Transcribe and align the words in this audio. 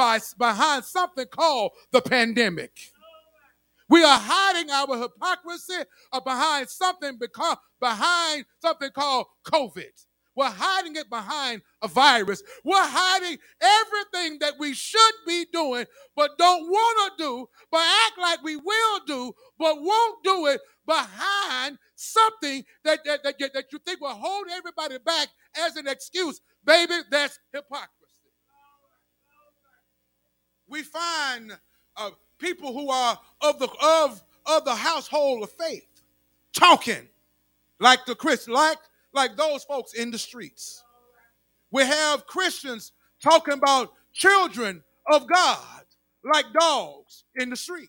by, 0.00 0.18
behind 0.38 0.82
something 0.82 1.26
called 1.26 1.72
the 1.92 2.00
pandemic. 2.00 2.72
We 3.90 4.02
are 4.02 4.18
hiding 4.18 4.70
our 4.70 4.98
hypocrisy 4.98 5.84
behind 6.24 6.70
something 6.70 7.18
because 7.20 7.58
behind 7.80 8.46
something 8.62 8.88
called 8.94 9.26
COVID. 9.44 9.90
We're 10.34 10.48
hiding 10.48 10.96
it 10.96 11.10
behind 11.10 11.60
a 11.82 11.88
virus. 11.88 12.42
We're 12.64 12.76
hiding 12.78 13.36
everything 13.60 14.38
that 14.38 14.54
we 14.58 14.72
should 14.72 15.14
be 15.26 15.44
doing, 15.52 15.84
but 16.16 16.38
don't 16.38 16.62
want 16.62 17.12
to 17.18 17.22
do, 17.22 17.46
but 17.70 17.82
act 18.06 18.18
like 18.18 18.42
we 18.42 18.56
will 18.56 19.00
do, 19.06 19.34
but 19.58 19.82
won't 19.82 20.24
do 20.24 20.46
it 20.46 20.62
behind 20.86 21.76
something 21.94 22.64
that, 22.84 23.00
that, 23.04 23.22
that, 23.22 23.38
that 23.52 23.64
you 23.70 23.78
think 23.84 24.00
will 24.00 24.14
hold 24.14 24.46
everybody 24.50 24.96
back 25.04 25.28
as 25.58 25.76
an 25.76 25.86
excuse. 25.86 26.40
Baby, 26.64 26.94
that's 27.10 27.38
hypocrisy. 27.52 27.99
We 30.70 30.82
find 30.82 31.58
uh, 31.96 32.10
people 32.38 32.72
who 32.72 32.90
are 32.90 33.18
of 33.42 33.58
the 33.58 33.68
of 33.82 34.22
of 34.46 34.64
the 34.64 34.74
household 34.74 35.42
of 35.42 35.50
faith 35.50 35.86
talking 36.52 37.08
like 37.80 38.06
the 38.06 38.16
like 38.48 38.78
like 39.12 39.36
those 39.36 39.64
folks 39.64 39.94
in 39.94 40.12
the 40.12 40.18
streets. 40.18 40.82
We 41.72 41.84
have 41.84 42.26
Christians 42.26 42.92
talking 43.22 43.54
about 43.54 43.92
children 44.12 44.82
of 45.12 45.26
God 45.28 45.82
like 46.24 46.46
dogs 46.58 47.24
in 47.34 47.50
the 47.50 47.56
street. 47.56 47.88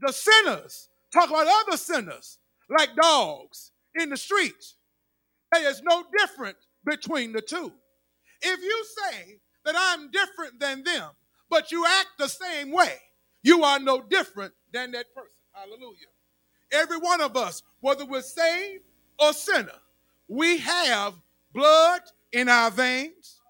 The 0.00 0.12
sinners 0.12 0.88
talk 1.12 1.28
about 1.28 1.48
other 1.48 1.76
sinners 1.76 2.38
like 2.78 2.90
dogs 3.00 3.72
in 3.98 4.10
the 4.10 4.16
street. 4.16 4.74
There 5.52 5.68
is 5.68 5.82
no 5.82 6.04
difference 6.18 6.68
between 6.84 7.32
the 7.32 7.40
two. 7.40 7.72
If 8.42 8.60
you 8.62 8.84
say 8.96 9.40
that 9.64 9.74
I'm 9.76 10.10
different 10.10 10.60
than 10.60 10.84
them, 10.84 11.10
but 11.50 11.72
you 11.72 11.84
act 11.86 12.08
the 12.18 12.28
same 12.28 12.72
way, 12.72 12.94
you 13.42 13.64
are 13.64 13.78
no 13.78 14.02
different 14.02 14.52
than 14.72 14.92
that 14.92 15.14
person. 15.14 15.30
Hallelujah. 15.52 16.08
Every 16.70 16.98
one 16.98 17.20
of 17.20 17.36
us, 17.36 17.62
whether 17.80 18.04
we're 18.04 18.22
saved 18.22 18.84
or 19.18 19.32
sinner, 19.32 19.72
we 20.28 20.58
have 20.58 21.14
blood 21.52 22.02
in 22.32 22.48
our 22.48 22.70
veins. 22.70 23.40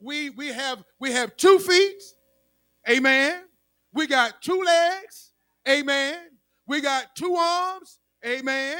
We, 0.00 0.30
we, 0.30 0.48
have, 0.48 0.82
we 0.98 1.12
have 1.12 1.36
two 1.36 1.58
feet. 1.58 2.02
Amen. 2.88 3.42
We 3.92 4.06
got 4.06 4.42
two 4.42 4.62
legs. 4.62 5.32
Amen. 5.68 6.18
We 6.66 6.80
got 6.80 7.14
two 7.16 7.34
arms. 7.34 7.98
Amen. 8.24 8.78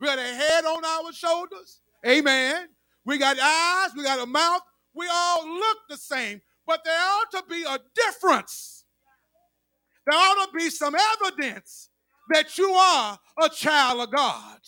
We 0.00 0.06
got 0.06 0.18
a 0.18 0.22
head 0.22 0.64
on 0.64 0.84
our 0.84 1.12
shoulders. 1.12 1.80
Amen. 2.06 2.68
We 3.04 3.18
got 3.18 3.38
eyes. 3.40 3.90
We 3.96 4.04
got 4.04 4.20
a 4.20 4.26
mouth. 4.26 4.62
We 4.94 5.08
all 5.10 5.48
look 5.48 5.78
the 5.88 5.96
same, 5.96 6.40
but 6.68 6.84
there 6.84 6.94
ought 6.94 7.30
to 7.32 7.42
be 7.48 7.64
a 7.64 7.78
difference. 7.94 8.84
There 10.06 10.18
ought 10.18 10.46
to 10.46 10.56
be 10.56 10.68
some 10.68 10.94
evidence 10.94 11.88
that 12.30 12.58
you 12.58 12.70
are 12.70 13.18
a 13.42 13.48
child 13.48 14.00
of 14.00 14.14
God. 14.14 14.58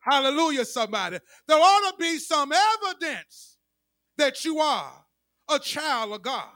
Hallelujah, 0.00 0.64
somebody. 0.64 1.18
There 1.46 1.56
ought 1.56 1.92
to 1.92 1.96
be 1.96 2.18
some 2.18 2.52
evidence 2.52 3.56
that 4.18 4.44
you 4.44 4.58
are 4.58 5.04
a 5.48 5.60
child 5.60 6.12
of 6.12 6.22
God. 6.22 6.48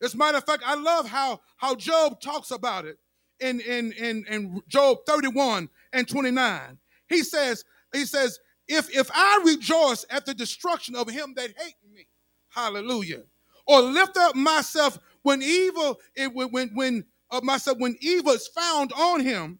As 0.00 0.14
a 0.14 0.16
matter 0.16 0.38
of 0.38 0.44
fact, 0.44 0.62
I 0.64 0.76
love 0.76 1.08
how, 1.08 1.40
how 1.56 1.74
Job 1.74 2.20
talks 2.20 2.52
about 2.52 2.84
it 2.84 2.98
in, 3.40 3.60
in, 3.60 3.92
in, 3.92 4.24
in 4.30 4.62
Job 4.68 4.98
31 5.06 5.68
and 5.92 6.08
29. 6.08 6.78
He 7.08 7.24
says, 7.24 7.64
he 7.92 8.04
says, 8.04 8.38
if, 8.68 8.88
if 8.96 9.10
I 9.12 9.42
rejoice 9.44 10.06
at 10.10 10.26
the 10.26 10.34
destruction 10.34 10.94
of 10.94 11.10
him 11.10 11.34
that 11.36 11.50
hate 11.58 11.74
me, 11.92 12.06
hallelujah, 12.50 13.24
or 13.66 13.80
lift 13.80 14.16
up 14.16 14.34
myself 14.34 14.98
when 15.22 15.42
evil, 15.42 15.98
when, 16.32 16.50
when, 16.50 16.70
when 16.74 17.04
of 17.30 17.42
myself, 17.44 17.78
when 17.78 17.96
evil 18.00 18.32
is 18.32 18.48
found 18.48 18.92
on 18.92 19.20
him, 19.20 19.58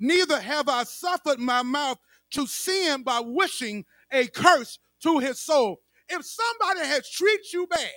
neither 0.00 0.40
have 0.40 0.68
I 0.68 0.84
suffered 0.84 1.38
my 1.38 1.62
mouth 1.62 1.98
to 2.32 2.46
sin 2.46 3.02
by 3.02 3.20
wishing 3.22 3.84
a 4.10 4.26
curse 4.26 4.78
to 5.02 5.18
his 5.18 5.40
soul. 5.40 5.80
If 6.08 6.24
somebody 6.24 6.86
has 6.86 7.10
treated 7.10 7.52
you 7.52 7.66
bad 7.66 7.90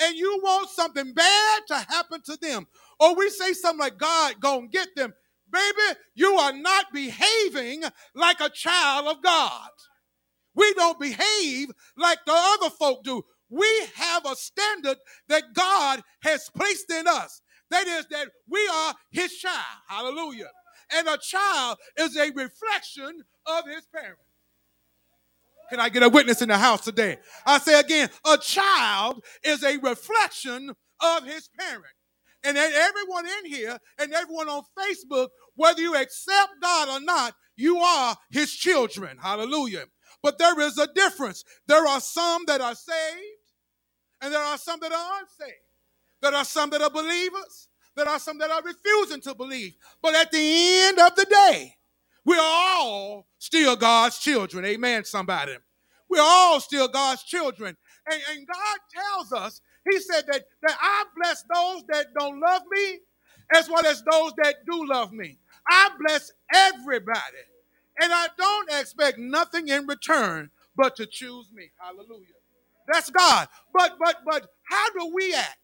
and 0.00 0.16
you 0.16 0.40
want 0.42 0.70
something 0.70 1.12
bad 1.14 1.62
to 1.68 1.76
happen 1.76 2.20
to 2.26 2.36
them, 2.40 2.66
or 3.00 3.14
we 3.16 3.30
say 3.30 3.52
something 3.52 3.80
like 3.80 3.98
God 3.98 4.36
gonna 4.40 4.68
get 4.68 4.88
them, 4.96 5.12
baby, 5.50 5.98
you 6.14 6.34
are 6.34 6.52
not 6.52 6.86
behaving 6.92 7.84
like 8.14 8.40
a 8.40 8.50
child 8.50 9.08
of 9.08 9.22
God. 9.22 9.68
We 10.54 10.72
don't 10.74 11.00
behave 11.00 11.70
like 11.96 12.18
the 12.26 12.32
other 12.34 12.70
folk 12.70 13.04
do. 13.04 13.24
We 13.54 13.86
have 13.94 14.26
a 14.26 14.34
standard 14.34 14.98
that 15.28 15.44
God 15.54 16.02
has 16.22 16.50
placed 16.56 16.90
in 16.90 17.06
us. 17.06 17.40
That 17.70 17.86
is 17.86 18.06
that 18.10 18.28
we 18.48 18.68
are 18.72 18.94
his 19.12 19.32
child. 19.36 19.54
Hallelujah. 19.88 20.50
And 20.92 21.06
a 21.06 21.18
child 21.18 21.78
is 21.96 22.16
a 22.16 22.30
reflection 22.32 23.22
of 23.46 23.64
his 23.66 23.86
parent. 23.86 24.18
Can 25.70 25.78
I 25.78 25.88
get 25.88 26.02
a 26.02 26.08
witness 26.08 26.42
in 26.42 26.48
the 26.48 26.58
house 26.58 26.84
today? 26.84 27.18
I 27.46 27.58
say 27.58 27.78
again, 27.78 28.10
a 28.26 28.36
child 28.38 29.24
is 29.44 29.62
a 29.62 29.78
reflection 29.78 30.74
of 31.00 31.24
his 31.24 31.48
parent. 31.58 31.84
And 32.42 32.58
everyone 32.58 33.26
in 33.26 33.52
here 33.52 33.78
and 33.98 34.12
everyone 34.12 34.48
on 34.48 34.64
Facebook, 34.76 35.28
whether 35.54 35.80
you 35.80 35.94
accept 35.96 36.50
God 36.60 36.88
or 36.88 37.04
not, 37.04 37.34
you 37.56 37.78
are 37.78 38.16
his 38.30 38.52
children. 38.52 39.16
Hallelujah. 39.16 39.84
But 40.22 40.38
there 40.38 40.58
is 40.60 40.76
a 40.76 40.88
difference. 40.92 41.44
There 41.68 41.86
are 41.86 42.00
some 42.00 42.44
that 42.46 42.60
are 42.60 42.74
saved, 42.74 43.38
and 44.24 44.32
there 44.32 44.42
are 44.42 44.56
some 44.56 44.80
that 44.80 44.90
are 44.90 45.20
unsaved. 45.20 45.58
There 46.22 46.34
are 46.34 46.44
some 46.46 46.70
that 46.70 46.80
are 46.80 46.88
believers, 46.88 47.68
there 47.94 48.08
are 48.08 48.18
some 48.18 48.38
that 48.38 48.50
are 48.50 48.62
refusing 48.62 49.20
to 49.20 49.34
believe. 49.34 49.74
But 50.00 50.14
at 50.14 50.32
the 50.32 50.38
end 50.40 50.98
of 50.98 51.14
the 51.14 51.26
day, 51.26 51.76
we're 52.24 52.40
all 52.40 53.26
still 53.38 53.76
God's 53.76 54.18
children. 54.18 54.64
Amen, 54.64 55.04
somebody. 55.04 55.56
We're 56.08 56.22
all 56.22 56.58
still 56.60 56.88
God's 56.88 57.22
children. 57.22 57.76
And, 58.10 58.22
and 58.32 58.46
God 58.46 58.78
tells 58.94 59.32
us, 59.32 59.60
He 59.90 60.00
said 60.00 60.24
that, 60.32 60.44
that 60.62 60.76
I 60.80 61.04
bless 61.16 61.44
those 61.54 61.82
that 61.88 62.06
don't 62.18 62.40
love 62.40 62.62
me 62.70 63.00
as 63.54 63.68
well 63.68 63.84
as 63.84 64.02
those 64.10 64.32
that 64.42 64.64
do 64.64 64.86
love 64.88 65.12
me. 65.12 65.36
I 65.68 65.90
bless 66.00 66.32
everybody. 66.54 67.44
And 68.00 68.10
I 68.12 68.28
don't 68.38 68.72
expect 68.72 69.18
nothing 69.18 69.68
in 69.68 69.86
return 69.86 70.50
but 70.74 70.96
to 70.96 71.06
choose 71.06 71.50
me. 71.52 71.70
Hallelujah. 71.78 72.43
That's 72.86 73.10
God. 73.10 73.48
But 73.72 73.96
but 73.98 74.16
but 74.24 74.48
how 74.64 74.90
do 74.90 75.12
we 75.14 75.34
act? 75.34 75.58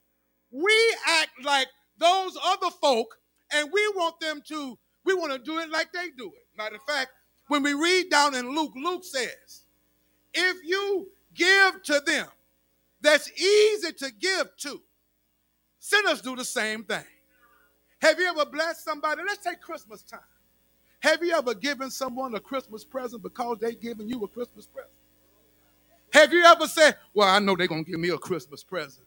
We 0.50 0.96
act 1.06 1.30
like 1.44 1.68
those 1.98 2.36
other 2.44 2.70
folk, 2.80 3.16
and 3.52 3.68
we 3.72 3.88
want 3.94 4.18
them 4.20 4.42
to, 4.48 4.78
we 5.04 5.14
want 5.14 5.32
to 5.32 5.38
do 5.38 5.58
it 5.58 5.70
like 5.70 5.92
they 5.92 6.08
do 6.16 6.26
it. 6.26 6.46
Matter 6.58 6.76
of 6.76 6.82
fact, 6.82 7.10
when 7.48 7.62
we 7.62 7.74
read 7.74 8.10
down 8.10 8.34
in 8.34 8.54
Luke, 8.54 8.72
Luke 8.74 9.04
says, 9.04 9.64
if 10.34 10.56
you 10.64 11.08
give 11.34 11.82
to 11.84 12.00
them 12.04 12.26
that's 13.00 13.30
easy 13.40 13.92
to 13.92 14.12
give 14.18 14.56
to, 14.58 14.82
sinners 15.78 16.20
do 16.20 16.36
the 16.36 16.44
same 16.44 16.84
thing. 16.84 17.04
Have 18.02 18.18
you 18.18 18.26
ever 18.26 18.46
blessed 18.46 18.84
somebody? 18.84 19.22
Let's 19.26 19.44
take 19.44 19.60
Christmas 19.60 20.02
time. 20.02 20.20
Have 21.00 21.22
you 21.22 21.34
ever 21.34 21.54
given 21.54 21.90
someone 21.90 22.34
a 22.34 22.40
Christmas 22.40 22.84
present 22.84 23.22
because 23.22 23.58
they 23.60 23.74
giving 23.74 24.08
you 24.08 24.22
a 24.22 24.28
Christmas 24.28 24.66
present? 24.66 24.92
Have 26.12 26.32
you 26.32 26.44
ever 26.44 26.66
said, 26.66 26.96
Well, 27.14 27.28
I 27.28 27.38
know 27.38 27.56
they're 27.56 27.66
going 27.66 27.84
to 27.84 27.90
give 27.90 28.00
me 28.00 28.10
a 28.10 28.18
Christmas 28.18 28.62
present. 28.62 29.06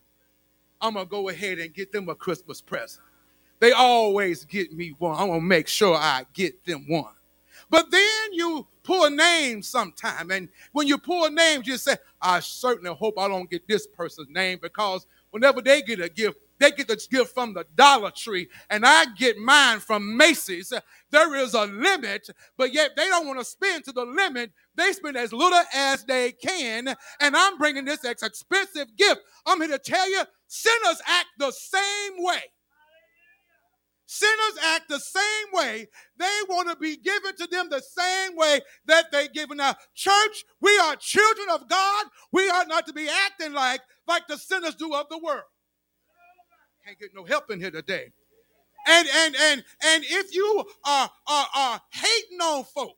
I'm 0.82 0.94
going 0.94 1.06
to 1.06 1.10
go 1.10 1.30
ahead 1.30 1.60
and 1.60 1.74
get 1.74 1.92
them 1.92 2.10
a 2.10 2.16
Christmas 2.16 2.62
present. 2.62 3.04
They 3.60 3.72
always 3.72 4.44
get 4.44 4.74
me 4.74 4.94
one. 4.98 5.18
I'm 5.18 5.28
going 5.28 5.40
to 5.40 5.46
make 5.46 5.68
sure 5.68 5.96
I 5.96 6.26
get 6.34 6.66
them 6.66 6.86
one. 6.90 7.14
But 7.70 7.90
then 7.90 8.34
you 8.34 8.68
pull 8.84 9.10
names 9.10 9.68
sometime. 9.68 10.32
And 10.32 10.50
when 10.74 10.88
you 10.88 10.98
pull 10.98 11.30
names, 11.30 11.68
you 11.68 11.78
say, 11.78 11.96
I 12.22 12.42
certainly 12.42 12.94
hope 12.94 13.18
I 13.18 13.28
don't 13.28 13.50
get 13.50 13.68
this 13.68 13.88
person's 13.88 14.30
name 14.30 14.60
because 14.62 15.08
whenever 15.32 15.62
they 15.62 15.82
get 15.82 16.02
a 16.02 16.10
gift, 16.10 16.38
they 16.60 16.72
get 16.72 16.88
the 16.88 17.08
gift 17.10 17.34
from 17.34 17.54
the 17.54 17.66
Dollar 17.76 18.12
Tree, 18.12 18.48
and 18.70 18.86
I 18.86 19.06
get 19.18 19.38
mine 19.38 19.80
from 19.80 20.16
Macy's. 20.16 20.72
There 21.10 21.36
is 21.36 21.56
a 21.56 21.66
limit, 21.66 22.30
but 22.56 22.74
yet 22.74 22.92
they 22.96 23.08
don't 23.08 23.28
want 23.28 23.40
to 23.40 23.46
spend 23.46 23.84
to 23.86 23.92
the 23.92 24.06
limit. 24.06 24.52
They 24.76 24.92
spend 24.94 25.18
as 25.18 25.32
little 25.34 25.62
as 25.74 26.04
they 26.06 26.32
can, 26.32 26.96
and 27.20 27.36
I'm 27.36 27.58
bringing 27.58 27.86
this 27.86 28.04
expensive 28.04 28.96
gift. 28.98 29.22
I'm 29.46 29.62
here 29.62 29.70
to 29.70 29.80
tell 29.80 30.10
you, 30.10 30.24
sinners 30.48 31.02
act 31.08 31.28
the 31.38 31.52
same 31.52 32.24
way. 32.24 32.42
Sinners 34.06 34.58
act 34.64 34.90
the 34.90 35.00
same 35.00 35.48
way. 35.54 35.88
They 36.20 36.40
want 36.48 36.70
to 36.70 36.76
be 36.76 36.98
given 36.98 37.36
to 37.36 37.48
them 37.48 37.70
the 37.70 37.82
same 37.82 38.36
way 38.36 38.60
that 38.86 39.12
they 39.12 39.28
given 39.30 39.60
out. 39.60 39.78
Church, 39.96 40.44
we 40.62 40.78
are 40.78 40.96
children 40.98 41.48
of 41.52 41.68
God. 41.68 42.06
We 42.32 42.48
are 42.50 42.66
not 42.66 42.86
to 42.88 42.94
be 42.94 43.08
acting 43.26 43.54
like 43.54 43.82
like 44.08 44.28
the 44.28 44.38
sinners 44.38 44.76
do 44.76 44.94
of 44.94 45.08
the 45.10 45.18
world. 45.18 45.44
Can't 46.86 47.00
get 47.00 47.10
no 47.16 47.24
help 47.24 47.50
in 47.50 47.60
here 47.60 47.72
today. 47.72 48.12
And 48.88 49.08
and 49.08 49.36
and 49.36 49.64
and 49.84 50.04
if 50.06 50.36
you 50.36 50.64
are 50.86 51.10
are, 51.28 51.48
are 51.56 51.82
hating 51.92 52.40
on 52.40 52.66
folk 52.66 52.98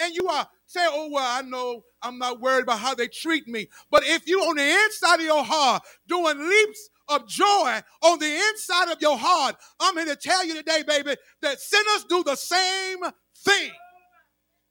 and 0.00 0.14
you 0.14 0.26
are 0.28 0.48
saying, 0.70 0.88
oh 0.92 1.10
well, 1.10 1.26
I 1.26 1.42
know 1.42 1.82
I'm 2.02 2.18
not 2.18 2.40
worried 2.40 2.62
about 2.62 2.78
how 2.78 2.94
they 2.94 3.08
treat 3.08 3.48
me. 3.48 3.68
But 3.90 4.04
if 4.06 4.28
you 4.28 4.40
on 4.40 4.56
the 4.56 4.70
inside 4.84 5.16
of 5.16 5.26
your 5.26 5.44
heart 5.44 5.82
doing 6.06 6.38
leaps 6.38 6.90
of 7.08 7.26
joy 7.26 7.80
on 8.02 8.18
the 8.20 8.40
inside 8.50 8.88
of 8.90 9.02
your 9.02 9.18
heart. 9.18 9.56
I'm 9.80 9.96
here 9.96 10.06
to 10.06 10.16
tell 10.16 10.46
you 10.46 10.54
today, 10.54 10.84
baby, 10.86 11.16
that 11.42 11.60
sinners 11.60 12.04
do 12.08 12.22
the 12.22 12.36
same 12.36 12.98
thing. 13.36 13.70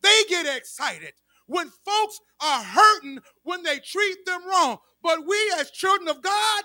They 0.01 0.21
get 0.29 0.57
excited 0.57 1.11
when 1.47 1.69
folks 1.85 2.19
are 2.41 2.63
hurting 2.63 3.19
when 3.43 3.63
they 3.63 3.79
treat 3.79 4.25
them 4.25 4.47
wrong. 4.47 4.77
But 5.03 5.27
we, 5.27 5.37
as 5.59 5.71
children 5.71 6.07
of 6.07 6.21
God, 6.21 6.63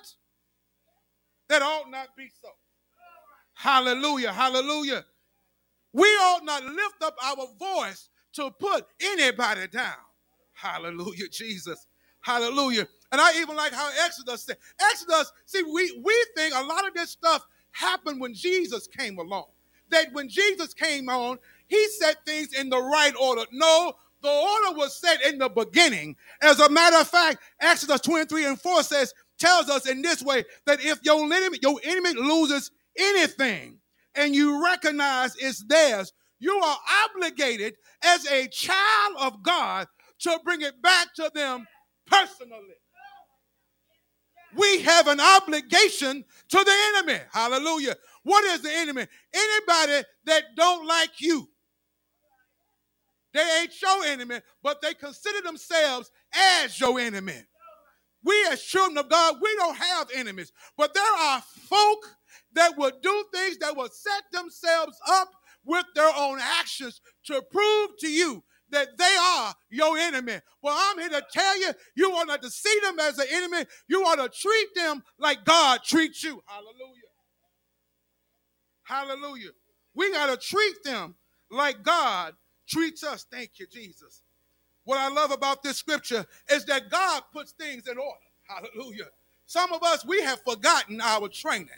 that 1.49 1.63
ought 1.63 1.91
not 1.91 2.09
be 2.17 2.29
so. 2.41 2.49
Hallelujah, 3.55 4.33
hallelujah. 4.33 5.05
We 5.93 6.07
ought 6.07 6.45
not 6.45 6.65
lift 6.65 7.03
up 7.03 7.17
our 7.25 7.47
voice 7.59 8.09
to 8.35 8.51
put 8.51 8.87
anybody 9.03 9.67
down. 9.69 9.97
Hallelujah, 10.53 11.29
Jesus. 11.29 11.87
Hallelujah. 12.21 12.87
And 13.13 13.21
I 13.21 13.39
even 13.41 13.57
like 13.57 13.73
how 13.73 13.91
Exodus 14.05 14.45
said, 14.45 14.57
Exodus, 14.91 15.33
see, 15.45 15.63
we, 15.63 16.01
we 16.03 16.27
think 16.37 16.55
a 16.55 16.63
lot 16.65 16.87
of 16.87 16.95
this 16.95 17.11
stuff 17.11 17.47
happened 17.73 18.21
when 18.21 18.35
Jesus 18.35 18.87
came 18.87 19.19
along. 19.19 19.47
That 19.91 20.13
when 20.13 20.29
Jesus 20.29 20.73
came 20.73 21.09
on, 21.09 21.39
he 21.67 21.87
set 21.89 22.25
things 22.25 22.55
in 22.55 22.71
the 22.71 22.81
right 22.81 23.13
order. 23.21 23.43
No, 23.53 23.93
the 24.23 24.31
order 24.31 24.79
was 24.79 24.99
set 24.99 25.23
in 25.23 25.39
the 25.39 25.49
beginning. 25.49 26.17
As 26.41 26.61
a 26.61 26.71
matter 26.71 26.97
of 26.97 27.09
fact, 27.09 27.39
Exodus 27.61 28.01
23 28.01 28.47
and 28.47 28.61
4 28.61 28.83
says, 28.83 29.13
tells 29.39 29.69
us 29.69 29.87
in 29.89 30.01
this 30.03 30.23
way 30.23 30.45
that 30.67 30.85
if 30.85 31.01
your 31.03 31.23
enemy, 31.25 31.59
your 31.63 31.79
enemy 31.85 32.15
loses 32.15 32.71
anything 32.97 33.79
and 34.15 34.35
you 34.35 34.65
recognize 34.65 35.37
it's 35.37 35.65
theirs, 35.65 36.13
you 36.39 36.55
are 36.55 36.79
obligated 37.05 37.75
as 38.05 38.27
a 38.27 38.49
child 38.49 39.17
of 39.21 39.43
God 39.43 39.87
to 40.21 40.39
bring 40.45 40.62
it 40.62 40.81
back 40.83 41.15
to 41.17 41.31
them 41.35 41.67
personally. 42.06 42.77
We 44.56 44.83
have 44.83 45.09
an 45.09 45.21
obligation 45.21 46.25
to 46.51 46.59
the 46.65 46.75
enemy. 46.95 47.21
Hallelujah. 47.33 47.97
What 48.23 48.45
is 48.45 48.62
the 48.62 48.73
enemy? 48.73 49.06
Anybody 49.35 50.06
that 50.27 50.45
don't 50.56 50.87
like 50.87 51.21
you. 51.21 51.49
They 53.33 53.61
ain't 53.62 53.83
your 53.83 54.05
enemy, 54.05 54.41
but 54.62 54.81
they 54.81 54.95
consider 54.95 55.43
themselves 55.43 56.11
as 56.62 56.79
your 56.79 57.00
enemy. 57.00 57.43
We 58.25 58.47
as 58.50 58.62
children 58.62 58.97
of 58.99 59.11
God, 59.11 59.37
we 59.43 59.55
don't 59.57 59.77
have 59.77 60.09
enemies, 60.15 60.53
but 60.79 60.95
there 60.95 61.05
are 61.21 61.43
folk 61.69 62.07
that 62.55 62.77
will 62.79 62.93
do 63.03 63.25
things 63.35 63.59
that 63.59 63.77
will 63.77 63.89
set 63.91 64.23
themselves 64.33 64.99
up 65.09 65.29
with 65.64 65.87
their 65.94 66.11
own 66.16 66.38
actions 66.40 67.00
to 67.26 67.43
prove 67.50 67.90
to 68.00 68.08
you 68.08 68.44
that 68.70 68.96
they 68.99 69.16
are 69.20 69.55
your 69.70 69.96
enemy. 69.99 70.38
Well, 70.62 70.76
I'm 70.76 70.99
here 70.99 71.11
to 71.11 71.25
tell 71.32 71.61
you, 71.61 71.70
you 71.96 72.11
want 72.11 72.28
not 72.28 72.43
to 72.43 72.50
see 72.50 72.76
them 72.82 72.99
as 72.99 73.19
an 73.19 73.26
enemy. 73.31 73.64
You 73.88 74.02
want 74.02 74.20
to 74.20 74.28
treat 74.28 74.69
them 74.75 75.02
like 75.19 75.44
God 75.44 75.81
treats 75.84 76.25
you. 76.25 76.43
Hallelujah. 76.46 77.05
Hallelujah. 78.82 79.50
We 79.94 80.12
got 80.12 80.26
to 80.26 80.37
treat 80.37 80.82
them 80.84 81.14
like 81.50 81.82
God 81.82 82.34
treats 82.69 83.05
us. 83.05 83.26
Thank 83.31 83.52
you, 83.58 83.66
Jesus. 83.70 84.22
What 84.84 84.99
I 84.99 85.08
love 85.08 85.31
about 85.31 85.62
this 85.62 85.76
scripture 85.76 86.26
is 86.50 86.64
that 86.66 86.90
God 86.90 87.22
puts 87.32 87.52
things 87.52 87.87
in 87.88 87.96
order. 87.96 88.19
Hallelujah. 88.49 89.06
Some 89.46 89.72
of 89.72 89.82
us, 89.82 90.05
we 90.05 90.22
have 90.22 90.40
forgotten 90.43 91.00
our 91.00 91.28
training. 91.28 91.69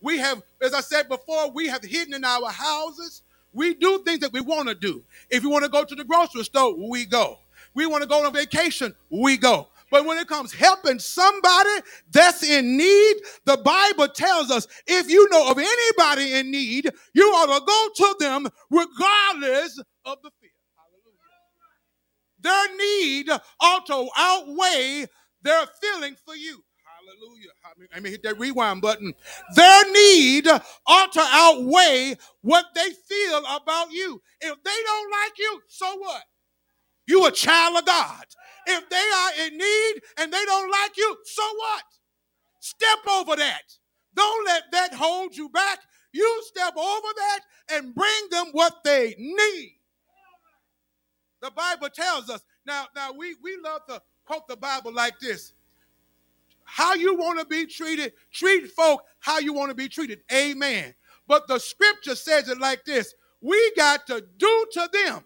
We 0.00 0.18
have, 0.18 0.42
as 0.62 0.74
I 0.74 0.80
said 0.80 1.08
before, 1.08 1.50
we 1.50 1.68
have 1.68 1.82
hidden 1.82 2.14
in 2.14 2.24
our 2.24 2.50
houses. 2.50 3.22
We 3.54 3.74
do 3.74 4.02
things 4.04 4.20
that 4.20 4.32
we 4.32 4.40
want 4.40 4.68
to 4.68 4.74
do. 4.74 5.04
If 5.30 5.42
you 5.42 5.50
want 5.50 5.64
to 5.64 5.70
go 5.70 5.84
to 5.84 5.94
the 5.94 6.04
grocery 6.04 6.44
store, 6.44 6.74
we 6.90 7.06
go. 7.06 7.38
We 7.74 7.86
want 7.86 8.02
to 8.02 8.08
go 8.08 8.24
on 8.24 8.32
vacation, 8.32 8.94
we 9.10 9.36
go. 9.36 9.68
But 9.90 10.06
when 10.06 10.18
it 10.18 10.28
comes 10.28 10.52
helping 10.52 10.98
somebody 10.98 11.70
that's 12.10 12.42
in 12.42 12.76
need, 12.76 13.16
the 13.44 13.58
Bible 13.58 14.08
tells 14.08 14.50
us 14.50 14.66
if 14.86 15.08
you 15.10 15.28
know 15.30 15.50
of 15.50 15.58
anybody 15.58 16.34
in 16.34 16.50
need, 16.50 16.90
you 17.14 17.24
ought 17.26 17.58
to 17.58 17.64
go 17.64 17.88
to 18.06 18.16
them 18.20 18.48
regardless 18.70 19.78
of 20.04 20.18
the 20.22 20.30
fear. 20.40 20.50
Hallelujah. 20.76 21.18
Their 22.40 22.76
need 22.76 23.30
ought 23.60 23.86
to 23.86 24.08
outweigh 24.16 25.06
their 25.42 25.66
feeling 25.80 26.16
for 26.24 26.34
you. 26.34 26.64
Hallelujah. 27.14 27.50
Let 27.92 28.02
me 28.02 28.10
hit 28.10 28.22
that 28.22 28.38
rewind 28.38 28.80
button. 28.80 29.14
Their 29.54 29.92
need 29.92 30.48
ought 30.86 31.12
to 31.12 31.20
outweigh 31.20 32.16
what 32.42 32.66
they 32.74 32.90
feel 33.08 33.38
about 33.38 33.90
you. 33.90 34.20
If 34.40 34.62
they 34.62 34.82
don't 34.84 35.10
like 35.10 35.38
you, 35.38 35.60
so 35.68 35.96
what? 35.98 36.22
You 37.06 37.26
a 37.26 37.30
child 37.30 37.78
of 37.78 37.86
God. 37.86 38.24
If 38.66 38.88
they 38.88 38.96
are 38.96 39.46
in 39.46 39.58
need 39.58 40.02
and 40.18 40.32
they 40.32 40.44
don't 40.44 40.70
like 40.70 40.96
you, 40.96 41.16
so 41.24 41.42
what? 41.56 41.84
Step 42.60 42.98
over 43.10 43.36
that. 43.36 43.62
Don't 44.14 44.46
let 44.46 44.64
that 44.72 44.94
hold 44.94 45.36
you 45.36 45.48
back. 45.50 45.80
You 46.12 46.42
step 46.46 46.76
over 46.76 47.08
that 47.16 47.40
and 47.72 47.94
bring 47.94 48.28
them 48.30 48.46
what 48.52 48.82
they 48.84 49.14
need. 49.18 49.80
The 51.42 51.50
Bible 51.50 51.90
tells 51.90 52.30
us. 52.30 52.40
Now, 52.66 52.86
now 52.96 53.12
we, 53.12 53.34
we 53.42 53.58
love 53.62 53.82
to 53.88 54.00
quote 54.24 54.48
the 54.48 54.56
Bible 54.56 54.92
like 54.92 55.18
this. 55.18 55.52
How 56.74 56.94
you 56.94 57.14
want 57.14 57.38
to 57.38 57.46
be 57.46 57.66
treated, 57.66 58.14
treat 58.32 58.66
folk 58.72 59.04
how 59.20 59.38
you 59.38 59.52
want 59.52 59.70
to 59.70 59.76
be 59.76 59.88
treated. 59.88 60.22
Amen. 60.32 60.92
But 61.28 61.46
the 61.46 61.60
scripture 61.60 62.16
says 62.16 62.48
it 62.48 62.58
like 62.58 62.84
this 62.84 63.14
we 63.40 63.72
got 63.76 64.08
to 64.08 64.24
do 64.38 64.66
to 64.72 64.88
them 64.92 65.22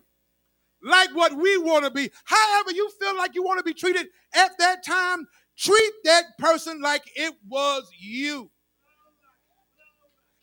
like 0.83 1.09
what 1.17 1.33
we 1.39 1.56
want 1.56 1.87
to 1.87 1.91
be. 1.91 2.11
However, 2.27 2.73
you 2.73 2.91
feel 3.00 3.17
like 3.17 3.35
you 3.35 3.43
want 3.43 3.61
to 3.61 3.65
be 3.65 3.73
treated 3.73 4.09
at 4.35 4.59
that 4.59 4.85
time, 4.85 5.27
treat 5.56 5.93
that 6.05 6.25
person 6.39 6.83
like 6.83 7.05
it 7.17 7.33
was 7.49 7.89
you. 7.99 8.51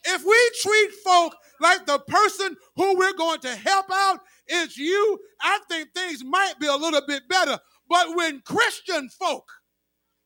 If 0.05 0.25
we 0.25 0.51
treat 0.63 0.91
folk 1.03 1.35
like 1.61 1.85
the 1.85 1.99
person 1.99 2.57
who 2.77 2.97
we're 2.97 3.13
going 3.13 3.41
to 3.41 3.55
help 3.55 3.91
out 3.93 4.21
is 4.47 4.75
you, 4.75 5.19
I 5.39 5.59
think 5.69 5.89
things 5.93 6.23
might 6.25 6.55
be 6.59 6.65
a 6.65 6.75
little 6.75 7.01
bit 7.07 7.29
better. 7.29 7.59
But 7.87 8.15
when 8.15 8.41
Christian 8.41 9.07
folk 9.09 9.47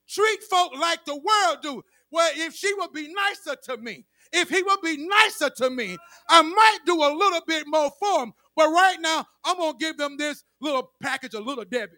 treat 0.10 0.44
folk 0.44 0.74
like 0.78 1.06
the 1.06 1.16
world 1.16 1.58
do, 1.62 1.84
well, 2.12 2.32
if 2.36 2.56
she 2.56 2.74
would 2.76 2.92
be 2.92 3.14
nicer 3.14 3.56
to 3.66 3.78
me, 3.78 4.06
if 4.32 4.50
he 4.50 4.62
would 4.62 4.82
be 4.82 4.98
nicer 4.98 5.50
to 5.58 5.70
me, 5.70 5.98
I 6.30 6.42
might 6.42 6.80
do 6.86 6.96
a 6.96 7.14
little 7.14 7.42
bit 7.48 7.66
more 7.68 7.92
for 8.00 8.24
him. 8.24 8.34
But 8.56 8.70
right 8.70 8.98
now, 9.00 9.26
I'm 9.44 9.58
going 9.58 9.74
to 9.74 9.78
give 9.80 9.98
them 9.98 10.18
this 10.18 10.44
little 10.60 10.92
package 11.02 11.34
of 11.34 11.46
little 11.46 11.66
Debbie. 11.66 11.94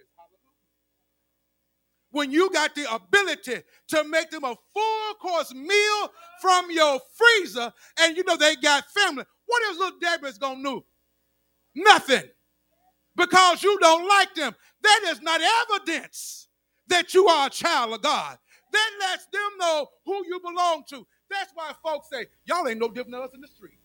When 2.11 2.31
you 2.31 2.49
got 2.51 2.75
the 2.75 2.93
ability 2.93 3.63
to 3.89 4.03
make 4.03 4.29
them 4.31 4.43
a 4.43 4.55
full 4.73 5.13
course 5.21 5.53
meal 5.53 6.09
from 6.41 6.69
your 6.69 6.99
freezer 7.15 7.71
and 7.99 8.17
you 8.17 8.23
know 8.25 8.35
they 8.35 8.57
got 8.57 8.83
family, 8.93 9.23
what 9.45 9.71
is 9.71 9.77
little 9.77 9.99
Debbie's 10.01 10.37
going 10.37 10.63
to 10.63 10.69
do? 10.69 10.85
Nothing. 11.75 12.23
Because 13.15 13.63
you 13.63 13.77
don't 13.79 14.07
like 14.07 14.33
them. 14.35 14.53
That 14.81 15.01
is 15.07 15.21
not 15.21 15.41
evidence 15.41 16.49
that 16.91 17.13
you 17.13 17.27
are 17.27 17.47
a 17.47 17.49
child 17.49 17.93
of 17.93 18.01
God. 18.01 18.37
That 18.71 18.89
lets 18.99 19.25
them 19.27 19.49
know 19.59 19.87
who 20.05 20.25
you 20.27 20.39
belong 20.39 20.83
to. 20.89 21.05
That's 21.29 21.51
why 21.53 21.73
folks 21.83 22.09
say, 22.09 22.27
y'all 22.45 22.67
ain't 22.67 22.79
no 22.79 22.87
different 22.87 23.11
than 23.11 23.21
us 23.21 23.33
in 23.33 23.41
the 23.41 23.47
street. 23.47 23.77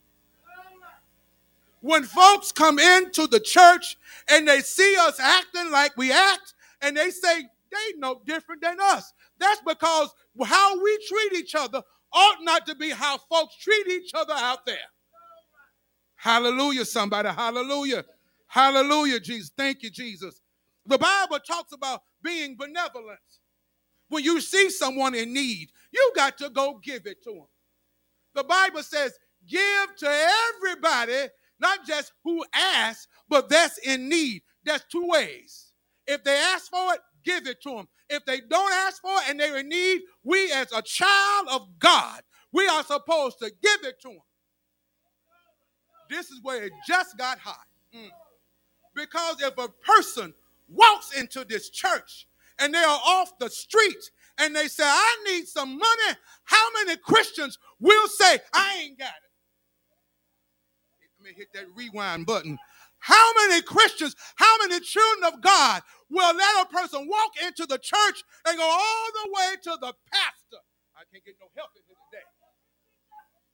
When 1.80 2.02
folks 2.02 2.52
come 2.52 2.78
into 2.78 3.26
the 3.26 3.40
church 3.40 3.96
and 4.28 4.46
they 4.46 4.60
see 4.60 4.96
us 4.98 5.20
acting 5.20 5.70
like 5.70 5.96
we 5.96 6.12
act, 6.12 6.54
and 6.82 6.96
they 6.96 7.10
say 7.10 7.42
they 7.42 7.98
no 7.98 8.20
different 8.26 8.62
than 8.62 8.76
us. 8.80 9.12
That's 9.38 9.60
because 9.66 10.14
how 10.44 10.82
we 10.82 10.98
treat 11.08 11.32
each 11.34 11.54
other 11.54 11.82
ought 12.12 12.38
not 12.42 12.66
to 12.66 12.75
be 12.75 12.90
how 12.90 13.18
folks 13.18 13.56
treat 13.56 13.86
each 13.88 14.12
other 14.14 14.34
out 14.34 14.66
there. 14.66 14.76
Hallelujah, 16.16 16.84
somebody. 16.84 17.28
Hallelujah. 17.28 18.04
Hallelujah, 18.46 19.20
Jesus. 19.20 19.50
Thank 19.56 19.82
you, 19.82 19.90
Jesus. 19.90 20.40
The 20.87 20.99
Bible 20.99 21.38
talks 21.40 21.73
about 21.73 22.02
being 22.23 22.57
benevolent. 22.57 23.19
When 24.09 24.23
you 24.23 24.40
see 24.40 24.71
someone 24.71 25.14
in 25.14 25.33
need, 25.33 25.71
you 25.93 26.12
got 26.14 26.38
to 26.38 26.50
go 26.50 26.81
give 26.83 27.07
it 27.07 27.23
to 27.25 27.31
them. 27.31 27.47
The 28.35 28.45
Bible 28.45 28.83
says, 28.83 29.19
give 29.49 29.97
to 29.99 30.28
everybody, 30.55 31.28
not 31.59 31.87
just 31.87 32.12
who 32.23 32.45
asks, 32.55 33.09
but 33.28 33.49
that's 33.49 33.78
in 33.78 34.09
need. 34.09 34.43
That's 34.64 34.85
two 34.90 35.07
ways. 35.09 35.73
If 36.07 36.23
they 36.23 36.37
ask 36.37 36.71
for 36.71 36.95
it, 36.95 37.00
give 37.25 37.47
it 37.47 37.61
to 37.62 37.71
them. 37.71 37.88
If 38.09 38.25
they 38.25 38.40
don't 38.40 38.73
ask 38.73 39.02
for 39.02 39.11
it 39.11 39.31
and 39.31 39.40
they're 39.40 39.59
in 39.59 39.69
need, 39.69 40.02
we 40.23 40.52
as 40.52 40.71
a 40.73 40.83
child 40.83 41.49
of 41.50 41.78
God, 41.81 42.23
we 42.52 42.69
are 42.69 42.85
supposed 42.85 43.38
to 43.40 43.50
give 43.62 43.85
it 43.85 44.00
to 44.02 44.09
them. 44.09 44.19
This 46.09 46.31
is 46.31 46.40
where 46.43 46.62
it 46.62 46.73
just 46.87 47.19
got 47.19 47.38
hot. 47.38 47.66
Mm. 47.95 48.11
Because 48.95 49.43
if 49.43 49.59
a 49.59 49.69
person 49.85 50.33
walks 50.68 51.16
into 51.16 51.44
this 51.44 51.70
church 51.70 52.26
and 52.58 52.73
they 52.75 52.78
are 52.78 53.00
off 53.04 53.38
the 53.38 53.50
street 53.50 54.11
and 54.38 54.54
they 54.54 54.68
say, 54.68 54.85
I 54.85 55.16
need 55.26 55.46
some 55.46 55.70
money, 55.70 56.18
how 56.44 56.66
many 56.75 56.96
Christians 56.99 57.58
will 57.80 58.08
say, 58.08 58.38
I 58.52 58.82
ain't 58.82 58.99
got 58.99 59.08
it? 59.08 59.30
Let 61.20 61.30
me 61.30 61.35
hit 61.37 61.49
that 61.54 61.66
rewind 61.75 62.26
button. 62.26 62.58
How 62.99 63.32
many 63.46 63.62
Christians, 63.62 64.16
how 64.37 64.56
many 64.58 64.80
children 64.80 65.32
of 65.32 65.40
God 65.40 65.82
will 66.11 66.35
let 66.35 66.66
a 66.66 66.68
person 66.73 67.06
walk 67.08 67.32
into 67.44 67.66
the 67.66 67.78
church 67.78 68.23
and 68.46 68.56
go 68.56 68.64
all 68.64 69.06
the 69.25 69.30
way 69.32 69.54
to 69.64 69.70
the 69.80 69.92
pastor? 70.12 70.62
I 70.96 71.02
can't 71.12 71.25
get 71.25 71.37
no 71.40 71.46
help 71.56 71.70
in 71.76 71.82
here 71.87 71.96
today. 72.11 72.25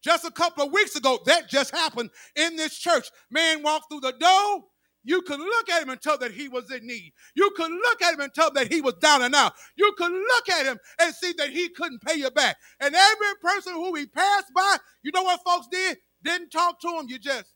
Just 0.02 0.25
a 0.25 0.31
couple 0.31 0.64
of 0.64 0.73
weeks 0.73 0.97
ago, 0.97 1.19
that 1.26 1.49
just 1.49 1.71
happened 1.71 2.11
in 2.35 2.57
this 2.57 2.76
church. 2.76 3.11
Man 3.31 3.62
walked 3.62 3.90
through 3.90 4.00
the 4.00 4.12
door. 4.12 4.64
You 5.04 5.23
could 5.23 5.40
look 5.40 5.68
at 5.71 5.82
him 5.82 5.90
and 5.90 6.00
tell 6.00 6.18
that 6.18 6.30
he 6.32 6.49
was 6.49 6.71
in 6.71 6.87
need. 6.87 7.12
You 7.35 7.50
could 7.56 7.71
look 7.71 8.02
at 8.02 8.14
him 8.14 8.21
and 8.21 8.32
tell 8.32 8.50
that 8.52 8.73
he 8.73 8.80
was 8.80 8.94
down 8.94 9.23
and 9.23 9.35
out. 9.35 9.52
You 9.76 9.92
could 9.99 10.12
look 10.12 10.49
at 10.50 10.66
him 10.66 10.78
and 11.00 11.14
see 11.14 11.32
that 11.38 11.50
he 11.50 11.68
couldn't 11.71 12.02
pay 12.02 12.14
you 12.14 12.30
back. 12.30 12.56
And 12.80 12.94
every 12.94 13.35
person 13.42 13.75
who 13.75 13.94
he 13.94 14.06
passed 14.06 14.52
by, 14.54 14.76
you 15.02 15.11
know 15.12 15.23
what 15.23 15.40
folks 15.44 15.66
did? 15.71 15.99
Didn't 16.23 16.50
talk 16.50 16.80
to 16.80 16.88
him. 16.88 17.06
You 17.09 17.18
just, 17.18 17.52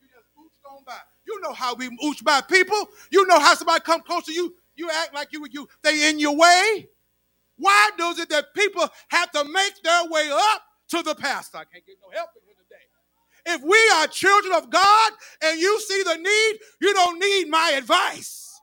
you 0.00 0.08
just 0.08 0.26
ooched 0.36 0.70
on 0.70 0.82
by. 0.84 0.98
You 1.26 1.40
know 1.42 1.52
how 1.52 1.74
we 1.74 1.88
ooch 2.04 2.24
by 2.24 2.40
people. 2.40 2.88
You 3.10 3.26
know 3.26 3.38
how 3.38 3.54
somebody 3.54 3.80
come 3.82 4.02
close 4.02 4.24
to 4.24 4.32
you. 4.32 4.54
You 4.74 4.90
act 4.92 5.14
like 5.14 5.28
you 5.32 5.46
you 5.50 5.68
they 5.82 6.10
in 6.10 6.18
your 6.18 6.36
way. 6.36 6.88
Why 7.56 7.90
does 7.96 8.18
it 8.18 8.28
that 8.30 8.52
people 8.54 8.86
have 9.08 9.30
to 9.32 9.44
make 9.44 9.82
their 9.82 10.04
way 10.10 10.28
up 10.30 10.62
to 10.90 11.02
the 11.02 11.14
pastor? 11.14 11.58
I 11.58 11.64
can't 11.64 11.86
get 11.86 11.96
no 12.02 12.16
help 12.16 12.30
here. 12.34 12.42
If 13.46 13.62
we 13.62 13.78
are 13.96 14.06
children 14.08 14.54
of 14.54 14.70
God 14.70 15.12
and 15.42 15.60
you 15.60 15.80
see 15.80 16.02
the 16.02 16.16
need, 16.16 16.58
you 16.80 16.94
don't 16.94 17.18
need 17.20 17.48
my 17.48 17.74
advice. 17.76 18.60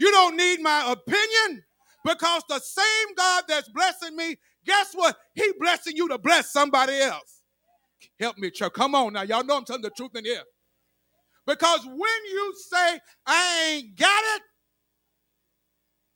You 0.00 0.10
don't 0.12 0.36
need 0.36 0.60
my 0.60 0.92
opinion 0.92 1.64
because 2.04 2.42
the 2.48 2.60
same 2.60 3.14
God 3.16 3.44
that's 3.48 3.68
blessing 3.70 4.16
me, 4.16 4.36
guess 4.66 4.92
what? 4.94 5.16
He 5.34 5.52
blessing 5.60 5.96
you 5.96 6.08
to 6.08 6.18
bless 6.18 6.52
somebody 6.52 6.94
else. 7.00 7.42
Help 8.20 8.38
me, 8.38 8.50
church. 8.50 8.72
Come 8.74 8.94
on 8.94 9.14
now. 9.14 9.22
Y'all 9.22 9.44
know 9.44 9.56
I'm 9.56 9.64
telling 9.64 9.82
the 9.82 9.90
truth 9.90 10.14
in 10.16 10.24
here. 10.24 10.42
Because 11.46 11.84
when 11.86 12.24
you 12.30 12.54
say, 12.70 13.00
I 13.26 13.70
ain't 13.72 13.96
got 13.96 14.24
it, 14.36 14.42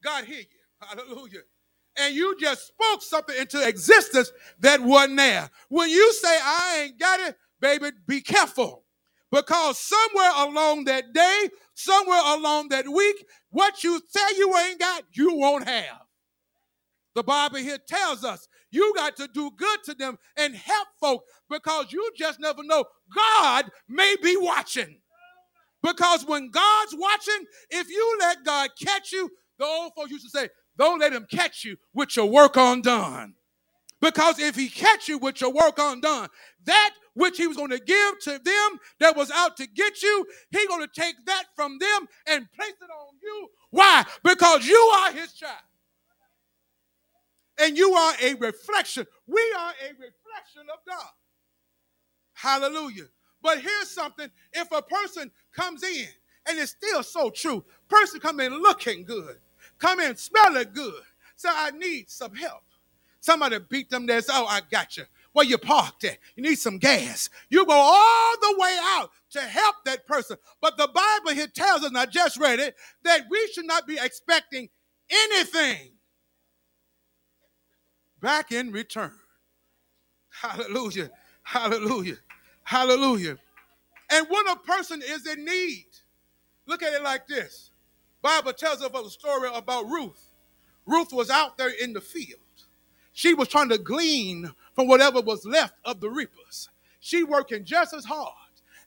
God 0.04 0.24
hear 0.24 0.40
you. 0.40 0.46
Hallelujah 0.80 1.40
and 1.98 2.14
you 2.14 2.36
just 2.40 2.68
spoke 2.68 3.02
something 3.02 3.36
into 3.38 3.66
existence 3.66 4.32
that 4.60 4.80
wasn't 4.80 5.16
there. 5.18 5.50
When 5.68 5.90
you 5.90 6.12
say, 6.14 6.38
I 6.42 6.82
ain't 6.84 6.98
got 6.98 7.20
it, 7.20 7.36
baby, 7.62 7.92
be 8.06 8.20
careful. 8.20 8.84
Because 9.30 9.78
somewhere 9.78 10.32
along 10.36 10.84
that 10.84 11.14
day, 11.14 11.48
somewhere 11.72 12.20
along 12.36 12.68
that 12.68 12.86
week, 12.86 13.24
what 13.48 13.82
you 13.82 14.02
say 14.06 14.36
you 14.36 14.54
ain't 14.58 14.78
got, 14.78 15.04
you 15.14 15.34
won't 15.34 15.66
have. 15.66 16.02
The 17.14 17.22
Bible 17.22 17.58
here 17.58 17.78
tells 17.88 18.24
us 18.24 18.46
you 18.70 18.92
got 18.94 19.16
to 19.16 19.28
do 19.32 19.50
good 19.56 19.78
to 19.84 19.94
them 19.94 20.18
and 20.36 20.54
help 20.54 20.88
folk 21.00 21.22
because 21.48 21.92
you 21.92 22.10
just 22.16 22.40
never 22.40 22.62
know. 22.62 22.84
God 23.14 23.70
may 23.88 24.16
be 24.22 24.36
watching. 24.38 24.98
Because 25.82 26.26
when 26.26 26.50
God's 26.50 26.94
watching, 26.96 27.46
if 27.70 27.88
you 27.88 28.16
let 28.20 28.44
God 28.44 28.70
catch 28.82 29.12
you, 29.12 29.30
the 29.58 29.64
old 29.64 29.92
folks 29.94 30.10
used 30.10 30.24
to 30.24 30.30
say, 30.30 30.48
don't 30.76 31.00
let 31.00 31.12
him 31.12 31.26
catch 31.30 31.64
you 31.64 31.76
with 31.94 32.16
your 32.16 32.26
work 32.26 32.56
undone. 32.56 33.34
Because 34.00 34.38
if 34.38 34.56
he 34.56 34.68
catch 34.68 35.08
you 35.08 35.18
with 35.18 35.40
your 35.40 35.52
work 35.52 35.76
undone, 35.78 36.28
that 36.64 36.90
which 37.14 37.36
he 37.36 37.46
was 37.46 37.56
going 37.56 37.70
to 37.70 37.78
give 37.78 38.18
to 38.20 38.32
them 38.32 38.78
that 39.00 39.16
was 39.16 39.30
out 39.30 39.56
to 39.58 39.66
get 39.66 40.02
you, 40.02 40.26
He's 40.50 40.66
going 40.68 40.86
to 40.86 41.00
take 41.00 41.16
that 41.26 41.44
from 41.54 41.78
them 41.78 42.08
and 42.28 42.50
place 42.52 42.70
it 42.80 42.90
on 42.90 43.14
you. 43.22 43.48
Why? 43.70 44.04
Because 44.24 44.66
you 44.66 44.76
are 44.76 45.12
his 45.12 45.32
child. 45.34 45.56
And 47.60 47.76
you 47.76 47.92
are 47.94 48.14
a 48.22 48.34
reflection. 48.34 49.06
We 49.26 49.40
are 49.58 49.72
a 49.84 49.88
reflection 49.90 50.62
of 50.72 50.78
God. 50.88 51.10
Hallelujah. 52.34 53.06
But 53.42 53.60
here's 53.60 53.90
something. 53.90 54.30
If 54.52 54.72
a 54.72 54.82
person 54.82 55.30
comes 55.54 55.82
in, 55.82 56.06
and 56.48 56.58
it's 56.58 56.72
still 56.72 57.02
so 57.02 57.30
true, 57.30 57.64
person 57.88 58.20
come 58.20 58.40
in 58.40 58.52
looking 58.52 59.04
good, 59.04 59.36
Come 59.78 60.00
in 60.00 60.16
smelling 60.16 60.68
good. 60.72 61.02
So 61.36 61.48
I 61.52 61.72
need 61.72 62.08
some 62.08 62.34
help. 62.34 62.62
Somebody 63.20 63.58
beat 63.68 63.90
them 63.90 64.06
there. 64.06 64.20
Oh, 64.30 64.46
I 64.46 64.60
got 64.70 64.96
you. 64.96 65.04
Where 65.32 65.46
you 65.46 65.56
parked 65.58 66.04
at? 66.04 66.18
You 66.36 66.42
need 66.42 66.58
some 66.58 66.78
gas. 66.78 67.30
You 67.48 67.64
go 67.64 67.72
all 67.72 68.34
the 68.40 68.54
way 68.58 68.76
out 68.80 69.10
to 69.30 69.40
help 69.40 69.76
that 69.84 70.06
person. 70.06 70.36
But 70.60 70.76
the 70.76 70.88
Bible 70.88 71.34
here 71.34 71.46
tells 71.46 71.82
us, 71.82 71.88
and 71.88 71.98
I 71.98 72.06
just 72.06 72.38
read 72.38 72.60
it, 72.60 72.74
that 73.04 73.22
we 73.30 73.50
should 73.52 73.66
not 73.66 73.86
be 73.86 73.98
expecting 74.00 74.68
anything 75.10 75.92
back 78.20 78.52
in 78.52 78.72
return. 78.72 79.12
Hallelujah. 80.28 81.10
Hallelujah. 81.42 82.16
Hallelujah. 82.64 83.36
And 84.10 84.26
when 84.28 84.48
a 84.48 84.56
person 84.56 85.02
is 85.02 85.26
in 85.26 85.44
need, 85.44 85.86
look 86.66 86.82
at 86.82 86.92
it 86.92 87.02
like 87.02 87.26
this 87.26 87.70
Bible 88.20 88.52
tells 88.52 88.80
us 88.80 88.86
about 88.86 89.06
a 89.06 89.10
story 89.10 89.50
about 89.52 89.88
Ruth. 89.88 90.28
Ruth 90.86 91.12
was 91.12 91.30
out 91.30 91.56
there 91.56 91.72
in 91.82 91.92
the 91.92 92.00
field. 92.00 92.38
She 93.12 93.34
was 93.34 93.48
trying 93.48 93.68
to 93.70 93.78
glean 93.78 94.50
from 94.74 94.88
whatever 94.88 95.20
was 95.20 95.44
left 95.44 95.74
of 95.84 96.00
the 96.00 96.10
reapers. 96.10 96.68
She 97.00 97.24
working 97.24 97.64
just 97.64 97.94
as 97.94 98.04
hard. 98.04 98.32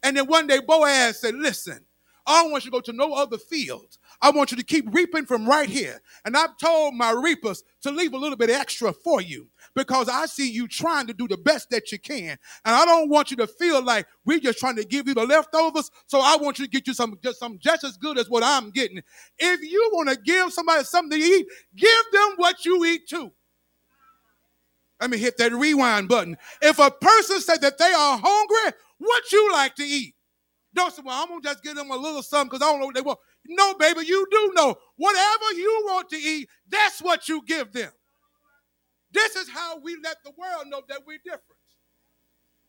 And 0.03 0.15
then 0.15 0.27
one 0.27 0.47
day 0.47 0.59
Boaz 0.59 1.19
said, 1.19 1.35
Listen, 1.35 1.79
I 2.27 2.41
don't 2.41 2.51
want 2.51 2.65
you 2.65 2.71
to 2.71 2.75
go 2.77 2.81
to 2.81 2.93
no 2.93 3.13
other 3.13 3.37
field. 3.37 3.97
I 4.21 4.31
want 4.31 4.51
you 4.51 4.57
to 4.57 4.63
keep 4.63 4.85
reaping 4.93 5.25
from 5.25 5.47
right 5.47 5.69
here. 5.69 6.01
And 6.23 6.35
I've 6.35 6.57
told 6.57 6.95
my 6.95 7.11
reapers 7.11 7.63
to 7.81 7.91
leave 7.91 8.13
a 8.13 8.17
little 8.17 8.37
bit 8.37 8.49
extra 8.49 8.93
for 8.93 9.21
you 9.21 9.47
because 9.75 10.09
I 10.09 10.25
see 10.25 10.49
you 10.49 10.67
trying 10.67 11.05
to 11.07 11.13
do 11.13 11.27
the 11.27 11.37
best 11.37 11.69
that 11.69 11.91
you 11.91 11.99
can. 11.99 12.37
And 12.63 12.75
I 12.75 12.85
don't 12.85 13.09
want 13.09 13.29
you 13.29 13.37
to 13.37 13.47
feel 13.47 13.83
like 13.83 14.07
we're 14.25 14.39
just 14.39 14.57
trying 14.57 14.77
to 14.77 14.85
give 14.85 15.07
you 15.07 15.13
the 15.13 15.25
leftovers. 15.25 15.91
So 16.07 16.19
I 16.19 16.37
want 16.37 16.57
you 16.57 16.65
to 16.65 16.71
get 16.71 16.87
you 16.87 16.93
some 16.93 17.19
just 17.23 17.39
some 17.39 17.59
just 17.59 17.83
as 17.83 17.97
good 17.97 18.17
as 18.17 18.29
what 18.29 18.43
I'm 18.43 18.71
getting. 18.71 19.01
If 19.37 19.61
you 19.61 19.91
want 19.93 20.09
to 20.09 20.15
give 20.15 20.51
somebody 20.51 20.83
something 20.83 21.19
to 21.19 21.25
eat, 21.25 21.47
give 21.75 22.03
them 22.11 22.33
what 22.37 22.65
you 22.65 22.85
eat 22.85 23.07
too. 23.07 23.31
Let 25.01 25.09
me 25.09 25.17
hit 25.17 25.37
that 25.37 25.51
rewind 25.51 26.07
button. 26.07 26.37
If 26.61 26.79
a 26.79 26.89
person 26.89 27.41
said 27.41 27.61
that 27.61 27.77
they 27.77 27.85
are 27.85 28.19
hungry, 28.21 28.77
what 28.97 29.31
you 29.31 29.51
like 29.51 29.75
to 29.75 29.83
eat? 29.83 30.15
Don't 30.73 30.93
say, 30.93 31.01
well, 31.05 31.21
I'm 31.21 31.29
gonna 31.29 31.41
just 31.41 31.63
give 31.63 31.75
them 31.75 31.91
a 31.91 31.95
little 31.95 32.21
something 32.21 32.49
because 32.49 32.61
I 32.61 32.71
don't 32.71 32.79
know 32.79 32.87
what 32.87 32.95
they 32.95 33.01
want. 33.01 33.19
No, 33.47 33.73
baby, 33.75 34.05
you 34.05 34.25
do 34.29 34.51
know. 34.55 34.75
Whatever 34.97 35.51
you 35.55 35.83
want 35.85 36.09
to 36.09 36.17
eat, 36.17 36.49
that's 36.69 37.01
what 37.01 37.29
you 37.29 37.41
give 37.45 37.71
them. 37.71 37.91
This 39.11 39.35
is 39.37 39.49
how 39.49 39.79
we 39.79 39.95
let 40.03 40.17
the 40.25 40.31
world 40.37 40.65
know 40.67 40.81
that 40.89 41.01
we're 41.07 41.19
different. 41.23 41.43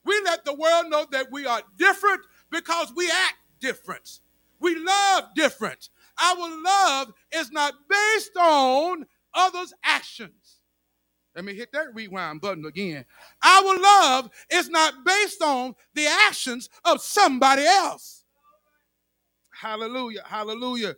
We 0.05 0.21
let 0.25 0.45
the 0.45 0.55
world 0.55 0.89
know 0.89 1.07
that 1.11 1.33
we 1.33 1.47
are 1.47 1.63
different 1.77 2.21
because 2.51 2.93
we 2.95 3.11
act 3.11 3.35
different. 3.61 4.21
We 4.61 4.77
love 4.77 5.25
different. 5.35 5.89
Our 6.23 6.63
love 6.63 7.13
is 7.35 7.51
not 7.51 7.75
based 7.89 8.37
on 8.37 9.07
others' 9.35 9.75
actions. 9.85 10.46
Let 11.37 11.45
me 11.45 11.55
hit 11.55 11.71
that 11.73 11.95
rewind 11.95 12.41
button 12.41 12.65
again. 12.65 13.05
Our 13.45 13.79
love 13.79 14.31
is 14.51 14.71
not 14.71 15.05
based 15.05 15.43
on 15.43 15.75
the 15.95 16.07
actions 16.27 16.71
of 16.87 17.03
somebody 17.03 17.63
else. 17.63 18.25
Hallelujah. 19.53 20.23
Hallelujah. 20.25 20.97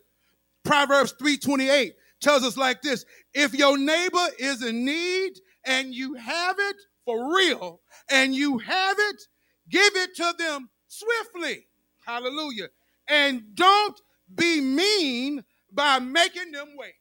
Proverbs 0.64 1.12
3:28 1.21 1.95
tells 2.21 2.45
us 2.45 2.57
like 2.57 2.83
this 2.83 3.04
if 3.35 3.52
your 3.52 3.76
neighbor 3.76 4.26
is 4.38 4.62
in 4.62 4.85
need 4.85 5.40
and 5.64 5.92
you 5.92 6.14
have 6.14 6.57
it 6.59 6.76
for 7.04 7.35
real 7.35 7.80
and 8.09 8.35
you 8.35 8.59
have 8.59 8.97
it, 8.99 9.23
give 9.68 9.97
it 9.97 10.14
to 10.16 10.35
them 10.38 10.71
swiftly. 10.87 11.66
Hallelujah. 12.07 12.68
And 13.09 13.54
don't 13.57 14.00
be 14.33 14.61
mean 14.61 15.45
by 15.73 15.99
making 15.99 16.52
them 16.52 16.68
wait. 16.76 16.95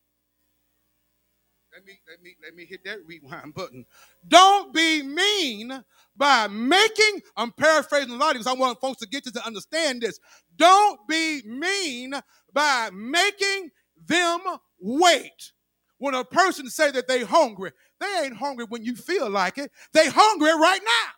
Let 1.88 1.94
me 1.94 2.00
let 2.10 2.22
me 2.22 2.36
let 2.44 2.56
me 2.56 2.65
hit 2.65 2.84
that 2.84 3.06
rewind 3.06 3.53
button. 3.56 3.86
Don't 4.27 4.74
be 4.74 5.03
mean 5.03 5.84
by 6.17 6.48
making, 6.48 7.22
I'm 7.38 7.51
paraphrasing 7.53 8.12
a 8.12 8.15
lot 8.15 8.34
because 8.34 8.48
I 8.48 8.53
want 8.53 8.82
folks 8.82 9.00
to 9.00 9.08
get 9.08 9.24
to, 9.24 9.32
to 9.32 9.46
understand 9.46 10.01
this. 10.01 10.20
Don't 10.58 11.00
be 11.08 11.44
mean 11.44 12.13
by 12.51 12.89
making 12.94 13.70
them 14.06 14.39
wait. 14.82 15.53
When 16.00 16.13
a 16.13 16.25
person 16.25 16.70
say 16.70 16.91
that 16.91 17.08
they 17.08 17.24
hungry, 17.24 17.72
they 18.00 18.22
ain't 18.24 18.36
hungry 18.36 18.65
when 18.67 18.84
you 18.84 18.96
feel 18.96 19.29
like 19.29 19.58
it. 19.58 19.72
They 19.94 20.10
hungry 20.10 20.51
right 20.51 20.82
now. 20.84 21.12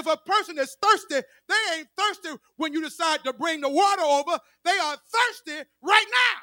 If 0.00 0.06
a 0.06 0.16
person 0.16 0.58
is 0.58 0.76
thirsty, 0.82 1.20
they 1.48 1.76
ain't 1.76 1.88
thirsty 1.96 2.30
when 2.56 2.72
you 2.72 2.82
decide 2.82 3.22
to 3.24 3.32
bring 3.34 3.60
the 3.60 3.68
water 3.68 4.02
over. 4.02 4.38
They 4.64 4.78
are 4.78 4.96
thirsty 4.96 5.68
right 5.82 6.06
now. 6.10 6.40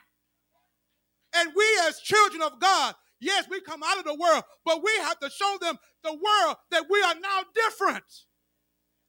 And 1.35 1.51
we 1.55 1.65
as 1.87 1.99
children 1.99 2.41
of 2.41 2.59
God, 2.59 2.95
yes, 3.19 3.45
we 3.49 3.61
come 3.61 3.81
out 3.85 3.97
of 3.97 4.05
the 4.05 4.15
world, 4.15 4.43
but 4.65 4.83
we 4.83 4.91
have 5.01 5.19
to 5.19 5.29
show 5.29 5.57
them 5.61 5.77
the 6.03 6.11
world 6.13 6.57
that 6.71 6.85
we 6.89 7.01
are 7.01 7.15
now 7.15 7.41
different. 7.53 8.03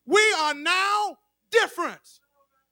We 0.07 0.23
are 0.41 0.55
now 0.55 1.17
different. 1.51 2.21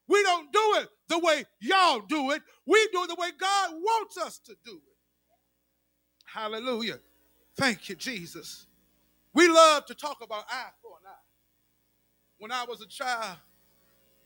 We 0.09 0.23
don't 0.23 0.53
do 0.53 0.75
it 0.79 0.89
the 1.09 1.19
way 1.19 1.45
y'all 1.61 2.01
do 2.01 2.33
it. 2.33 2.43
We 2.67 2.89
do 2.93 3.05
it 3.05 3.09
the 3.09 3.17
way 3.19 3.31
God 3.39 3.75
wants 3.75 4.19
us 4.19 4.39
to 4.47 4.57
do 4.65 4.73
it. 4.73 4.83
Hallelujah. 6.25 6.99
Thank 7.57 7.89
you, 7.89 7.95
Jesus. 7.95 8.67
We 9.33 9.49
love 9.49 9.87
to 9.87 9.95
talk 9.95 10.19
about 10.23 10.45
eye 10.49 10.71
for 10.83 10.93
an 11.01 11.09
eye. 11.09 11.27
When 12.39 12.51
I 12.51 12.65
was 12.65 12.81
a 12.81 12.87
child, 12.87 13.37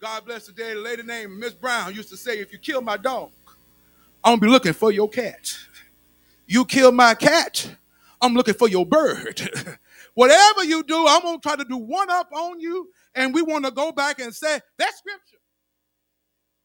God 0.01 0.25
bless 0.25 0.47
the 0.47 0.53
day, 0.53 0.73
a 0.73 0.77
lady 0.77 1.03
named 1.03 1.37
Miss 1.39 1.53
Brown 1.53 1.95
used 1.95 2.11
to 2.11 2.17
say, 2.17 2.39
if 2.39 2.53
you 2.53 2.59
kill 2.59 2.81
my 2.81 2.97
dog, 2.97 3.31
I'm 4.25 4.33
gonna 4.33 4.41
be 4.41 4.49
looking 4.49 4.73
for 4.73 4.91
your 4.91 5.09
cat. 5.09 5.55
You 6.47 6.65
kill 6.65 6.93
my 6.93 7.15
cat, 7.15 7.77
I'm 8.21 8.35
looking 8.35 8.55
for 8.55 8.69
your 8.69 8.87
bird. 8.87 9.41
Whatever 10.15 10.65
you 10.65 10.83
do, 10.85 11.07
I'm 11.07 11.23
to 11.23 11.39
try 11.43 11.57
to 11.57 11.65
do 11.65 11.77
one 11.77 12.09
up 12.11 12.31
on 12.33 12.61
you. 12.61 12.89
And 13.15 13.35
we 13.35 13.43
want 13.43 13.65
to 13.65 13.71
go 13.71 13.93
back 13.93 14.21
and 14.21 14.35
say, 14.35 14.61
that 14.79 14.95
scripture. 14.95 15.39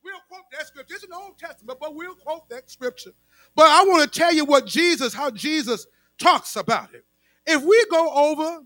We'll 0.03 0.19
quote 0.29 0.43
that 0.51 0.67
scripture. 0.67 0.95
It's 0.95 1.03
an 1.03 1.09
Old 1.13 1.37
Testament, 1.37 1.79
but 1.81 1.95
we'll 1.95 2.15
quote 2.15 2.47
that 2.49 2.69
scripture. 2.69 3.11
But 3.55 3.67
I 3.67 3.83
want 3.83 4.11
to 4.11 4.19
tell 4.19 4.33
you 4.33 4.45
what 4.45 4.65
Jesus, 4.65 5.13
how 5.13 5.31
Jesus 5.31 5.85
talks 6.19 6.55
about 6.55 6.93
it. 6.93 7.05
If 7.45 7.63
we 7.63 7.85
go 7.89 8.11
over 8.13 8.59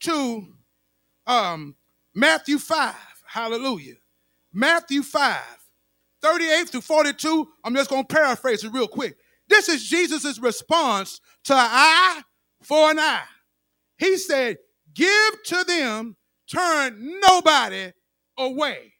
to 0.00 0.46
um, 1.26 1.76
Matthew 2.14 2.58
5, 2.58 2.94
hallelujah. 3.26 3.96
Matthew 4.52 5.02
5, 5.02 5.38
38 6.22 6.68
through 6.68 6.80
42, 6.82 7.48
I'm 7.64 7.74
just 7.74 7.90
going 7.90 8.04
to 8.04 8.14
paraphrase 8.14 8.64
it 8.64 8.72
real 8.72 8.88
quick. 8.88 9.16
This 9.48 9.68
is 9.68 9.88
Jesus' 9.88 10.38
response 10.38 11.20
to 11.44 11.54
eye 11.54 12.22
for 12.62 12.90
an 12.90 12.98
eye. 12.98 13.22
He 13.98 14.16
said, 14.16 14.58
Give 14.94 15.42
to 15.46 15.64
them, 15.64 16.16
turn 16.50 17.20
nobody 17.20 17.92
away. 18.38 18.92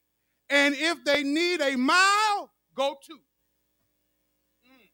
And 0.49 0.75
if 0.77 1.05
they 1.05 1.23
need 1.23 1.61
a 1.61 1.77
mile, 1.77 2.51
go 2.75 2.97
two. 3.05 3.19
Mm. 4.67 4.89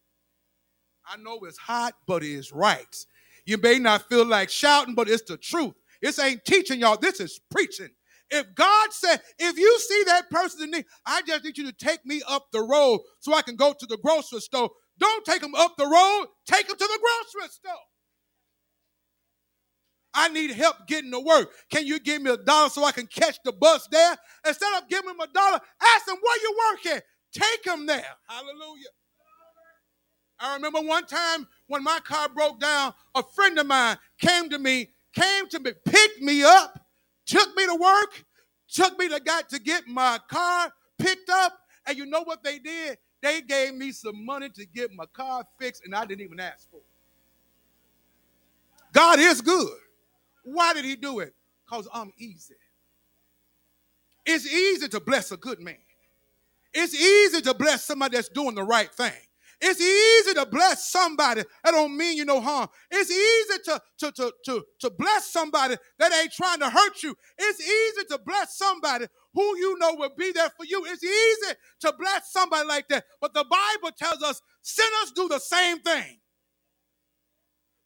I 1.09 1.16
know 1.23 1.38
it's 1.42 1.59
hot, 1.59 1.95
but 2.06 2.23
it's 2.23 2.52
right. 2.52 3.06
You 3.47 3.59
may 3.59 3.78
not 3.78 4.09
feel 4.09 4.26
like 4.26 4.50
shouting, 4.50 4.95
but 4.95 5.09
it's 5.09 5.23
the 5.23 5.37
truth. 5.37 5.75
This 6.02 6.18
ain't 6.18 6.45
teaching 6.45 6.80
y'all, 6.80 6.99
this 6.99 7.21
is 7.21 7.40
preaching. 7.50 7.90
If 8.30 8.54
God 8.54 8.92
said, 8.92 9.21
if 9.38 9.56
you 9.56 9.78
see 9.78 10.02
that 10.06 10.30
person 10.30 10.64
in 10.64 10.71
need, 10.73 10.85
I 11.06 11.23
just 11.26 11.45
need 11.45 11.59
you 11.59 11.64
to 11.66 11.73
take 11.73 12.04
me 12.04 12.23
up 12.28 12.47
the 12.52 12.62
road 12.62 13.00
so 13.21 13.35
I 13.35 13.42
can 13.42 13.56
go 13.56 13.73
to 13.78 13.87
the 13.87 13.99
grocery 13.99 14.40
store. 14.40 14.71
Don't 14.99 15.25
take 15.25 15.42
them 15.42 15.54
up 15.54 15.76
the 15.76 15.87
road, 15.87 16.26
take 16.47 16.66
them 16.66 16.76
to 16.76 16.85
the 16.85 16.99
grocery 17.00 17.49
store. 17.50 17.75
I 20.14 20.28
need 20.28 20.50
help 20.52 20.87
getting 20.88 21.12
to 21.12 21.21
work. 21.21 21.50
Can 21.71 21.87
you 21.87 22.00
give 22.00 22.23
me 22.23 22.30
a 22.30 22.38
dollar 22.38 22.71
so 22.71 22.83
I 22.85 22.92
can 22.92 23.06
catch 23.06 23.38
the 23.45 23.52
bus 23.52 23.87
there? 23.92 24.16
Instead 24.47 24.83
of 24.83 24.88
giving 24.88 25.11
him 25.11 25.21
a 25.21 25.26
dollar, 25.26 25.61
ask 25.83 26.09
him 26.09 26.16
where 26.21 26.38
you 26.42 26.56
work 26.73 26.97
at. 26.97 27.04
Take 27.33 27.66
him 27.66 27.85
there. 27.85 28.16
Hallelujah. 28.26 28.88
I 30.40 30.54
remember 30.54 30.80
one 30.80 31.06
time 31.06 31.47
when 31.66 31.83
my 31.83 32.00
car 32.00 32.28
broke 32.30 32.61
down, 32.61 32.95
a 33.14 33.23
friend 33.23 33.59
of 33.59 33.66
mine 33.66 33.99
came 34.18 34.49
to 34.50 34.59
me, 34.59 34.88
came 35.14 35.49
to 35.49 35.61
me, 35.61 35.73
picked 35.85 36.21
me 36.23 36.42
up, 36.42 36.78
took 37.26 37.54
me 37.56 37.66
to 37.66 37.75
work, 37.75 38.25
took 38.73 38.99
me 38.99 39.09
to 39.09 39.21
got 39.21 39.49
to 39.50 39.59
get 39.59 39.87
my 39.87 40.18
car 40.28 40.73
picked 40.99 41.28
up, 41.28 41.59
and 41.87 41.97
you 41.99 42.06
know 42.06 42.23
what 42.23 42.42
they 42.42 42.59
did? 42.59 42.99
They 43.23 43.40
gave 43.42 43.75
me 43.75 43.92
some 43.92 44.25
money 44.25 44.49
to 44.50 44.66
get 44.66 44.92
my 44.92 45.06
car 45.06 45.45
fixed, 45.59 45.85
and 45.85 45.95
I 45.95 46.04
didn't 46.04 46.25
even 46.25 46.40
ask 46.40 46.71
for 46.71 46.76
it. 46.76 46.83
God 48.92 49.18
is 49.18 49.40
good. 49.40 49.78
Why 50.45 50.73
did 50.75 50.85
he 50.85 50.97
do 50.97 51.21
it? 51.21 51.35
Because 51.64 51.88
I'm 51.92 52.12
easy. 52.18 52.54
It's 54.25 54.47
easy 54.47 54.88
to 54.88 55.00
bless 55.00 55.33
a 55.33 55.37
good 55.37 55.61
man. 55.61 55.76
It's 56.73 56.95
easy 56.95 57.40
to 57.42 57.54
bless 57.54 57.85
somebody 57.85 58.16
that's 58.16 58.28
doing 58.28 58.54
the 58.54 58.62
right 58.62 58.90
thing. 58.92 59.12
It's 59.60 59.80
easy 59.80 60.34
to 60.34 60.46
bless 60.46 60.90
somebody 60.90 61.42
that 61.64 61.70
don't 61.70 61.96
mean 61.96 62.18
you 62.18 62.25
no 62.25 62.40
harm. 62.40 62.68
It's 62.90 63.10
easy 63.10 63.62
to, 63.64 63.80
to, 63.98 64.12
to, 64.12 64.32
to, 64.44 64.64
to 64.80 64.90
bless 64.90 65.30
somebody 65.30 65.76
that 65.98 66.12
ain't 66.12 66.32
trying 66.32 66.60
to 66.60 66.68
hurt 66.68 67.02
you. 67.02 67.16
It's 67.38 67.60
easy 67.60 68.06
to 68.10 68.18
bless 68.25 68.58
somebody 68.58 69.06
who 69.32 69.56
you 69.56 69.78
know 69.78 69.94
will 69.94 70.12
be 70.16 70.32
there 70.32 70.50
for 70.50 70.66
you. 70.66 70.84
It's 70.86 71.02
easy 71.02 71.54
to 71.80 71.94
bless 71.98 72.32
somebody 72.32 72.68
like 72.68 72.88
that. 72.88 73.04
But 73.20 73.32
the 73.32 73.44
Bible 73.44 73.94
tells 73.96 74.22
us 74.22 74.42
sinners 74.62 75.12
do 75.14 75.28
the 75.28 75.38
same 75.38 75.80
thing. 75.80 76.18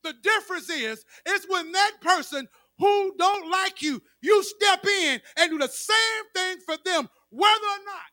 The 0.02 0.14
difference 0.22 0.70
is, 0.70 1.04
it's 1.26 1.46
when 1.48 1.72
that 1.72 1.92
person 2.00 2.48
who 2.78 3.14
don't 3.18 3.50
like 3.50 3.82
you, 3.82 4.02
you 4.22 4.42
step 4.42 4.84
in 4.86 5.20
and 5.36 5.50
do 5.50 5.58
the 5.58 5.68
same 5.68 6.24
thing 6.34 6.56
for 6.64 6.76
them, 6.84 7.08
whether 7.28 7.52
or 7.52 7.84
not 7.84 8.10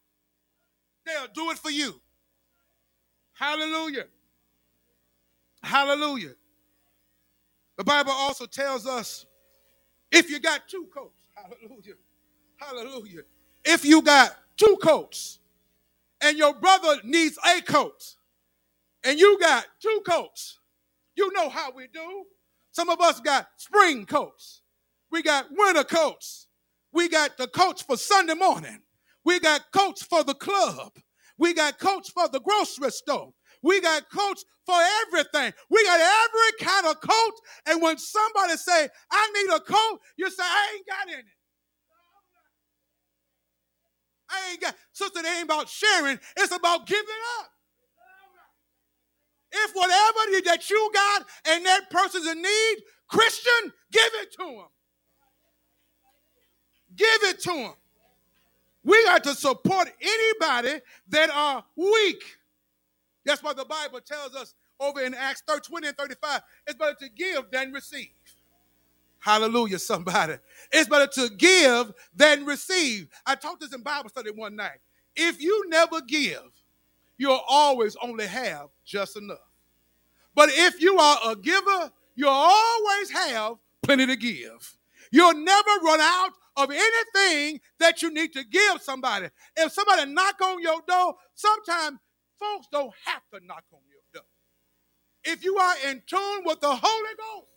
they'll 1.06 1.34
do 1.34 1.52
it 1.52 1.58
for 1.58 1.72
you. 1.72 2.00
Hallelujah. 3.38 4.06
Hallelujah. 5.62 6.34
The 7.78 7.84
Bible 7.84 8.12
also 8.12 8.48
tells 8.48 8.88
us 8.88 9.28
if 10.12 10.32
you 10.32 10.40
got 10.40 10.68
two 10.68 10.88
coats, 10.92 11.22
hallelujah, 11.36 11.94
hallelujah. 12.58 13.22
If 13.64 13.86
you 13.86 14.02
got 14.02 14.36
two 14.56 14.78
coats 14.82 15.38
and 16.22 16.36
your 16.36 16.56
brother 16.56 16.96
needs 17.04 17.38
a 17.46 17.62
coat 17.62 18.16
and 19.04 19.20
you 19.20 19.38
got 19.40 19.68
two 19.80 20.02
coats, 20.08 20.58
you 21.16 21.32
know 21.34 21.50
how 21.50 21.72
we 21.72 21.88
do. 21.94 22.24
Some 22.72 22.90
of 22.90 23.00
us 23.02 23.20
got 23.20 23.50
spring 23.58 24.08
coats. 24.08 24.62
We 25.12 25.22
got 25.22 25.46
winter 25.52 25.84
coats. 25.84 26.48
We 26.92 27.08
got 27.08 27.38
the 27.38 27.48
coats 27.48 27.84
for 27.84 27.98
Sunday 27.98 28.34
morning. 28.34 28.80
We 29.24 29.40
got 29.40 29.72
coats 29.72 30.02
for 30.02 30.24
the 30.24 30.34
club. 30.34 30.94
We 31.38 31.54
got 31.54 31.80
coats 31.80 32.10
for 32.10 32.28
the 32.28 32.40
grocery 32.40 32.92
store. 32.92 33.32
We 33.64 33.82
got 33.82 34.10
coats 34.12 34.46
for 34.66 34.76
everything. 35.08 35.54
We 35.70 35.84
got 35.86 36.00
every 36.00 36.66
kind 36.68 36.88
of 36.88 37.02
coat. 37.02 37.34
And 37.68 37.82
when 37.82 37.98
somebody 37.98 38.56
say, 38.56 38.88
I 39.12 39.32
need 39.34 39.56
a 39.56 39.60
coat, 39.60 40.00
you 40.18 40.30
say, 40.30 40.44
I 40.44 40.74
ain't 40.76 40.88
got 40.88 41.14
any. 41.14 41.24
I 44.30 44.52
ain't 44.52 44.62
got, 44.62 44.76
sister, 44.92 45.20
it 45.20 45.26
ain't 45.26 45.46
about 45.46 45.70
sharing. 45.70 46.20
It's 46.38 46.56
about 46.56 46.86
giving 46.86 47.06
up. 47.40 47.48
If 49.52 49.72
whatever 49.74 50.44
that 50.46 50.70
you 50.70 50.92
got 50.94 51.26
and 51.48 51.66
that 51.66 51.90
person's 51.90 52.28
in 52.28 52.42
need, 52.42 52.76
Christian, 53.10 53.72
give 53.92 54.12
it 54.22 54.32
to 54.34 54.46
them. 54.46 54.68
Give 56.96 57.24
it 57.24 57.40
to 57.44 57.54
them. 57.54 57.74
We 58.88 59.04
got 59.04 59.22
to 59.26 59.36
support 59.36 59.92
anybody 60.02 60.80
that 61.10 61.30
are 61.30 61.62
weak. 61.76 62.24
That's 63.26 63.44
what 63.44 63.58
the 63.58 63.66
Bible 63.66 64.00
tells 64.00 64.34
us 64.34 64.54
over 64.80 65.02
in 65.02 65.14
Acts 65.14 65.44
30, 65.46 65.60
20 65.68 65.88
and 65.90 65.98
35. 65.98 66.42
It's 66.66 66.78
better 66.78 66.96
to 67.02 67.10
give 67.10 67.52
than 67.52 67.74
receive. 67.74 68.14
Hallelujah, 69.20 69.80
somebody. 69.80 70.36
It's 70.72 70.88
better 70.88 71.08
to 71.16 71.30
give 71.36 71.92
than 72.16 72.46
receive. 72.46 73.10
I 73.26 73.36
taught 73.36 73.60
this 73.60 73.74
in 73.74 73.82
Bible 73.82 74.08
study 74.08 74.32
one 74.32 74.56
night. 74.56 74.80
If 75.18 75.42
you 75.42 75.68
never 75.68 76.00
give, 76.00 76.50
you'll 77.18 77.42
always 77.46 77.98
only 78.02 78.26
have 78.28 78.70
just 78.86 79.18
enough. 79.18 79.40
But 80.34 80.48
if 80.54 80.82
you 80.82 80.98
are 80.98 81.18
a 81.32 81.36
giver, 81.36 81.92
you'll 82.16 82.30
always 82.30 83.12
have 83.12 83.58
plenty 83.82 84.06
to 84.06 84.16
give. 84.16 84.78
You'll 85.12 85.34
never 85.34 85.72
run 85.84 86.00
out 86.00 86.32
of 86.58 86.72
anything 86.72 87.62
that 87.80 88.02
you 88.02 88.12
need 88.12 88.34
to 88.34 88.44
give 88.44 88.82
somebody. 88.82 89.30
If 89.56 89.72
somebody 89.72 90.12
knock 90.12 90.42
on 90.42 90.62
your 90.62 90.82
door, 90.88 91.16
sometimes 91.36 92.00
folks 92.40 92.68
don't 92.72 92.92
have 93.06 93.22
to 93.34 93.46
knock 93.46 93.64
on 93.72 93.80
your 93.88 94.02
door. 94.14 94.28
If 95.24 95.44
you 95.44 95.58
are 95.58 95.76
in 95.88 96.02
tune 96.08 96.42
with 96.46 96.60
the 96.60 96.76
Holy 96.76 97.16
Ghost, 97.18 97.48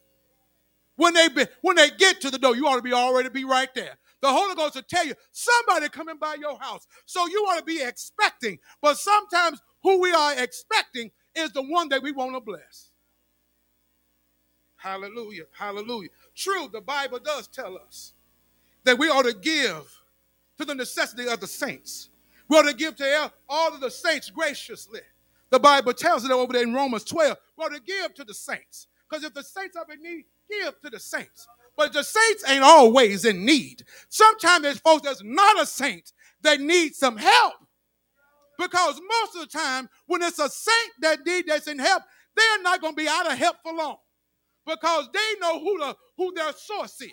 when 0.96 1.14
they 1.14 1.28
be, 1.28 1.46
when 1.62 1.76
they 1.76 1.90
get 1.90 2.20
to 2.20 2.30
the 2.30 2.38
door, 2.38 2.54
you 2.54 2.66
ought 2.66 2.76
to 2.76 2.82
be 2.82 2.92
already 2.92 3.30
be 3.30 3.44
right 3.44 3.74
there. 3.74 3.96
The 4.20 4.28
Holy 4.28 4.54
Ghost 4.54 4.74
will 4.74 4.82
tell 4.82 5.06
you 5.06 5.14
somebody 5.32 5.88
coming 5.88 6.18
by 6.20 6.36
your 6.38 6.58
house. 6.58 6.86
So 7.06 7.26
you 7.26 7.38
ought 7.48 7.58
to 7.58 7.64
be 7.64 7.82
expecting. 7.82 8.58
But 8.82 8.98
sometimes 8.98 9.60
who 9.82 9.98
we 9.98 10.12
are 10.12 10.38
expecting 10.38 11.10
is 11.34 11.52
the 11.52 11.62
one 11.62 11.88
that 11.88 12.02
we 12.02 12.12
want 12.12 12.34
to 12.34 12.40
bless. 12.40 12.90
Hallelujah. 14.76 15.44
Hallelujah. 15.52 16.10
True, 16.34 16.68
the 16.70 16.82
Bible 16.82 17.18
does 17.18 17.48
tell 17.48 17.78
us 17.78 18.12
that 18.90 18.98
we 18.98 19.08
ought 19.08 19.24
to 19.24 19.32
give 19.32 19.96
to 20.58 20.64
the 20.64 20.74
necessity 20.74 21.28
of 21.28 21.38
the 21.38 21.46
saints. 21.46 22.08
We 22.48 22.58
ought 22.58 22.66
to 22.66 22.74
give 22.74 22.96
to 22.96 23.32
all 23.48 23.72
of 23.72 23.80
the 23.80 23.90
saints 23.90 24.30
graciously. 24.30 25.00
The 25.50 25.60
Bible 25.60 25.92
tells 25.92 26.24
it 26.24 26.32
over 26.32 26.52
there 26.52 26.64
in 26.64 26.74
Romans 26.74 27.04
12. 27.04 27.36
We 27.56 27.64
ought 27.64 27.72
to 27.72 27.80
give 27.80 28.14
to 28.14 28.24
the 28.24 28.34
saints. 28.34 28.88
Because 29.08 29.22
if 29.24 29.32
the 29.32 29.44
saints 29.44 29.76
are 29.76 29.86
in 29.92 30.02
need, 30.02 30.24
give 30.50 30.80
to 30.80 30.90
the 30.90 30.98
saints. 30.98 31.46
But 31.76 31.92
the 31.92 32.02
saints 32.02 32.42
ain't 32.48 32.64
always 32.64 33.24
in 33.24 33.44
need. 33.44 33.84
Sometimes 34.08 34.64
there's 34.64 34.80
folks 34.80 35.02
that's 35.02 35.22
not 35.22 35.62
a 35.62 35.66
saint 35.66 36.12
that 36.42 36.60
need 36.60 36.96
some 36.96 37.16
help. 37.16 37.54
Because 38.58 39.00
most 39.00 39.36
of 39.36 39.42
the 39.42 39.56
time, 39.56 39.88
when 40.06 40.20
it's 40.22 40.40
a 40.40 40.48
saint 40.48 40.92
that 41.00 41.24
need 41.24 41.46
that's 41.46 41.68
in 41.68 41.78
help, 41.78 42.02
they're 42.36 42.62
not 42.62 42.80
going 42.80 42.94
to 42.94 43.00
be 43.00 43.08
out 43.08 43.30
of 43.30 43.38
help 43.38 43.56
for 43.62 43.72
long. 43.72 43.98
Because 44.66 45.08
they 45.14 45.40
know 45.40 45.60
who 45.60 45.78
the 45.78 45.96
who 46.16 46.34
their 46.34 46.52
source 46.52 47.00
is. 47.00 47.12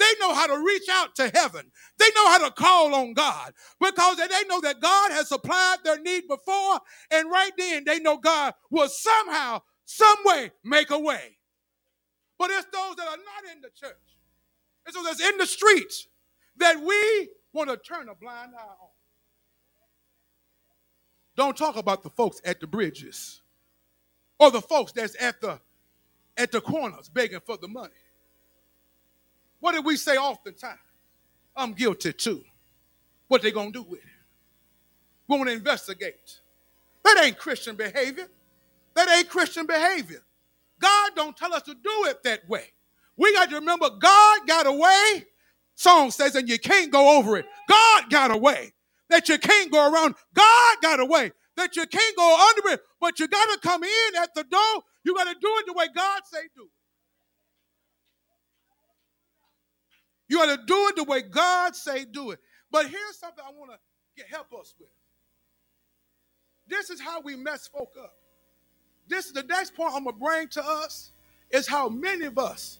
They 0.00 0.12
know 0.18 0.34
how 0.34 0.46
to 0.46 0.64
reach 0.64 0.88
out 0.90 1.14
to 1.16 1.30
heaven. 1.34 1.70
They 1.98 2.08
know 2.16 2.28
how 2.28 2.48
to 2.48 2.50
call 2.52 2.94
on 2.94 3.12
God 3.12 3.52
because 3.78 4.16
they 4.16 4.48
know 4.48 4.62
that 4.62 4.80
God 4.80 5.12
has 5.12 5.28
supplied 5.28 5.76
their 5.84 6.00
need 6.00 6.26
before, 6.26 6.80
and 7.10 7.30
right 7.30 7.52
then 7.58 7.84
they 7.84 8.00
know 8.00 8.16
God 8.16 8.54
will 8.70 8.88
somehow, 8.88 9.60
some 9.84 10.16
way 10.24 10.52
make 10.64 10.90
a 10.90 10.98
way. 10.98 11.36
But 12.38 12.50
it's 12.50 12.66
those 12.72 12.96
that 12.96 13.08
are 13.08 13.18
not 13.18 13.54
in 13.54 13.60
the 13.60 13.68
church, 13.68 13.92
it's 14.86 14.96
those 14.96 15.04
that's 15.04 15.22
in 15.22 15.36
the 15.36 15.46
streets 15.46 16.08
that 16.56 16.80
we 16.80 17.28
want 17.52 17.68
to 17.68 17.76
turn 17.76 18.08
a 18.08 18.14
blind 18.14 18.52
eye 18.58 18.62
on. 18.62 18.88
Don't 21.36 21.56
talk 21.56 21.76
about 21.76 22.02
the 22.02 22.10
folks 22.10 22.40
at 22.46 22.60
the 22.60 22.66
bridges 22.66 23.42
or 24.38 24.50
the 24.50 24.62
folks 24.62 24.92
that's 24.92 25.16
at 25.20 25.42
the 25.42 25.60
at 26.38 26.52
the 26.52 26.60
corners 26.62 27.10
begging 27.10 27.40
for 27.44 27.58
the 27.58 27.68
money. 27.68 27.92
What 29.60 29.72
did 29.72 29.84
we 29.84 29.96
say 29.96 30.16
oftentimes? 30.16 30.78
I'm 31.54 31.72
guilty 31.72 32.12
too. 32.12 32.42
What 33.28 33.42
they 33.42 33.50
gonna 33.50 33.70
do 33.70 33.82
with 33.82 34.00
it? 34.00 34.06
We 35.28 35.44
to 35.44 35.52
investigate. 35.52 36.40
That 37.04 37.22
ain't 37.22 37.38
Christian 37.38 37.76
behavior. 37.76 38.26
That 38.94 39.08
ain't 39.08 39.28
Christian 39.28 39.64
behavior. 39.66 40.22
God 40.80 41.12
don't 41.14 41.36
tell 41.36 41.54
us 41.54 41.62
to 41.62 41.74
do 41.74 42.06
it 42.06 42.22
that 42.24 42.48
way. 42.48 42.64
We 43.16 43.32
got 43.34 43.50
to 43.50 43.56
remember 43.56 43.90
God 43.90 44.40
got 44.46 44.66
a 44.66 44.72
way. 44.72 45.26
Song 45.76 46.10
says, 46.10 46.34
and 46.34 46.48
you 46.48 46.58
can't 46.58 46.90
go 46.90 47.18
over 47.18 47.36
it. 47.36 47.46
God 47.68 48.10
got 48.10 48.30
a 48.30 48.36
way 48.36 48.72
that 49.08 49.28
you 49.28 49.38
can't 49.38 49.70
go 49.70 49.92
around. 49.92 50.14
God 50.34 50.76
got 50.82 51.00
a 51.00 51.04
way 51.04 51.30
that 51.56 51.76
you 51.76 51.86
can't 51.86 52.16
go 52.16 52.48
under 52.50 52.74
it, 52.74 52.80
but 53.00 53.18
you 53.20 53.28
got 53.28 53.46
to 53.52 53.58
come 53.60 53.84
in 53.84 54.16
at 54.20 54.34
the 54.34 54.44
door. 54.44 54.82
You 55.04 55.14
got 55.14 55.24
to 55.24 55.34
do 55.40 55.48
it 55.58 55.66
the 55.66 55.74
way 55.74 55.86
God 55.94 56.22
say 56.24 56.40
do 56.56 56.64
it. 56.64 56.79
You 60.30 60.38
got 60.38 60.56
to 60.56 60.64
do 60.64 60.88
it 60.88 60.96
the 60.96 61.04
way 61.04 61.22
God 61.22 61.76
say 61.76 62.06
do 62.06 62.30
it. 62.30 62.38
But 62.70 62.86
here's 62.86 63.18
something 63.18 63.44
I 63.46 63.50
want 63.50 63.72
to 63.72 64.24
help 64.24 64.46
us 64.58 64.74
with. 64.80 64.88
This 66.68 66.88
is 66.88 67.00
how 67.00 67.20
we 67.20 67.36
mess 67.36 67.66
folk 67.68 67.92
up. 68.02 68.14
This 69.08 69.26
is 69.26 69.32
the 69.32 69.42
next 69.42 69.74
point 69.74 69.92
I'm 69.92 70.04
gonna 70.04 70.16
bring 70.16 70.48
to 70.50 70.64
us 70.64 71.10
is 71.50 71.66
how 71.66 71.88
many 71.88 72.26
of 72.26 72.38
us 72.38 72.78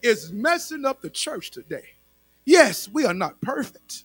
is 0.00 0.32
messing 0.32 0.84
up 0.84 1.02
the 1.02 1.10
church 1.10 1.50
today. 1.50 1.84
Yes, 2.44 2.88
we 2.88 3.04
are 3.04 3.14
not 3.14 3.40
perfect, 3.40 4.04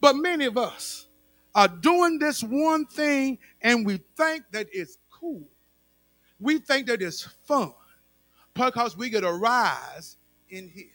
but 0.00 0.16
many 0.16 0.46
of 0.46 0.56
us 0.56 1.08
are 1.54 1.68
doing 1.68 2.18
this 2.18 2.42
one 2.42 2.86
thing 2.86 3.38
and 3.60 3.84
we 3.84 3.98
think 4.16 4.44
that 4.52 4.68
it's 4.72 4.96
cool. 5.10 5.44
We 6.40 6.58
think 6.58 6.86
that 6.86 7.02
it's 7.02 7.22
fun 7.46 7.74
because 8.54 8.96
we 8.96 9.10
get 9.10 9.24
a 9.24 9.32
rise 9.32 10.16
in 10.48 10.70
here. 10.70 10.86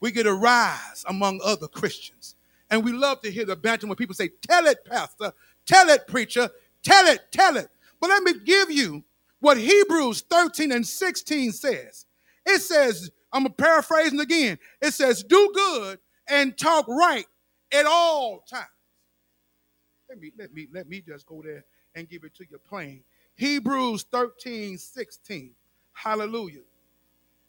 We 0.00 0.10
get 0.10 0.26
a 0.26 0.34
rise 0.34 1.04
among 1.08 1.40
other 1.44 1.68
Christians. 1.68 2.34
And 2.70 2.84
we 2.84 2.92
love 2.92 3.20
to 3.22 3.30
hear 3.30 3.44
the 3.44 3.56
banter 3.56 3.86
when 3.86 3.96
people 3.96 4.14
say, 4.14 4.30
Tell 4.42 4.66
it, 4.66 4.84
Pastor, 4.84 5.32
tell 5.64 5.88
it, 5.88 6.06
preacher, 6.06 6.50
tell 6.82 7.06
it, 7.06 7.20
tell 7.30 7.56
it. 7.56 7.68
But 8.00 8.10
let 8.10 8.22
me 8.22 8.34
give 8.44 8.70
you 8.70 9.04
what 9.40 9.56
Hebrews 9.56 10.22
13 10.30 10.72
and 10.72 10.86
16 10.86 11.52
says. 11.52 12.06
It 12.44 12.60
says, 12.60 13.10
I'm 13.32 13.50
paraphrasing 13.52 14.20
again. 14.20 14.58
It 14.80 14.92
says, 14.92 15.22
Do 15.22 15.50
good 15.54 15.98
and 16.28 16.56
talk 16.56 16.86
right 16.88 17.26
at 17.72 17.86
all 17.86 18.44
times. 18.48 18.66
Let 20.08 20.20
me, 20.20 20.32
let 20.38 20.52
me, 20.54 20.68
let 20.72 20.88
me 20.88 21.00
just 21.00 21.26
go 21.26 21.42
there 21.42 21.64
and 21.94 22.08
give 22.08 22.24
it 22.24 22.34
to 22.36 22.44
you 22.50 22.58
plain. 22.58 23.02
Hebrews 23.36 24.06
13, 24.10 24.78
16. 24.78 25.50
Hallelujah. 25.92 26.60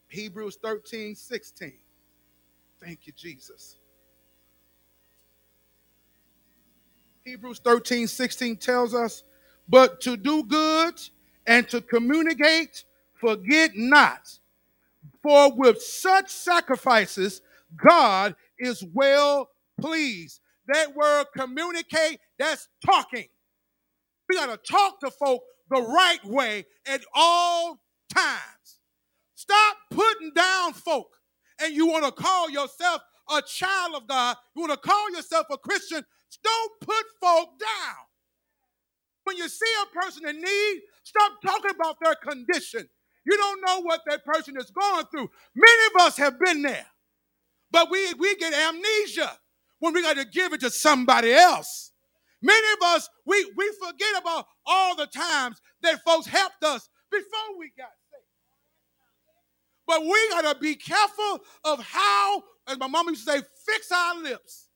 Hebrews 0.08 0.58
13, 0.62 1.14
16. 1.14 1.72
Thank 2.82 3.06
you, 3.06 3.12
Jesus. 3.16 3.76
Hebrews 7.24 7.60
13, 7.64 8.06
16 8.06 8.56
tells 8.56 8.94
us, 8.94 9.22
but 9.68 10.00
to 10.02 10.16
do 10.16 10.44
good 10.44 10.94
and 11.46 11.68
to 11.68 11.80
communicate, 11.80 12.84
forget 13.14 13.72
not. 13.74 14.38
For 15.22 15.52
with 15.52 15.82
such 15.82 16.30
sacrifices, 16.30 17.42
God 17.76 18.34
is 18.58 18.84
well 18.94 19.50
pleased. 19.80 20.40
That 20.68 20.94
word 20.94 21.26
communicate, 21.36 22.20
that's 22.38 22.68
talking. 22.84 23.26
We 24.28 24.36
got 24.36 24.46
to 24.46 24.72
talk 24.72 25.00
to 25.00 25.10
folk 25.10 25.42
the 25.70 25.82
right 25.82 26.24
way 26.24 26.66
at 26.86 27.02
all 27.14 27.78
times. 28.14 28.80
Stop 29.34 29.76
putting 29.90 30.32
down 30.34 30.72
folk 30.72 31.17
and 31.60 31.74
you 31.74 31.86
want 31.86 32.04
to 32.04 32.12
call 32.12 32.50
yourself 32.50 33.02
a 33.30 33.42
child 33.42 33.94
of 33.94 34.06
God, 34.06 34.36
you 34.54 34.62
want 34.62 34.72
to 34.72 34.88
call 34.88 35.10
yourself 35.10 35.46
a 35.50 35.58
Christian, 35.58 36.04
don't 36.42 36.72
put 36.80 37.04
folk 37.20 37.50
down. 37.58 37.96
When 39.24 39.36
you 39.36 39.48
see 39.48 39.66
a 39.82 40.00
person 40.00 40.26
in 40.28 40.40
need, 40.40 40.80
stop 41.02 41.32
talking 41.44 41.70
about 41.70 41.96
their 42.02 42.14
condition. 42.14 42.88
You 43.26 43.36
don't 43.36 43.60
know 43.66 43.82
what 43.82 44.00
that 44.08 44.24
person 44.24 44.56
is 44.56 44.70
going 44.70 45.04
through. 45.06 45.28
Many 45.54 45.86
of 45.94 46.00
us 46.06 46.16
have 46.16 46.40
been 46.40 46.62
there, 46.62 46.86
but 47.70 47.90
we, 47.90 48.14
we 48.14 48.36
get 48.36 48.54
amnesia 48.54 49.38
when 49.80 49.92
we 49.92 50.02
got 50.02 50.16
to 50.16 50.24
give 50.24 50.52
it 50.54 50.60
to 50.60 50.70
somebody 50.70 51.32
else. 51.32 51.92
Many 52.40 52.66
of 52.74 52.88
us, 52.94 53.08
we, 53.26 53.44
we 53.56 53.70
forget 53.84 54.22
about 54.22 54.46
all 54.64 54.96
the 54.96 55.06
times 55.06 55.60
that 55.82 56.02
folks 56.04 56.26
helped 56.26 56.62
us 56.64 56.88
before 57.10 57.58
we 57.58 57.72
got 57.76 57.90
but 59.88 60.02
we 60.02 60.28
got 60.28 60.42
to 60.52 60.60
be 60.60 60.76
careful 60.76 61.40
of 61.64 61.82
how, 61.82 62.44
as 62.68 62.78
my 62.78 62.86
mom 62.86 63.08
used 63.08 63.26
to 63.26 63.32
say, 63.32 63.42
fix 63.66 63.90
our 63.90 64.22
lips. 64.22 64.68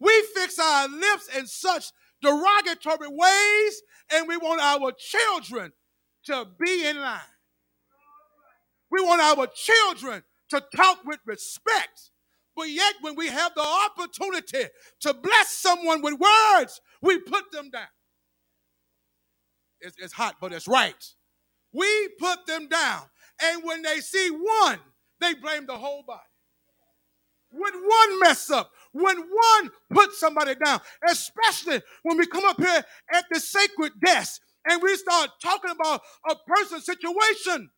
We 0.00 0.10
fix 0.34 0.58
our 0.58 0.88
lips 0.88 1.28
in 1.38 1.46
such 1.46 1.92
derogatory 2.20 3.08
ways, 3.08 3.82
and 4.12 4.26
we 4.26 4.36
want 4.36 4.60
our 4.60 4.92
children 4.98 5.72
to 6.24 6.46
be 6.58 6.86
in 6.86 6.98
line. 6.98 7.20
We 8.90 9.00
want 9.00 9.22
our 9.22 9.46
children 9.46 10.24
to 10.50 10.62
talk 10.74 10.98
with 11.04 11.20
respect. 11.24 12.10
But 12.56 12.68
yet, 12.68 12.94
when 13.00 13.14
we 13.14 13.28
have 13.28 13.52
the 13.54 13.62
opportunity 13.62 14.64
to 15.02 15.14
bless 15.14 15.50
someone 15.50 16.02
with 16.02 16.18
words, 16.18 16.80
we 17.00 17.18
put 17.20 17.52
them 17.52 17.70
down. 17.70 17.86
It's, 19.80 19.96
it's 19.98 20.12
hot, 20.12 20.36
but 20.40 20.52
it's 20.52 20.68
right. 20.68 21.02
We 21.72 22.08
put 22.18 22.46
them 22.46 22.68
down. 22.68 23.02
And 23.40 23.62
when 23.64 23.82
they 23.82 24.00
see 24.00 24.28
one, 24.30 24.78
they 25.20 25.34
blame 25.34 25.66
the 25.66 25.76
whole 25.76 26.02
body. 26.06 26.20
When 27.50 27.72
one 27.74 28.20
mess 28.20 28.50
up, 28.50 28.70
when 28.92 29.16
one 29.18 29.70
puts 29.90 30.18
somebody 30.18 30.54
down, 30.64 30.80
especially 31.08 31.82
when 32.02 32.16
we 32.16 32.26
come 32.26 32.44
up 32.44 32.58
here 32.58 32.84
at 33.12 33.24
the 33.30 33.40
sacred 33.40 33.92
desk 34.04 34.40
and 34.68 34.82
we 34.82 34.96
start 34.96 35.30
talking 35.42 35.70
about 35.70 36.00
a 36.28 36.36
person's 36.46 36.86
situation, 36.86 37.70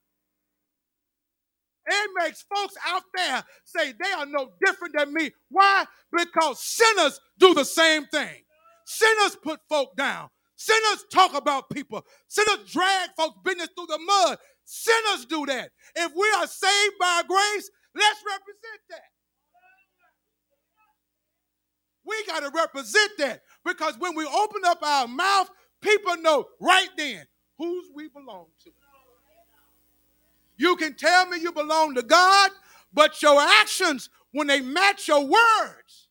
it 1.86 2.10
makes 2.16 2.44
folks 2.54 2.74
out 2.86 3.02
there 3.14 3.44
say 3.64 3.92
they 3.92 4.12
are 4.12 4.26
no 4.26 4.52
different 4.64 4.94
than 4.96 5.12
me. 5.12 5.30
Why? 5.50 5.84
Because 6.12 6.62
sinners 6.62 7.20
do 7.38 7.52
the 7.52 7.64
same 7.64 8.06
thing. 8.06 8.42
Sinners 8.86 9.36
put 9.42 9.60
folk 9.68 9.96
down. 9.96 10.30
Sinners 10.56 11.04
talk 11.12 11.34
about 11.34 11.68
people. 11.70 12.02
Sinners 12.28 12.70
drag 12.72 13.10
folks' 13.16 13.38
business 13.44 13.68
through 13.76 13.86
the 13.88 13.98
mud. 13.98 14.38
Sinners 14.64 15.26
do 15.26 15.46
that. 15.46 15.70
If 15.94 16.12
we 16.14 16.30
are 16.38 16.46
saved 16.46 16.94
by 16.98 17.22
grace, 17.28 17.70
let's 17.94 18.22
represent 18.26 18.80
that. 18.90 19.02
We 22.06 22.24
got 22.26 22.40
to 22.40 22.50
represent 22.54 23.12
that 23.18 23.42
because 23.64 23.98
when 23.98 24.14
we 24.14 24.26
open 24.26 24.62
up 24.66 24.82
our 24.82 25.08
mouth, 25.08 25.48
people 25.80 26.16
know 26.18 26.46
right 26.60 26.88
then 26.96 27.24
whose 27.56 27.88
we 27.94 28.08
belong 28.08 28.46
to. 28.64 28.70
You 30.56 30.76
can 30.76 30.94
tell 30.94 31.26
me 31.26 31.40
you 31.40 31.52
belong 31.52 31.94
to 31.94 32.02
God, 32.02 32.50
but 32.92 33.20
your 33.22 33.40
actions, 33.40 34.08
when 34.32 34.46
they 34.46 34.60
match 34.60 35.08
your 35.08 35.22
words, 35.22 36.08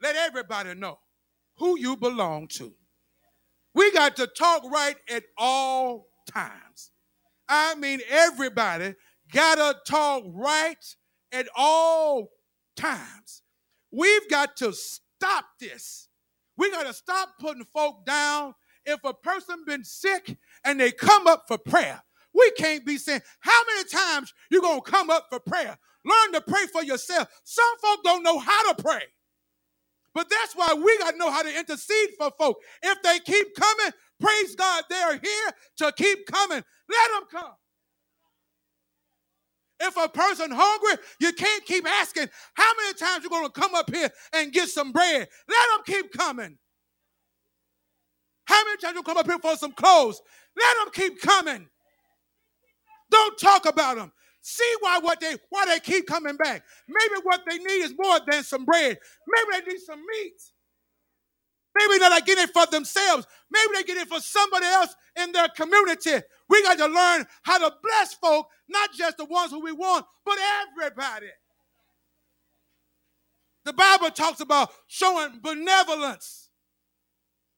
let 0.00 0.16
everybody 0.16 0.74
know 0.74 0.98
who 1.56 1.78
you 1.78 1.96
belong 1.96 2.46
to. 2.48 2.72
We 3.74 3.92
got 3.92 4.16
to 4.16 4.26
talk 4.26 4.62
right 4.70 4.96
at 5.10 5.24
all 5.36 6.08
times. 6.26 6.90
I 7.48 7.74
mean, 7.74 8.00
everybody 8.08 8.94
got 9.32 9.56
to 9.56 9.76
talk 9.90 10.24
right 10.28 10.76
at 11.32 11.48
all 11.56 12.30
times. 12.76 13.42
We've 13.90 14.28
got 14.28 14.56
to 14.58 14.72
stop 14.72 15.44
this. 15.60 16.08
We 16.56 16.70
got 16.70 16.86
to 16.86 16.92
stop 16.92 17.30
putting 17.40 17.64
folk 17.72 18.04
down. 18.04 18.54
If 18.84 19.00
a 19.04 19.14
person 19.14 19.64
been 19.66 19.84
sick 19.84 20.36
and 20.64 20.80
they 20.80 20.90
come 20.90 21.26
up 21.26 21.44
for 21.46 21.58
prayer, 21.58 22.02
we 22.34 22.50
can't 22.52 22.84
be 22.84 22.96
saying, 22.96 23.22
how 23.40 23.60
many 23.66 23.88
times 23.88 24.32
you 24.50 24.60
going 24.60 24.80
to 24.82 24.90
come 24.90 25.10
up 25.10 25.26
for 25.30 25.40
prayer? 25.40 25.78
Learn 26.04 26.32
to 26.32 26.40
pray 26.40 26.66
for 26.72 26.82
yourself. 26.82 27.28
Some 27.44 27.78
folk 27.82 28.00
don't 28.04 28.22
know 28.22 28.38
how 28.38 28.72
to 28.72 28.82
pray. 28.82 29.02
But 30.14 30.28
that's 30.30 30.54
why 30.54 30.74
we 30.74 30.98
got 30.98 31.12
to 31.12 31.18
know 31.18 31.30
how 31.30 31.42
to 31.42 31.58
intercede 31.58 32.10
for 32.18 32.30
folk. 32.38 32.58
If 32.82 33.02
they 33.02 33.18
keep 33.20 33.54
coming, 33.54 33.92
praise 34.20 34.54
God, 34.54 34.84
they're 34.90 35.12
here 35.12 35.50
to 35.78 35.92
keep 35.92 36.26
coming. 36.26 36.62
Let 36.88 37.10
them 37.12 37.28
come. 37.30 37.54
If 39.80 39.96
a 39.96 40.08
person 40.08 40.50
hungry, 40.50 41.02
you 41.20 41.32
can't 41.32 41.64
keep 41.64 41.86
asking, 41.86 42.28
how 42.54 42.72
many 42.80 42.94
times 42.94 43.22
you're 43.22 43.30
going 43.30 43.46
to 43.46 43.60
come 43.60 43.74
up 43.74 43.94
here 43.94 44.10
and 44.32 44.52
get 44.52 44.68
some 44.68 44.90
bread? 44.92 45.28
Let 45.48 45.86
them 45.86 45.94
keep 45.94 46.12
coming. 46.12 46.58
How 48.46 48.64
many 48.64 48.78
times 48.78 48.96
you 48.96 49.02
come 49.02 49.18
up 49.18 49.26
here 49.26 49.38
for 49.38 49.56
some 49.56 49.72
clothes? 49.72 50.20
Let 50.56 50.76
them 50.78 50.92
keep 50.92 51.20
coming. 51.20 51.68
Don't 53.10 53.38
talk 53.38 53.66
about 53.66 53.96
them. 53.96 54.12
See 54.40 54.74
why 54.80 54.98
what 55.00 55.20
they 55.20 55.36
why 55.50 55.66
they 55.66 55.80
keep 55.80 56.06
coming 56.06 56.36
back. 56.36 56.62
Maybe 56.88 57.20
what 57.22 57.42
they 57.48 57.58
need 57.58 57.82
is 57.84 57.94
more 57.98 58.18
than 58.26 58.42
some 58.42 58.64
bread. 58.64 58.98
Maybe 59.28 59.64
they 59.64 59.72
need 59.72 59.80
some 59.80 60.00
meat. 60.00 60.40
Maybe 61.78 61.98
they're 61.98 62.10
not 62.10 62.26
getting 62.26 62.44
it 62.44 62.50
for 62.50 62.66
themselves. 62.66 63.26
Maybe 63.50 63.68
they 63.74 63.82
get 63.84 63.98
it 63.98 64.08
for 64.08 64.20
somebody 64.20 64.66
else 64.66 64.94
in 65.16 65.32
their 65.32 65.48
community. 65.48 66.16
We 66.48 66.62
got 66.62 66.78
to 66.78 66.86
learn 66.86 67.26
how 67.42 67.58
to 67.58 67.74
bless 67.82 68.14
folk, 68.14 68.48
not 68.68 68.92
just 68.92 69.16
the 69.16 69.24
ones 69.24 69.52
who 69.52 69.60
we 69.60 69.72
want, 69.72 70.04
but 70.24 70.36
everybody. 70.62 71.28
The 73.64 73.72
Bible 73.72 74.10
talks 74.10 74.40
about 74.40 74.70
showing 74.86 75.40
benevolence. 75.42 76.48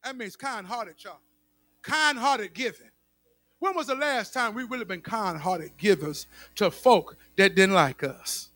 That 0.05 0.17
means 0.17 0.37
kind 0.37 0.67
hearted, 0.67 0.97
y'all. 0.99 1.19
Kind 1.83 2.19
hearted 2.19 2.53
giving. 2.53 2.91
When 3.59 3.75
was 3.77 3.87
the 3.87 3.95
last 3.95 4.35
time 4.35 4.55
we 4.55 4.65
really 4.65 4.85
been 4.85 5.03
kind 5.03 5.39
hearted 5.39 5.77
givers 5.77 6.27
to 6.57 6.71
folk 6.71 7.17
that 7.37 7.55
didn't 7.55 7.75
like 7.75 8.03
us? 8.03 8.49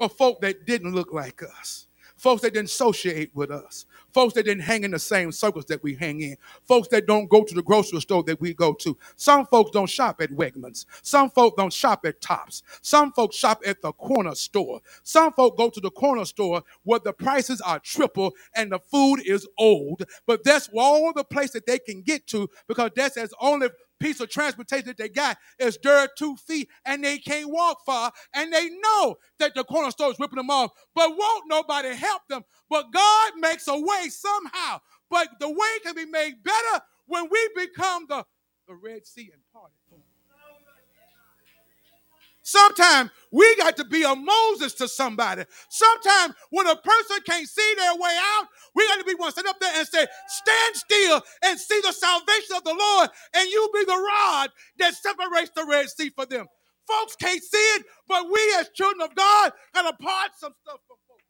Or 0.00 0.08
folk 0.08 0.40
that 0.40 0.66
didn't 0.66 0.94
look 0.94 1.12
like 1.12 1.42
us? 1.42 1.86
Folks 2.16 2.42
that 2.42 2.54
didn't 2.54 2.66
associate 2.66 3.30
with 3.34 3.50
us. 3.50 3.86
Folks 4.12 4.34
that 4.34 4.44
didn't 4.44 4.62
hang 4.62 4.84
in 4.84 4.90
the 4.90 4.98
same 4.98 5.32
circles 5.32 5.64
that 5.66 5.82
we 5.82 5.94
hang 5.94 6.20
in. 6.20 6.36
Folks 6.66 6.88
that 6.88 7.06
don't 7.06 7.28
go 7.28 7.44
to 7.44 7.54
the 7.54 7.62
grocery 7.62 8.00
store 8.00 8.22
that 8.24 8.40
we 8.40 8.54
go 8.54 8.72
to. 8.74 8.96
Some 9.16 9.46
folks 9.46 9.70
don't 9.70 9.88
shop 9.88 10.20
at 10.20 10.30
Wegmans. 10.30 10.86
Some 11.02 11.30
folks 11.30 11.56
don't 11.56 11.72
shop 11.72 12.04
at 12.04 12.20
Tops. 12.20 12.62
Some 12.82 13.12
folks 13.12 13.36
shop 13.36 13.62
at 13.66 13.80
the 13.82 13.92
corner 13.92 14.34
store. 14.34 14.80
Some 15.02 15.32
folks 15.32 15.56
go 15.56 15.70
to 15.70 15.80
the 15.80 15.90
corner 15.90 16.24
store 16.24 16.62
where 16.84 17.00
the 17.00 17.12
prices 17.12 17.60
are 17.60 17.78
triple 17.78 18.34
and 18.54 18.72
the 18.72 18.78
food 18.78 19.20
is 19.24 19.46
old. 19.58 20.04
But 20.26 20.44
that's 20.44 20.68
all 20.74 21.12
the 21.12 21.24
place 21.24 21.52
that 21.52 21.66
they 21.66 21.78
can 21.78 22.02
get 22.02 22.26
to 22.28 22.48
because 22.68 22.90
that's 22.94 23.16
as 23.16 23.32
only 23.40 23.68
piece 24.02 24.20
of 24.20 24.28
transportation 24.28 24.86
that 24.86 24.98
they 24.98 25.08
got 25.08 25.38
is 25.58 25.78
dirt 25.78 26.10
two 26.18 26.36
feet 26.36 26.68
and 26.84 27.04
they 27.04 27.18
can't 27.18 27.48
walk 27.48 27.78
far 27.86 28.10
and 28.34 28.52
they 28.52 28.68
know 28.68 29.16
that 29.38 29.54
the 29.54 29.62
corner 29.64 29.90
store 29.90 30.10
is 30.10 30.18
ripping 30.18 30.36
them 30.36 30.50
off, 30.50 30.72
but 30.94 31.16
won't 31.16 31.44
nobody 31.48 31.94
help 31.94 32.22
them. 32.28 32.42
But 32.68 32.92
God 32.92 33.32
makes 33.38 33.68
a 33.68 33.78
way 33.78 34.08
somehow. 34.08 34.80
But 35.08 35.28
the 35.40 35.48
way 35.48 35.78
can 35.84 35.94
be 35.94 36.06
made 36.06 36.42
better 36.42 36.84
when 37.06 37.28
we 37.30 37.48
become 37.54 38.06
the, 38.08 38.24
the 38.66 38.74
Red 38.74 39.06
Sea 39.06 39.30
and 39.32 39.42
party. 39.52 39.74
Sometimes 42.42 43.10
we 43.30 43.56
got 43.56 43.76
to 43.76 43.84
be 43.84 44.02
a 44.02 44.16
Moses 44.16 44.74
to 44.74 44.88
somebody. 44.88 45.44
Sometimes 45.70 46.34
when 46.50 46.66
a 46.66 46.76
person 46.76 47.18
can't 47.26 47.48
see 47.48 47.74
their 47.78 47.94
way 47.94 48.18
out, 48.36 48.46
we 48.74 48.86
got 48.88 48.98
to 48.98 49.04
be 49.04 49.14
one 49.14 49.32
stand 49.32 49.48
up 49.48 49.60
there 49.60 49.72
and 49.76 49.86
say, 49.88 50.06
Stand 50.28 50.76
still 50.76 51.22
and 51.44 51.58
see 51.58 51.80
the 51.82 51.92
salvation 51.92 52.56
of 52.56 52.64
the 52.64 52.74
Lord, 52.74 53.10
and 53.34 53.48
you 53.48 53.70
be 53.74 53.84
the 53.84 53.96
rod 53.96 54.50
that 54.78 54.94
separates 54.94 55.52
the 55.54 55.66
Red 55.70 55.88
Sea 55.90 56.10
for 56.10 56.26
them. 56.26 56.46
Folks 56.88 57.16
can't 57.16 57.42
see 57.42 57.58
it, 57.76 57.86
but 58.08 58.26
we 58.30 58.40
as 58.58 58.70
children 58.74 59.02
of 59.02 59.14
God 59.14 59.52
got 59.74 59.90
to 59.90 59.96
part 60.04 60.32
some 60.36 60.52
stuff 60.62 60.80
from 60.88 60.96
folks. 61.08 61.24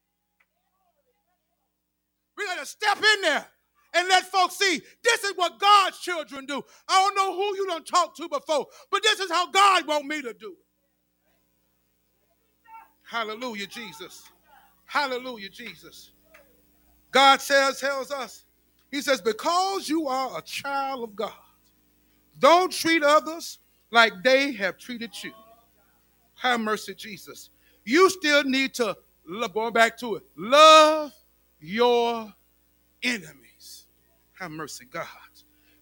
We 2.39 2.47
got 2.47 2.59
to 2.61 2.67
step 2.67 2.99
in 2.99 3.23
there 3.23 3.47
and 3.95 4.09
let 4.09 4.25
folks 4.25 4.57
see 4.59 4.81
this 5.05 5.25
is 5.25 5.33
what 5.37 5.61
God's 5.61 5.99
children 6.01 6.47
do. 6.47 6.63
I 6.89 6.95
don't 7.03 7.17
know 7.17 7.37
who 7.37 7.57
you 7.57 7.67
don't 7.67 7.87
talk 7.87 8.17
to 8.17 8.29
before, 8.29 8.67
but 8.91 9.03
this 9.03 9.21
is 9.21 9.31
how 9.31 9.51
God 9.51 9.87
want 9.87 10.07
me 10.07 10.23
to 10.23 10.35
do 10.35 10.53
it. 10.53 10.62
Hallelujah, 13.13 13.67
Jesus. 13.67 14.23
Hallelujah, 14.87 15.51
Jesus. 15.51 16.13
God 17.11 17.43
says, 17.43 17.79
tells 17.79 18.11
us, 18.11 18.45
He 18.91 19.03
says, 19.03 19.21
because 19.21 19.87
you 19.87 20.09
are 20.09 20.39
a 20.39 20.41
child 20.41 21.05
of 21.05 21.15
God, 21.15 21.31
don't 22.39 22.73
treat 22.73 23.03
others 23.03 23.59
like 23.91 24.15
they 24.25 24.53
have 24.53 24.79
treated 24.79 25.11
you. 25.23 25.33
Have 26.37 26.61
mercy, 26.61 26.95
Jesus. 26.95 27.51
You 27.85 28.09
still 28.09 28.45
need 28.45 28.73
to, 28.77 28.97
going 29.53 29.75
back 29.75 29.99
to 29.99 30.15
it, 30.15 30.23
love 30.35 31.13
your 31.61 32.33
enemies. 33.03 33.89
Have 34.41 34.53
mercy, 34.53 34.87
God. 34.91 35.07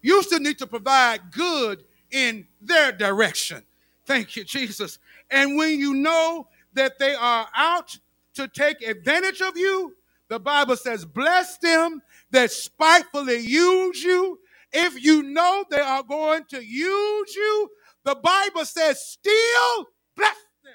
You 0.02 0.24
still 0.24 0.40
need 0.40 0.58
to 0.58 0.66
provide 0.66 1.30
good 1.30 1.84
in 2.10 2.48
their 2.60 2.90
direction. 2.90 3.62
Thank 4.04 4.34
you, 4.34 4.42
Jesus. 4.42 4.98
And 5.30 5.56
when 5.56 5.78
you 5.78 5.94
know 5.94 6.48
that 6.74 6.98
they 6.98 7.14
are 7.14 7.48
out 7.54 7.98
to 8.34 8.48
take 8.48 8.82
advantage 8.82 9.40
of 9.40 9.56
you, 9.56 9.94
the 10.28 10.38
Bible 10.38 10.76
says, 10.76 11.04
bless 11.04 11.58
them 11.58 12.00
that 12.30 12.50
spitefully 12.50 13.38
use 13.38 14.02
you. 14.02 14.38
If 14.72 15.02
you 15.02 15.24
know 15.24 15.64
they 15.68 15.80
are 15.80 16.04
going 16.04 16.44
to 16.50 16.64
use 16.64 17.34
you, 17.34 17.68
the 18.04 18.14
Bible 18.14 18.64
says, 18.64 19.04
still 19.04 19.86
bless 20.16 20.36
them. 20.62 20.72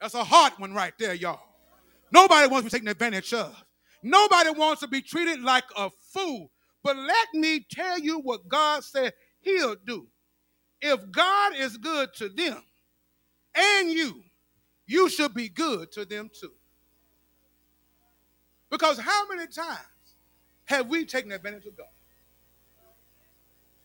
That's 0.00 0.14
a 0.14 0.24
hard 0.24 0.52
one 0.58 0.72
right 0.72 0.92
there, 0.98 1.14
y'all. 1.14 1.40
Nobody 2.12 2.46
wants 2.46 2.60
to 2.60 2.70
be 2.70 2.78
taken 2.78 2.88
advantage 2.88 3.32
of. 3.34 3.64
Nobody 4.02 4.50
wants 4.50 4.82
to 4.82 4.88
be 4.88 5.02
treated 5.02 5.40
like 5.40 5.64
a 5.76 5.90
fool. 6.12 6.52
But 6.84 6.96
let 6.96 7.28
me 7.34 7.66
tell 7.68 7.98
you 7.98 8.20
what 8.20 8.46
God 8.46 8.84
said 8.84 9.12
he'll 9.40 9.74
do 9.84 10.06
if 10.86 11.10
God 11.10 11.54
is 11.56 11.76
good 11.76 12.14
to 12.14 12.28
them 12.28 12.62
and 13.54 13.90
you, 13.90 14.22
you 14.86 15.08
should 15.08 15.34
be 15.34 15.48
good 15.48 15.90
to 15.92 16.04
them 16.04 16.30
too. 16.32 16.52
Because 18.70 18.98
how 18.98 19.28
many 19.28 19.46
times 19.46 19.78
have 20.64 20.88
we 20.88 21.04
taken 21.04 21.32
advantage 21.32 21.66
of 21.66 21.76
God? 21.76 21.86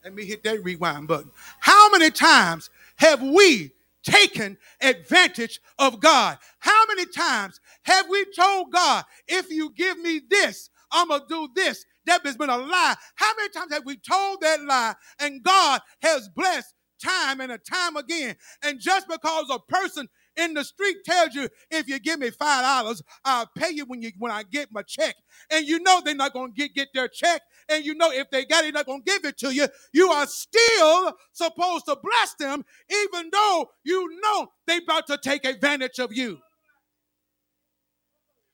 Let 0.04 0.16
me 0.16 0.26
hit 0.26 0.44
that 0.44 0.64
rewind 0.64 1.08
button. 1.08 1.32
How 1.60 1.92
many 1.92 2.10
times 2.10 2.70
have 2.96 3.22
we 3.22 3.72
taken 4.04 4.58
advantage 4.82 5.60
of 5.78 6.00
God? 6.00 6.40
How 6.60 6.86
many 6.88 7.06
times 7.06 7.60
have 7.84 8.10
we 8.10 8.26
told 8.36 8.72
God, 8.72 9.06
if 9.28 9.52
you 9.52 9.72
give 9.72 10.00
me 10.00 10.22
this, 10.28 10.70
I'm 10.92 11.10
going 11.10 11.22
to 11.22 11.28
do 11.28 11.50
this? 11.56 11.86
That 12.08 12.26
has 12.26 12.36
been 12.36 12.50
a 12.50 12.58
lie. 12.58 12.96
How 13.16 13.32
many 13.38 13.50
times 13.50 13.72
have 13.74 13.86
we 13.86 13.96
told 13.98 14.42
that 14.42 14.64
lie 14.64 14.96
and 15.20 15.44
God 15.44 15.82
has 16.02 16.28
blessed 16.30 16.74
time 17.02 17.42
and 17.42 17.52
a 17.52 17.58
time 17.58 17.96
again. 17.98 18.36
And 18.64 18.80
just 18.80 19.08
because 19.08 19.46
a 19.50 19.60
person 19.60 20.08
in 20.38 20.54
the 20.54 20.64
street 20.64 20.98
tells 21.04 21.34
you, 21.34 21.50
if 21.70 21.88
you 21.88 22.00
give 22.00 22.20
me 22.20 22.30
five 22.30 22.64
dollars, 22.64 23.02
I'll 23.26 23.50
pay 23.58 23.72
you 23.72 23.86
when 23.86 24.02
you 24.02 24.12
when 24.18 24.32
I 24.32 24.44
get 24.44 24.70
my 24.72 24.82
check. 24.84 25.16
And 25.52 25.68
you 25.68 25.80
know 25.80 26.02
they're 26.04 26.16
not 26.16 26.34
gonna 26.34 26.52
get, 26.52 26.74
get 26.74 26.90
their 26.94 27.08
check, 27.08 27.42
and 27.70 27.86
you 27.86 27.96
know 27.96 28.12
if 28.12 28.30
they 28.30 28.46
got 28.46 28.60
it, 28.60 28.64
they're 28.64 28.72
not 28.74 28.86
gonna 28.86 29.04
give 29.06 29.26
it 29.26 29.38
to 29.40 29.54
you. 29.54 29.68
You 29.94 30.10
are 30.12 30.28
still 30.28 31.14
supposed 31.34 31.86
to 31.86 31.98
bless 32.02 32.36
them, 32.36 32.64
even 32.90 33.30
though 33.32 33.70
you 33.84 34.20
know 34.22 34.52
they 34.68 34.78
about 34.78 35.08
to 35.08 35.18
take 35.18 35.46
advantage 35.46 36.00
of 36.00 36.14
you. 36.14 36.40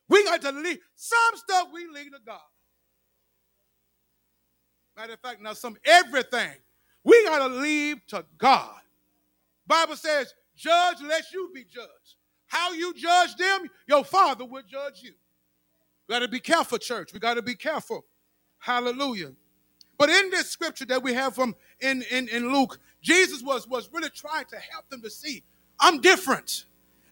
We 0.08 0.24
got 0.24 0.40
to 0.42 0.52
leave 0.52 0.78
some 0.96 1.18
stuff 1.36 1.68
we 1.72 1.86
leave 1.86 2.12
to 2.12 2.18
God. 2.26 2.40
Matter 4.96 5.12
of 5.12 5.20
fact, 5.20 5.40
now 5.40 5.52
some 5.52 5.76
everything 5.84 6.54
we 7.08 7.24
got 7.24 7.48
to 7.48 7.54
leave 7.54 8.06
to 8.08 8.22
God. 8.36 8.80
Bible 9.66 9.96
says, 9.96 10.34
judge 10.54 10.98
lest 11.02 11.32
you 11.32 11.50
be 11.54 11.64
judged. 11.64 12.16
How 12.46 12.72
you 12.72 12.92
judge 12.94 13.34
them, 13.36 13.64
your 13.86 14.04
father 14.04 14.44
will 14.44 14.62
judge 14.68 15.02
you. 15.02 15.12
We 16.06 16.14
got 16.14 16.18
to 16.18 16.28
be 16.28 16.40
careful, 16.40 16.76
church. 16.76 17.14
We 17.14 17.18
got 17.18 17.34
to 17.34 17.42
be 17.42 17.54
careful. 17.54 18.04
Hallelujah. 18.58 19.32
But 19.96 20.10
in 20.10 20.30
this 20.30 20.50
scripture 20.50 20.84
that 20.86 21.02
we 21.02 21.14
have 21.14 21.34
from 21.34 21.56
in, 21.80 22.02
in, 22.10 22.28
in 22.28 22.52
Luke, 22.52 22.78
Jesus 23.00 23.42
was, 23.42 23.66
was 23.66 23.88
really 23.90 24.10
trying 24.10 24.44
to 24.46 24.56
help 24.58 24.88
them 24.90 25.00
to 25.00 25.10
see 25.10 25.42
I'm 25.80 26.00
different. 26.00 26.66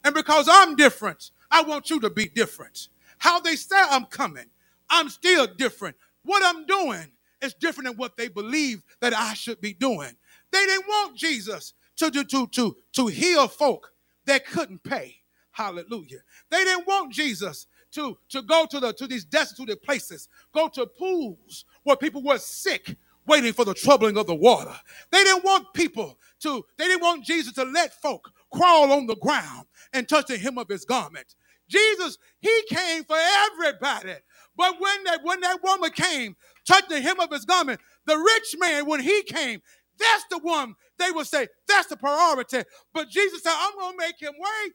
And 0.04 0.14
because 0.14 0.46
I'm 0.50 0.76
different, 0.76 1.30
I 1.50 1.62
want 1.62 1.88
you 1.88 2.00
to 2.00 2.10
be 2.10 2.26
different. 2.26 2.88
How 3.18 3.40
they 3.40 3.56
say 3.56 3.76
I'm 3.78 4.04
coming, 4.04 4.46
I'm 4.90 5.08
still 5.08 5.46
different. 5.46 5.96
What 6.22 6.42
I'm 6.44 6.66
doing, 6.66 7.06
is 7.40 7.54
different 7.54 7.88
than 7.88 7.96
what 7.96 8.16
they 8.16 8.28
believe 8.28 8.82
that 9.00 9.14
I 9.14 9.34
should 9.34 9.60
be 9.60 9.74
doing. 9.74 10.12
They 10.52 10.64
didn't 10.66 10.86
want 10.86 11.16
Jesus 11.16 11.74
to, 11.96 12.10
to, 12.10 12.24
to, 12.24 12.46
to, 12.48 12.76
to 12.92 13.06
heal 13.06 13.48
folk 13.48 13.92
that 14.26 14.46
couldn't 14.46 14.82
pay. 14.82 15.16
Hallelujah. 15.52 16.18
They 16.50 16.64
didn't 16.64 16.86
want 16.86 17.12
Jesus 17.12 17.66
to, 17.92 18.18
to 18.28 18.42
go 18.42 18.66
to, 18.70 18.80
the, 18.80 18.92
to 18.92 19.06
these 19.06 19.24
destitute 19.24 19.82
places, 19.82 20.28
go 20.52 20.68
to 20.68 20.86
pools 20.86 21.64
where 21.84 21.96
people 21.96 22.22
were 22.22 22.38
sick, 22.38 22.94
waiting 23.26 23.52
for 23.52 23.64
the 23.64 23.74
troubling 23.74 24.18
of 24.18 24.26
the 24.26 24.34
water. 24.34 24.74
They 25.10 25.24
didn't 25.24 25.44
want 25.44 25.72
people 25.72 26.18
to, 26.40 26.64
they 26.76 26.84
didn't 26.84 27.02
want 27.02 27.24
Jesus 27.24 27.54
to 27.54 27.64
let 27.64 27.94
folk 28.02 28.30
crawl 28.52 28.92
on 28.92 29.06
the 29.06 29.16
ground 29.16 29.66
and 29.92 30.08
touch 30.08 30.26
the 30.26 30.36
hem 30.36 30.58
of 30.58 30.68
his 30.68 30.84
garment. 30.84 31.34
Jesus, 31.68 32.18
he 32.38 32.62
came 32.68 33.04
for 33.04 33.16
everybody. 33.16 34.14
But 34.56 34.80
when 34.80 35.04
that 35.04 35.20
when 35.22 35.40
that 35.40 35.62
woman 35.62 35.90
came, 35.90 36.36
touched 36.66 36.88
the 36.88 37.00
hem 37.00 37.20
of 37.20 37.30
his 37.30 37.44
garment, 37.44 37.80
the 38.06 38.16
rich 38.16 38.54
man, 38.58 38.86
when 38.86 39.00
he 39.00 39.22
came, 39.22 39.60
that's 39.98 40.24
the 40.30 40.38
one 40.38 40.74
they 40.98 41.10
would 41.10 41.26
say, 41.26 41.48
that's 41.68 41.88
the 41.88 41.96
priority. 41.96 42.62
But 42.92 43.10
Jesus 43.10 43.42
said, 43.42 43.54
I'm 43.54 43.78
gonna 43.78 43.96
make 43.98 44.20
him 44.20 44.32
wait. 44.38 44.72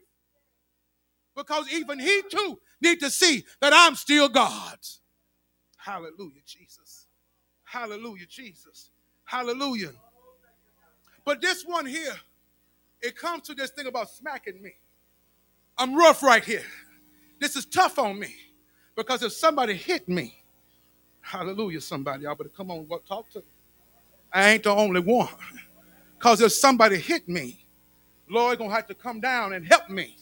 Because 1.36 1.72
even 1.72 2.00
he 2.00 2.22
too 2.30 2.60
need 2.82 3.00
to 3.00 3.10
see 3.10 3.44
that 3.62 3.74
I'm 3.74 3.96
still 3.96 4.30
God. 4.30 4.78
Hallelujah, 5.78 6.42
Jesus. 6.46 7.08
Hallelujah, 7.64 8.26
Jesus. 8.28 8.92
Hallelujah. 9.24 9.94
But 11.26 11.42
this 11.42 11.64
one 11.64 11.86
here, 11.86 12.16
it 13.02 13.16
comes 13.16 13.44
to 13.44 13.56
this 13.56 13.72
thing 13.72 13.88
about 13.88 14.10
smacking 14.10 14.62
me. 14.62 14.74
I'm 15.78 15.96
rough 15.96 16.22
right 16.22 16.44
here. 16.44 16.66
This 17.40 17.56
is 17.56 17.66
tough 17.66 17.98
on 17.98 18.20
me 18.20 18.36
because 19.02 19.24
if 19.24 19.34
somebody 19.34 19.74
hit 19.74 20.08
me, 20.08 20.44
hallelujah, 21.22 21.82
somebody, 21.82 22.24
y'all 22.24 22.36
better 22.36 22.52
come 22.56 22.70
on, 22.70 22.88
talk 23.08 23.28
to 23.32 23.40
me. 23.40 23.46
I 24.32 24.52
ain't 24.52 24.64
the 24.64 24.70
only 24.70 25.02
one. 25.02 25.28
Because 26.18 26.40
if 26.40 26.52
somebody 26.52 26.98
hit 27.00 27.28
me, 27.28 27.66
Lord 28.30 28.60
gonna 28.60 28.72
have 28.72 28.86
to 28.88 28.94
come 28.94 29.20
down 29.20 29.54
and 29.54 29.66
help 29.66 29.90
me. 29.90 30.16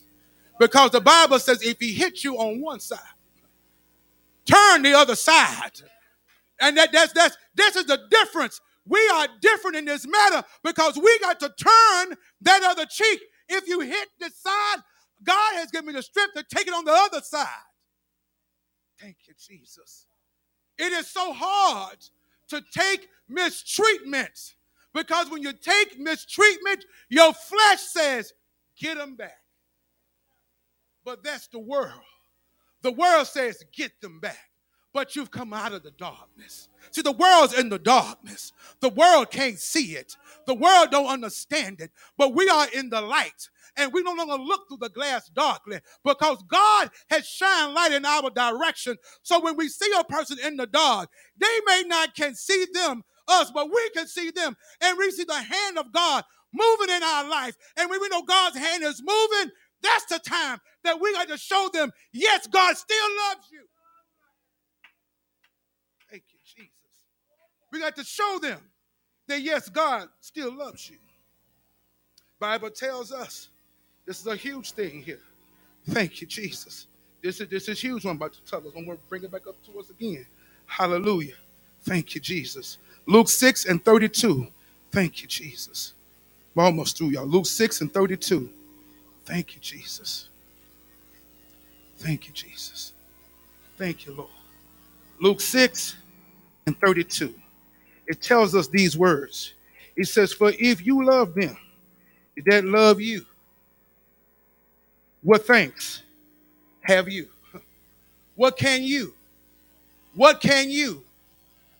Because 0.59 0.91
the 0.91 1.01
Bible 1.01 1.39
says 1.39 1.61
if 1.61 1.77
he 1.77 1.91
hits 1.91 2.23
you 2.23 2.37
on 2.37 2.61
one 2.61 2.79
side, 2.79 2.99
turn 4.45 4.81
the 4.81 4.93
other 4.93 5.15
side. 5.15 5.81
And 6.61 6.77
that, 6.77 6.93
that's 6.93 7.11
that's 7.11 7.37
this 7.55 7.75
is 7.75 7.85
the 7.85 7.99
difference. 8.09 8.61
We 8.85 8.99
are 9.15 9.27
different 9.41 9.75
in 9.75 9.83
this 9.83 10.07
matter 10.07 10.47
because 10.63 10.95
we 10.97 11.19
got 11.19 11.37
to 11.41 11.49
turn 11.49 12.15
that 12.43 12.63
other 12.63 12.85
cheek. 12.85 13.19
If 13.49 13.67
you 13.67 13.81
hit 13.81 14.07
this 14.21 14.37
side, 14.37 14.77
God 15.21 15.55
has 15.55 15.69
given 15.69 15.87
me 15.87 15.93
the 15.93 16.01
strength 16.01 16.33
to 16.35 16.43
take 16.43 16.67
it 16.67 16.73
on 16.73 16.85
the 16.85 16.93
other 16.93 17.19
side. 17.19 17.47
Thank 18.99 19.17
you, 19.25 19.33
Jesus. 19.39 20.05
It 20.77 20.91
is 20.93 21.07
so 21.07 21.33
hard 21.33 21.97
to 22.49 22.61
take 22.73 23.07
mistreatment 23.27 24.55
because 24.93 25.29
when 25.29 25.41
you 25.41 25.53
take 25.53 25.99
mistreatment, 25.99 26.85
your 27.09 27.33
flesh 27.33 27.81
says, 27.81 28.33
get 28.77 28.97
them 28.97 29.15
back. 29.15 29.37
But 31.05 31.23
that's 31.23 31.47
the 31.47 31.59
world. 31.59 31.91
The 32.81 32.91
world 32.91 33.27
says, 33.27 33.63
get 33.71 33.99
them 34.01 34.19
back 34.19 34.49
but 34.93 35.15
you've 35.15 35.31
come 35.31 35.53
out 35.53 35.73
of 35.73 35.83
the 35.83 35.91
darkness. 35.91 36.67
See, 36.91 37.01
the 37.01 37.11
world's 37.11 37.53
in 37.53 37.69
the 37.69 37.79
darkness. 37.79 38.51
The 38.79 38.89
world 38.89 39.29
can't 39.29 39.59
see 39.59 39.93
it. 39.95 40.15
The 40.47 40.55
world 40.55 40.89
don't 40.91 41.07
understand 41.07 41.81
it. 41.81 41.91
But 42.17 42.33
we 42.33 42.49
are 42.49 42.67
in 42.73 42.89
the 42.89 43.01
light. 43.01 43.49
And 43.79 43.93
we 43.93 44.03
no 44.03 44.13
longer 44.13 44.35
look 44.35 44.67
through 44.67 44.79
the 44.81 44.89
glass 44.89 45.29
darkly 45.29 45.79
because 46.03 46.43
God 46.49 46.91
has 47.09 47.25
shined 47.25 47.73
light 47.73 47.93
in 47.93 48.05
our 48.05 48.29
direction. 48.29 48.97
So 49.23 49.39
when 49.39 49.55
we 49.55 49.69
see 49.69 49.91
a 49.97 50.03
person 50.03 50.37
in 50.43 50.57
the 50.57 50.67
dark, 50.67 51.09
they 51.37 51.59
may 51.65 51.83
not 51.87 52.13
can 52.13 52.35
see 52.35 52.67
them, 52.73 53.03
us, 53.29 53.51
but 53.51 53.71
we 53.71 53.89
can 53.95 54.05
see 54.05 54.31
them. 54.31 54.57
And 54.81 54.97
we 54.97 55.09
see 55.11 55.23
the 55.23 55.33
hand 55.33 55.77
of 55.77 55.93
God 55.93 56.25
moving 56.53 56.93
in 56.93 57.01
our 57.01 57.29
life. 57.29 57.55
And 57.77 57.89
when 57.89 58.01
we 58.01 58.09
know 58.09 58.23
God's 58.23 58.57
hand 58.57 58.83
is 58.83 59.01
moving, 59.01 59.51
that's 59.81 60.05
the 60.07 60.19
time 60.19 60.59
that 60.83 60.99
we 60.99 61.13
got 61.13 61.29
to 61.29 61.37
show 61.37 61.69
them, 61.71 61.91
yes, 62.11 62.47
God 62.47 62.75
still 62.75 63.07
loves 63.29 63.47
you. 63.49 63.61
Thank 66.11 66.23
you, 66.33 66.39
Jesus. 66.43 66.71
We 67.71 67.79
got 67.79 67.95
to 67.95 68.03
show 68.03 68.39
them 68.41 68.59
that 69.27 69.41
yes, 69.41 69.69
God 69.69 70.09
still 70.19 70.53
loves 70.53 70.89
you. 70.89 70.97
Bible 72.39 72.71
tells 72.71 73.11
us 73.11 73.49
this 74.09 74.19
is 74.19 74.25
a 74.25 74.35
huge 74.35 74.71
thing 74.71 75.03
here. 75.03 75.19
Thank 75.91 76.19
you, 76.19 76.25
Jesus. 76.25 76.87
This 77.21 77.39
is 77.41 77.47
this 77.47 77.69
is 77.69 77.79
huge 77.79 78.05
one 78.05 78.15
about 78.15 78.33
to 78.33 78.43
tell 78.43 78.59
us. 78.59 78.73
I'm 78.75 78.83
going 78.83 78.97
to 78.97 79.03
bring 79.07 79.23
it 79.23 79.31
back 79.31 79.45
up 79.45 79.55
to 79.67 79.79
us 79.79 79.91
again. 79.91 80.25
Hallelujah. 80.65 81.35
Thank 81.83 82.15
you, 82.15 82.19
Jesus. 82.19 82.79
Luke 83.05 83.29
6 83.29 83.65
and 83.65 83.85
32. 83.85 84.47
Thank 84.91 85.21
you, 85.21 85.27
Jesus. 85.27 85.93
We're 86.55 86.63
almost 86.63 86.97
through, 86.97 87.09
y'all. 87.09 87.27
Luke 87.27 87.45
6 87.45 87.81
and 87.81 87.93
32. 87.93 88.49
Thank 89.25 89.53
you, 89.53 89.61
Jesus. 89.61 90.29
Thank 91.97 92.25
you, 92.25 92.33
Jesus. 92.33 92.93
Thank 93.77 94.07
you, 94.07 94.15
Lord. 94.15 94.31
Luke 95.19 95.39
6 95.39 95.97
and 96.65 96.75
32 96.79 97.35
it 98.07 98.23
tells 98.23 98.55
us 98.55 98.67
these 98.67 98.97
words. 98.97 99.53
It 99.95 100.07
says, 100.07 100.33
For 100.33 100.51
if 100.57 100.83
you 100.83 101.05
love 101.05 101.35
them 101.35 101.55
that 102.47 102.65
love 102.65 102.99
you, 102.99 103.23
what 105.21 105.45
thanks 105.45 106.03
have 106.81 107.09
you? 107.09 107.27
What 108.35 108.57
can 108.57 108.83
you? 108.83 109.13
What 110.15 110.41
can 110.41 110.69
you 110.69 111.03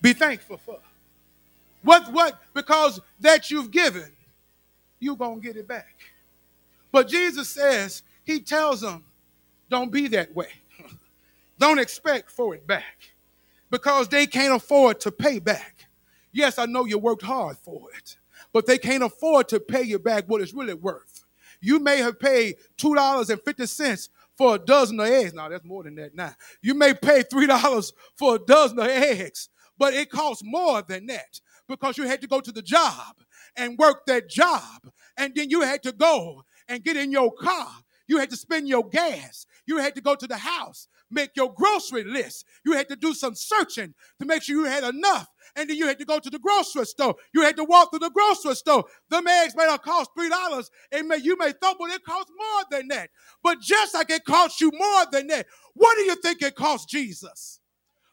be 0.02 0.14
thankful 0.14 0.58
for? 0.58 0.80
What, 1.84 2.12
what, 2.12 2.40
because 2.54 3.00
that 3.22 3.50
you've 3.50 3.72
given, 3.72 4.12
you're 5.00 5.16
going 5.16 5.40
to 5.40 5.48
get 5.48 5.56
it 5.56 5.68
back. 5.68 5.96
But 6.92 7.08
Jesus 7.08 7.48
says, 7.48 8.04
He 8.26 8.40
tells 8.40 8.82
them, 8.82 9.04
don't 9.70 9.92
be 9.92 10.08
that 10.10 10.36
way. 10.36 10.50
don't 11.60 11.80
expect 11.80 12.32
for 12.32 12.56
it 12.56 12.68
back 12.68 13.12
because 13.70 14.10
they 14.10 14.28
can't 14.28 14.54
afford 14.54 15.00
to 15.02 15.12
pay 15.12 15.40
back. 15.40 15.86
Yes, 16.32 16.60
I 16.60 16.66
know 16.66 16.86
you 16.86 16.98
worked 16.98 17.24
hard 17.24 17.58
for 17.58 17.88
it, 17.98 18.18
but 18.52 18.66
they 18.66 18.78
can't 18.78 19.04
afford 19.04 19.48
to 19.50 19.60
pay 19.60 19.84
you 19.84 20.00
back 20.00 20.26
what 20.28 20.42
it's 20.42 20.54
really 20.54 20.74
worth. 20.74 21.09
You 21.62 21.80
may 21.80 21.98
have 21.98 22.20
paid 22.20 22.56
$2.50 22.78 24.10
for 24.38 24.56
a 24.56 24.60
dozen 24.60 25.00
of 25.00 25.08
eggs. 25.08 25.34
Now, 25.34 25.50
that's 25.50 25.66
more 25.66 25.84
than 25.84 25.96
that 25.96 26.16
now. 26.16 26.34
You 26.62 26.74
may 26.74 26.94
pay 26.94 27.24
$3 27.24 27.94
for 28.18 28.36
a 28.36 28.40
dozen 28.40 28.80
of 28.80 28.88
eggs, 28.88 29.50
but 29.78 29.94
it 29.94 30.10
costs 30.10 30.44
more 30.46 30.82
than 30.82 31.08
that 31.08 31.42
because 31.68 31.98
you 31.98 32.06
had 32.06 32.22
to 32.22 32.28
go 32.28 32.40
to 32.40 32.52
the 32.52 32.62
job 32.62 33.16
and 33.56 33.78
work 33.78 34.06
that 34.08 34.30
job. 34.30 34.90
And 35.18 35.34
then 35.36 35.50
you 35.50 35.62
had 35.62 35.84
to 35.84 35.92
go 35.92 36.44
and 36.68 36.84
get 36.84 36.98
in 36.98 37.12
your 37.12 37.32
car. 37.32 37.70
You 38.08 38.18
had 38.18 38.30
to 38.32 38.38
spend 38.38 38.68
your 38.68 38.88
gas. 38.90 39.46
You 39.68 39.78
had 39.78 39.94
to 39.96 40.02
go 40.02 40.16
to 40.16 40.26
the 40.26 40.38
house, 40.38 40.88
make 41.12 41.32
your 41.36 41.54
grocery 41.54 42.04
list. 42.04 42.46
You 42.66 42.74
had 42.74 42.90
to 42.90 42.96
do 42.96 43.14
some 43.14 43.36
searching 43.36 43.94
to 44.20 44.26
make 44.26 44.42
sure 44.42 44.56
you 44.56 44.66
had 44.66 44.84
enough 44.84 45.28
and 45.56 45.70
then 45.70 45.78
you 45.78 45.88
had 45.88 46.00
to 46.00 46.06
go 46.06 46.20
to 46.20 46.30
the 46.30 46.40
grocery 46.40 46.86
store. 46.86 47.16
You 47.34 47.42
had 47.42 47.58
to 47.58 47.64
walk 47.64 47.92
through 47.92 48.00
the 48.00 48.12
grocery 48.12 48.56
store. 48.56 48.86
Them 49.10 49.28
eggs 49.28 49.54
may 49.56 49.64
have 49.64 49.82
cost 49.82 50.12
three 50.18 50.30
dollars, 50.30 50.70
and 50.92 51.08
may 51.08 51.18
you 51.18 51.38
may 51.38 51.52
thought, 51.54 51.78
but 51.80 51.92
it 51.92 52.04
costs 52.04 52.32
more 52.38 52.64
than 52.72 52.88
that. 52.90 53.10
But 53.44 53.62
just 53.62 53.94
like 53.94 54.10
it 54.10 54.26
costs 54.26 54.62
you 54.62 54.72
more 54.74 55.06
than 55.12 55.28
that, 55.28 55.48
what 55.74 55.96
do 55.96 56.04
you 56.04 56.16
think 56.16 56.42
it 56.42 56.56
cost 56.56 56.90
Jesus? 56.90 57.60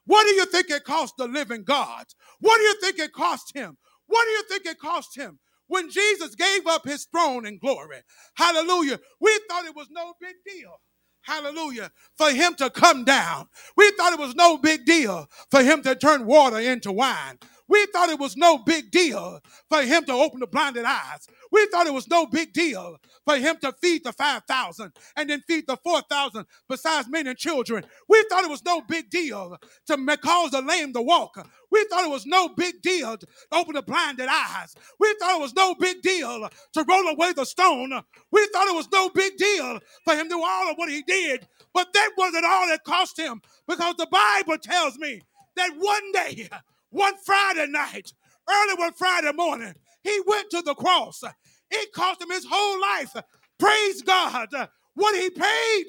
What 0.07 0.25
do 0.25 0.35
you 0.35 0.47
think 0.47 0.71
it 0.71 0.85
cost 0.85 1.15
the 1.19 1.27
living 1.27 1.65
God? 1.65 2.07
What 2.41 2.59
do 2.59 2.63
you 2.63 2.81
think 2.81 2.99
it 2.99 3.13
cost 3.13 3.57
him? 3.57 3.77
What 4.07 4.25
do 4.25 4.31
you 4.31 4.43
think 4.49 4.67
it 4.67 4.79
cost 4.79 5.17
him? 5.17 5.39
When 5.69 5.91
Jesus 5.91 6.37
gave 6.37 6.67
up 6.67 6.85
his 6.85 7.07
throne 7.07 7.45
and 7.45 7.61
glory, 7.61 7.99
hallelujah, 8.35 9.01
we 9.21 9.41
thought 9.49 9.65
it 9.65 9.75
was 9.75 9.89
no 9.91 10.15
big 10.21 10.37
deal 10.47 10.81
hallelujah, 11.27 11.93
for 12.17 12.31
him 12.31 12.55
to 12.57 12.71
come 12.71 13.05
down. 13.05 13.49
We 13.77 13.91
thought 13.93 14.13
it 14.13 14.19
was 14.19 14.35
no 14.35 14.59
big 14.59 14.85
deal 14.87 15.29
for 15.51 15.63
him 15.63 15.83
to 15.83 15.95
turn 15.95 16.27
water 16.27 16.59
into 16.59 16.93
wine. 16.93 17.39
We 17.69 17.87
thought 17.87 18.11
it 18.11 18.19
was 18.19 18.37
no 18.37 18.59
big 18.59 18.91
deal 18.91 19.41
for 19.69 19.83
him 19.83 20.05
to 20.05 20.13
open 20.13 20.41
the 20.41 20.47
blinded 20.47 20.85
eyes. 20.85 21.27
We 21.51 21.67
thought 21.67 21.87
it 21.87 21.93
was 21.95 22.09
no 22.09 22.27
big 22.27 22.53
deal 22.53 22.99
for 23.25 23.37
him 23.37 23.57
to 23.63 23.73
feed 23.81 24.05
the 24.05 24.13
5,000 24.13 24.93
and 25.17 25.31
then 25.31 25.43
feed 25.49 25.67
the 25.67 25.77
4,000 25.77 26.47
besides 26.69 27.09
men 27.09 27.27
and 27.27 27.37
children. 27.37 27.85
We 28.09 28.25
thought 28.29 28.45
it 28.45 28.51
was 28.51 28.65
no 28.65 28.83
big 28.83 29.11
deal 29.11 29.59
to 29.87 30.17
cause 30.19 30.51
the 30.53 30.63
lame 30.63 30.93
to 30.93 31.03
walk. 31.03 31.37
We 31.71 31.85
thought 31.91 32.05
it 32.05 32.11
was 32.11 32.27
no 32.27 32.49
big 32.49 32.83
deal 32.83 33.17
to 33.17 33.27
open 33.53 33.75
the 33.75 33.83
blinded 33.83 34.29
eyes. 34.31 34.75
We 35.01 35.15
thought 35.19 35.37
it 35.37 35.41
was 35.41 35.55
no 35.55 35.75
big 35.75 36.03
deal 36.03 36.49
to 36.75 36.85
roll 36.89 37.09
away 37.09 37.33
the 37.33 37.45
stone. 37.45 37.91
We 38.31 38.47
thought 38.53 38.69
it 38.69 38.77
was 38.77 38.89
no 38.93 39.09
big 39.11 39.37
deal 39.37 39.81
for 40.05 40.15
him 40.15 40.25
to 40.29 40.37
do 40.37 40.43
all 40.45 40.71
of 40.71 40.77
what 40.77 40.89
he 40.91 41.03
did. 41.03 41.47
But 41.75 41.93
that 41.93 42.11
wasn't 42.17 42.45
all 42.45 42.69
it 42.71 42.85
cost 42.85 43.19
him 43.19 43.43
because 43.67 43.97
the 43.97 44.07
Bible 44.11 44.59
tells 44.59 44.99
me 44.99 45.23
that 45.57 45.73
one 45.77 46.13
day, 46.13 46.49
one 46.97 47.15
Friday 47.25 47.67
night, 47.69 48.13
early 48.49 48.75
one 48.77 48.93
Friday 48.95 49.33
morning, 49.33 49.75
he 50.03 50.21
went 50.27 50.51
to 50.51 50.63
the 50.63 50.75
cross. 50.75 51.23
It 51.71 51.93
cost 51.93 52.23
him 52.23 52.31
his 52.31 52.47
whole 52.49 52.81
life. 52.81 53.15
Praise 53.59 54.03
God. 54.03 54.49
What 54.95 55.15
he 55.15 55.31
paid, 55.31 55.87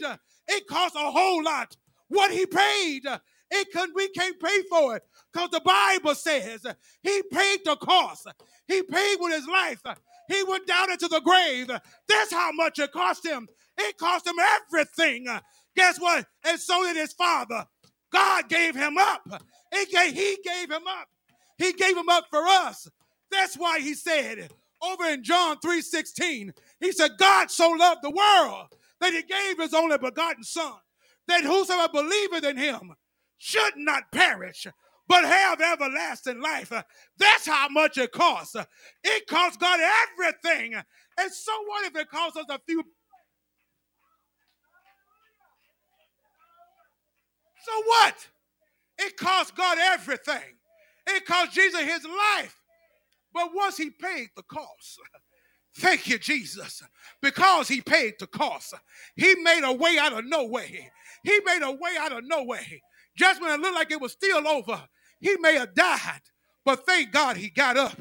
it 0.49 0.67
cost 0.67 0.95
a 0.95 1.11
whole 1.11 1.43
lot. 1.43 1.75
What 2.09 2.31
he 2.31 2.45
paid, 2.45 3.03
it 3.51 3.71
could 3.73 3.89
we 3.95 4.09
can't 4.09 4.39
pay 4.39 4.61
for 4.69 4.97
it 4.97 5.03
because 5.33 5.49
the 5.51 5.61
Bible 5.61 6.15
says 6.15 6.65
he 7.03 7.23
paid 7.31 7.59
the 7.65 7.77
cost. 7.77 8.27
He 8.67 8.83
paid 8.83 9.17
with 9.19 9.33
his 9.33 9.47
life. 9.47 9.81
He 10.29 10.43
went 10.43 10.67
down 10.67 10.91
into 10.91 11.07
the 11.07 11.21
grave. 11.21 11.67
That's 11.67 12.33
how 12.33 12.51
much 12.53 12.79
it 12.79 12.91
cost 12.91 13.25
him. 13.25 13.47
It 13.77 13.97
cost 13.97 14.27
him 14.27 14.35
everything. 14.39 15.27
Guess 15.75 15.99
what? 15.99 16.25
And 16.45 16.59
so 16.59 16.83
did 16.83 16.97
his 16.97 17.13
father. 17.13 17.65
God 18.11 18.49
gave 18.49 18.75
him 18.75 18.97
up. 18.97 19.43
He 19.73 19.85
gave, 19.85 20.13
he 20.13 20.37
gave 20.43 20.71
him 20.71 20.87
up. 20.87 21.07
He 21.57 21.73
gave 21.73 21.97
him 21.97 22.09
up 22.09 22.25
for 22.29 22.45
us. 22.45 22.87
That's 23.31 23.55
why 23.55 23.79
he 23.79 23.93
said 23.93 24.49
over 24.81 25.05
in 25.05 25.23
John 25.23 25.57
3:16, 25.57 26.51
he 26.79 26.91
said, 26.91 27.11
God 27.17 27.49
so 27.49 27.69
loved 27.69 28.01
the 28.03 28.11
world 28.11 28.67
that 28.99 29.13
he 29.13 29.23
gave 29.23 29.59
his 29.59 29.73
only 29.73 29.97
begotten 29.97 30.43
son, 30.43 30.73
that 31.27 31.43
whosoever 31.43 31.91
believeth 31.91 32.43
in 32.43 32.57
him 32.57 32.93
should 33.37 33.75
not 33.75 34.11
perish, 34.11 34.67
but 35.07 35.25
have 35.25 35.61
everlasting 35.61 36.41
life. 36.41 36.71
That's 37.17 37.45
how 37.45 37.69
much 37.69 37.97
it 37.97 38.11
costs. 38.11 38.55
It 39.03 39.27
costs 39.27 39.57
God 39.57 39.79
everything. 39.79 40.75
And 40.75 41.31
so 41.31 41.51
what 41.65 41.85
if 41.85 41.95
it 41.95 42.09
costs 42.09 42.37
us 42.37 42.45
a 42.49 42.59
few? 42.65 42.83
So 47.65 47.83
what? 47.85 48.27
It 49.00 49.17
cost 49.17 49.56
God 49.56 49.77
everything. 49.79 50.58
It 51.08 51.25
cost 51.25 51.54
Jesus 51.54 51.81
his 51.81 52.06
life. 52.06 52.56
But 53.33 53.52
once 53.54 53.77
he 53.77 53.91
paid 53.91 54.29
the 54.35 54.43
cost, 54.43 55.00
Thank 55.77 56.08
you, 56.08 56.17
Jesus. 56.17 56.83
Because 57.21 57.67
he 57.67 57.81
paid 57.81 58.15
the 58.19 58.27
cost. 58.27 58.73
He 59.15 59.35
made 59.35 59.63
a 59.63 59.73
way 59.73 59.98
out 60.00 60.13
of 60.13 60.25
no 60.25 60.45
way. 60.45 60.89
He 61.23 61.39
made 61.45 61.62
a 61.63 61.71
way 61.71 61.91
out 62.00 62.12
of 62.12 62.23
no 62.25 62.43
way. 62.43 62.81
Just 63.17 63.41
when 63.41 63.52
it 63.52 63.60
looked 63.60 63.75
like 63.75 63.91
it 63.91 64.02
was 64.02 64.13
still 64.13 64.48
over, 64.48 64.83
he 65.19 65.37
may 65.37 65.56
have 65.56 65.75
died. 65.75 66.21
But 66.65 66.85
thank 66.85 67.12
God 67.12 67.37
he 67.37 67.50
got 67.50 67.77
up. 67.77 67.98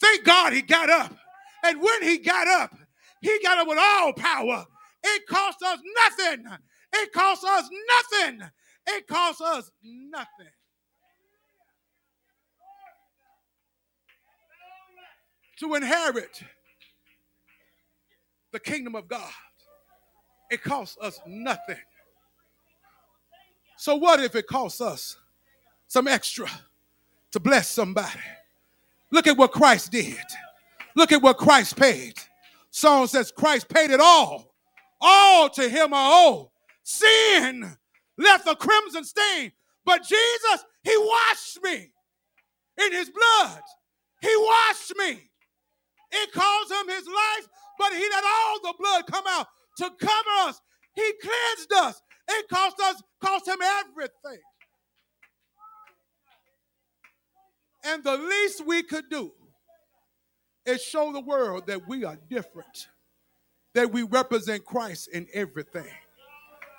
Thank 0.00 0.24
God 0.24 0.52
he 0.52 0.62
got 0.62 0.90
up. 0.90 1.16
And 1.64 1.80
when 1.80 2.02
he 2.02 2.18
got 2.18 2.46
up, 2.46 2.76
he 3.22 3.38
got 3.42 3.58
up 3.58 3.68
with 3.68 3.78
all 3.80 4.12
power. 4.12 4.66
It 5.02 5.26
cost 5.28 5.62
us 5.62 5.78
nothing. 6.08 6.46
It 6.94 7.12
cost 7.12 7.44
us 7.44 7.68
nothing. 8.12 8.42
It 8.86 9.06
costs 9.06 9.40
us 9.40 9.70
nothing. 9.82 10.52
To 15.60 15.74
inherit 15.74 16.42
the 18.52 18.58
kingdom 18.58 18.94
of 18.94 19.08
God, 19.08 19.30
it 20.50 20.62
costs 20.62 20.98
us 21.00 21.20
nothing. 21.26 21.76
So, 23.76 23.96
what 23.96 24.20
if 24.20 24.34
it 24.34 24.46
costs 24.46 24.80
us 24.80 25.16
some 25.86 26.08
extra 26.08 26.48
to 27.32 27.40
bless 27.40 27.68
somebody? 27.68 28.20
Look 29.10 29.26
at 29.26 29.36
what 29.36 29.52
Christ 29.52 29.92
did. 29.92 30.16
Look 30.96 31.12
at 31.12 31.22
what 31.22 31.38
Christ 31.38 31.76
paid. 31.76 32.14
Song 32.70 33.06
says 33.06 33.30
Christ 33.30 33.68
paid 33.68 33.90
it 33.90 34.00
all. 34.00 34.52
All 35.00 35.48
to 35.50 35.68
him 35.68 35.92
are 35.92 36.26
owed. 36.26 36.48
Sin 36.82 37.76
left 38.18 38.46
a 38.46 38.54
crimson 38.54 39.04
stain, 39.04 39.52
but 39.84 40.02
Jesus, 40.02 40.64
he 40.82 40.96
washed 40.96 41.58
me 41.62 41.92
in 42.84 42.92
his 42.92 43.10
blood. 43.10 43.60
He 44.22 44.34
washed 44.36 44.92
me. 44.96 45.30
It 46.12 46.32
cost 46.32 46.72
him 46.72 46.88
his 46.88 47.06
life, 47.06 47.48
but 47.78 47.92
he 47.92 48.00
let 48.00 48.24
all 48.24 48.60
the 48.62 48.74
blood 48.78 49.06
come 49.06 49.24
out 49.28 49.46
to 49.78 49.90
cover 50.00 50.48
us. 50.48 50.60
He 50.94 51.12
cleansed 51.20 51.72
us. 51.72 52.00
It 52.28 52.48
cost 52.48 52.80
us, 52.80 53.02
cost 53.20 53.48
him 53.48 53.58
everything. 53.60 54.40
And 57.84 58.02
the 58.02 58.16
least 58.16 58.64
we 58.64 58.82
could 58.82 59.10
do 59.10 59.32
is 60.64 60.82
show 60.82 61.12
the 61.12 61.20
world 61.20 61.66
that 61.66 61.86
we 61.86 62.04
are 62.04 62.16
different, 62.30 62.88
that 63.74 63.92
we 63.92 64.02
represent 64.04 64.64
Christ 64.64 65.08
in 65.12 65.26
everything. 65.34 65.90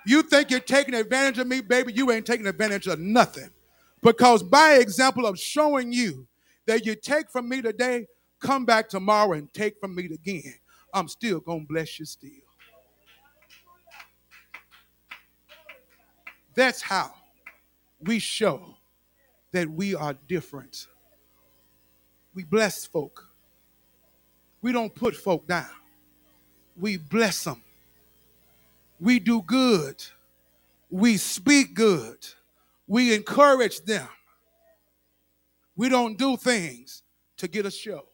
You 0.05 0.21
think 0.21 0.51
you're 0.51 0.59
taking 0.59 0.93
advantage 0.93 1.39
of 1.39 1.47
me, 1.47 1.61
baby? 1.61 1.93
You 1.93 2.11
ain't 2.11 2.25
taking 2.25 2.47
advantage 2.47 2.87
of 2.87 2.99
nothing. 2.99 3.49
Because 4.01 4.43
by 4.43 4.75
example 4.75 5.25
of 5.25 5.39
showing 5.39 5.91
you 5.91 6.27
that 6.67 6.85
you 6.85 6.95
take 6.95 7.29
from 7.31 7.49
me 7.49 7.61
today, 7.61 8.07
come 8.39 8.65
back 8.65 8.89
tomorrow 8.89 9.33
and 9.33 9.51
take 9.53 9.79
from 9.79 9.95
me 9.95 10.05
again, 10.05 10.55
I'm 10.93 11.07
still 11.07 11.39
going 11.39 11.61
to 11.61 11.67
bless 11.67 11.99
you 11.99 12.05
still. 12.05 12.29
That's 16.53 16.81
how 16.81 17.11
we 17.99 18.19
show 18.19 18.77
that 19.51 19.69
we 19.69 19.95
are 19.95 20.15
different. 20.27 20.87
We 22.33 22.43
bless 22.43 22.85
folk 22.85 23.35
we 24.65 24.71
don't 24.71 24.95
put 24.95 25.15
folk 25.15 25.45
down. 25.45 25.69
We 26.75 26.97
bless 26.97 27.43
them. 27.43 27.61
We 28.99 29.19
do 29.19 29.41
good. 29.41 30.03
We 30.89 31.17
speak 31.17 31.73
good. 31.73 32.25
We 32.87 33.13
encourage 33.13 33.81
them. 33.81 34.07
We 35.75 35.89
don't 35.89 36.17
do 36.17 36.37
things 36.37 37.03
to 37.37 37.47
get 37.47 37.65
a 37.65 37.71
show. 37.71 38.05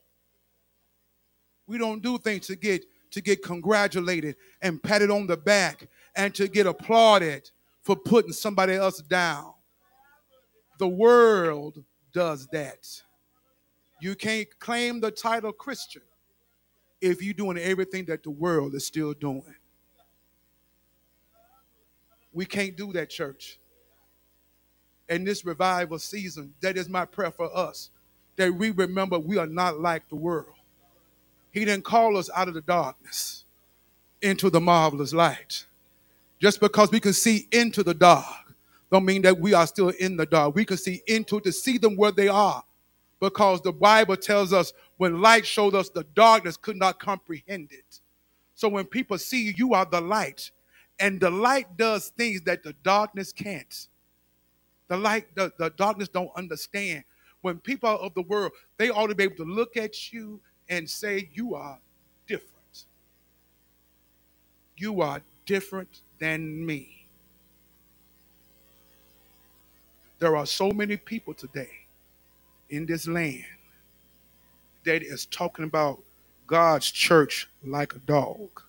We 1.68 1.78
don't 1.78 2.02
do 2.02 2.18
things 2.18 2.48
to 2.48 2.56
get 2.56 2.84
to 3.12 3.22
get 3.22 3.44
congratulated 3.44 4.38
and 4.62 4.82
patted 4.82 5.12
on 5.12 5.28
the 5.28 5.36
back 5.36 5.88
and 6.16 6.34
to 6.36 6.48
get 6.48 6.66
applauded 6.66 7.50
for 7.82 7.96
putting 7.96 8.32
somebody 8.32 8.74
else 8.74 9.02
down. 9.02 9.54
The 10.80 10.88
world 10.88 11.84
does 12.14 12.48
that. 12.48 12.88
You 14.00 14.16
can't 14.16 14.48
claim 14.60 15.00
the 15.00 15.12
title 15.12 15.52
Christian 15.52 16.02
if 17.02 17.22
you're 17.22 17.34
doing 17.34 17.58
everything 17.58 18.06
that 18.06 18.24
the 18.24 18.32
world 18.32 18.74
is 18.76 18.86
still 18.86 19.14
doing. 19.14 19.56
We 22.34 22.46
can't 22.46 22.76
do 22.76 22.94
that, 22.94 23.10
church. 23.10 23.60
In 25.10 25.24
this 25.24 25.46
revival 25.46 26.00
season, 26.00 26.54
that 26.62 26.78
is 26.78 26.88
my 26.88 27.06
prayer 27.06 27.32
for 27.32 27.56
us 27.56 27.90
that 28.38 28.54
we 28.54 28.72
remember 28.72 29.20
we 29.20 29.38
are 29.38 29.48
not 29.48 29.80
like 29.80 30.08
the 30.10 30.16
world. 30.16 30.56
He 31.52 31.66
didn't 31.66 31.84
call 31.84 32.18
us 32.18 32.30
out 32.36 32.48
of 32.48 32.54
the 32.54 32.62
darkness 32.62 33.46
into 34.22 34.50
the 34.50 34.62
marvelous 34.62 35.14
light. 35.14 35.66
Just 36.40 36.60
because 36.60 36.92
we 36.92 37.00
can 37.00 37.14
see 37.14 37.48
into 37.52 37.84
the 37.84 37.94
dark, 37.94 38.26
don't 38.92 39.06
mean 39.06 39.22
that 39.24 39.40
we 39.40 39.54
are 39.54 39.68
still 39.68 39.90
in 39.90 40.18
the 40.18 40.26
dark. 40.26 40.56
We 40.56 40.66
can 40.66 40.78
see 40.78 41.02
into 41.08 41.40
to 41.42 41.52
see 41.52 41.78
them 41.78 41.96
where 41.96 42.12
they 42.12 42.28
are 42.28 42.64
because 43.20 43.62
the 43.62 43.72
Bible 43.72 44.18
tells 44.18 44.54
us 44.54 44.74
when 44.98 45.22
light 45.22 45.46
showed 45.46 45.76
us 45.76 45.90
the 45.90 46.06
darkness 46.16 46.58
could 46.58 46.78
not 46.78 47.00
comprehend 47.00 47.70
it. 47.72 48.00
So 48.56 48.70
when 48.70 48.86
people 48.86 49.18
see 49.18 49.44
you, 49.44 49.54
you 49.56 49.74
are 49.74 49.86
the 49.86 50.02
light. 50.02 50.52
And 51.02 51.22
the 51.22 51.32
light 51.32 51.78
does 51.78 52.10
things 52.10 52.42
that 52.44 52.64
the 52.64 52.74
darkness 52.84 53.34
can't. 53.34 53.88
The 54.90 54.98
light, 54.98 55.36
the, 55.36 55.52
the 55.60 55.72
darkness 55.72 56.10
don't 56.10 56.32
understand. 56.38 57.04
When 57.42 57.60
people 57.60 57.90
of 57.90 58.14
the 58.16 58.24
world, 58.24 58.54
they 58.78 58.90
ought 58.92 59.08
to 59.08 59.16
be 59.16 59.26
able 59.26 59.38
to 59.38 59.46
look 59.46 59.78
at 59.78 60.14
you 60.14 60.42
and 60.70 60.90
say, 60.90 61.30
You 61.34 61.56
are 61.56 61.80
different. 62.28 62.86
You 64.78 65.02
are 65.02 65.22
different 65.46 66.02
than 66.20 66.66
me. 66.66 67.08
There 70.20 70.38
are 70.38 70.46
so 70.48 70.72
many 70.72 70.98
people 70.98 71.34
today 71.34 71.72
in 72.70 72.86
this 72.86 73.08
land 73.08 73.46
that 74.86 75.04
is 75.04 75.26
talking 75.28 75.66
about 75.66 76.00
God's 76.48 76.92
church 76.92 77.50
like 77.66 77.96
a 77.96 78.00
dog. 78.00 78.64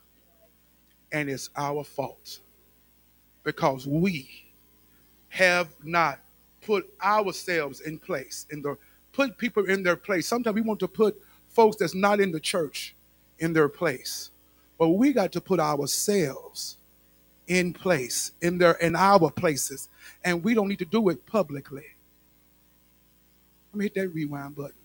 And 1.13 1.29
it's 1.29 1.51
our 1.57 1.85
fault 1.85 2.41
because 3.45 3.87
we 3.87 4.29
have 5.29 5.69
not 5.83 6.21
put 6.63 6.93
ourselves 7.03 7.81
in 7.81 7.99
place 7.99 8.47
in 8.51 8.63
the 8.63 8.77
put 9.13 9.37
people 9.37 9.65
in 9.67 9.83
their 9.83 9.97
place. 9.97 10.27
Sometimes 10.27 10.55
we 10.55 10.63
want 10.63 10.81
to 10.81 10.89
put 10.89 11.21
folks 11.49 11.77
that's 11.77 11.95
not 11.95 12.21
in 12.21 12.33
the 12.33 12.41
church 12.41 12.97
in 13.39 13.53
their 13.53 13.69
place. 13.69 14.31
But 14.79 14.89
we 14.91 15.13
got 15.13 15.33
to 15.33 15.41
put 15.41 15.61
ourselves 15.61 16.79
in 17.49 17.73
place 17.73 18.33
in 18.41 18.57
their 18.59 18.73
in 18.75 18.97
our 18.97 19.31
places 19.31 19.89
and 20.25 20.43
we 20.45 20.55
don't 20.55 20.69
need 20.69 20.79
to 20.79 20.85
do 20.85 21.09
it 21.09 21.27
publicly 21.27 21.85
let 23.73 23.79
me 23.79 23.85
hit 23.87 23.95
that 23.95 24.09
rewind 24.09 24.55
button. 24.55 24.77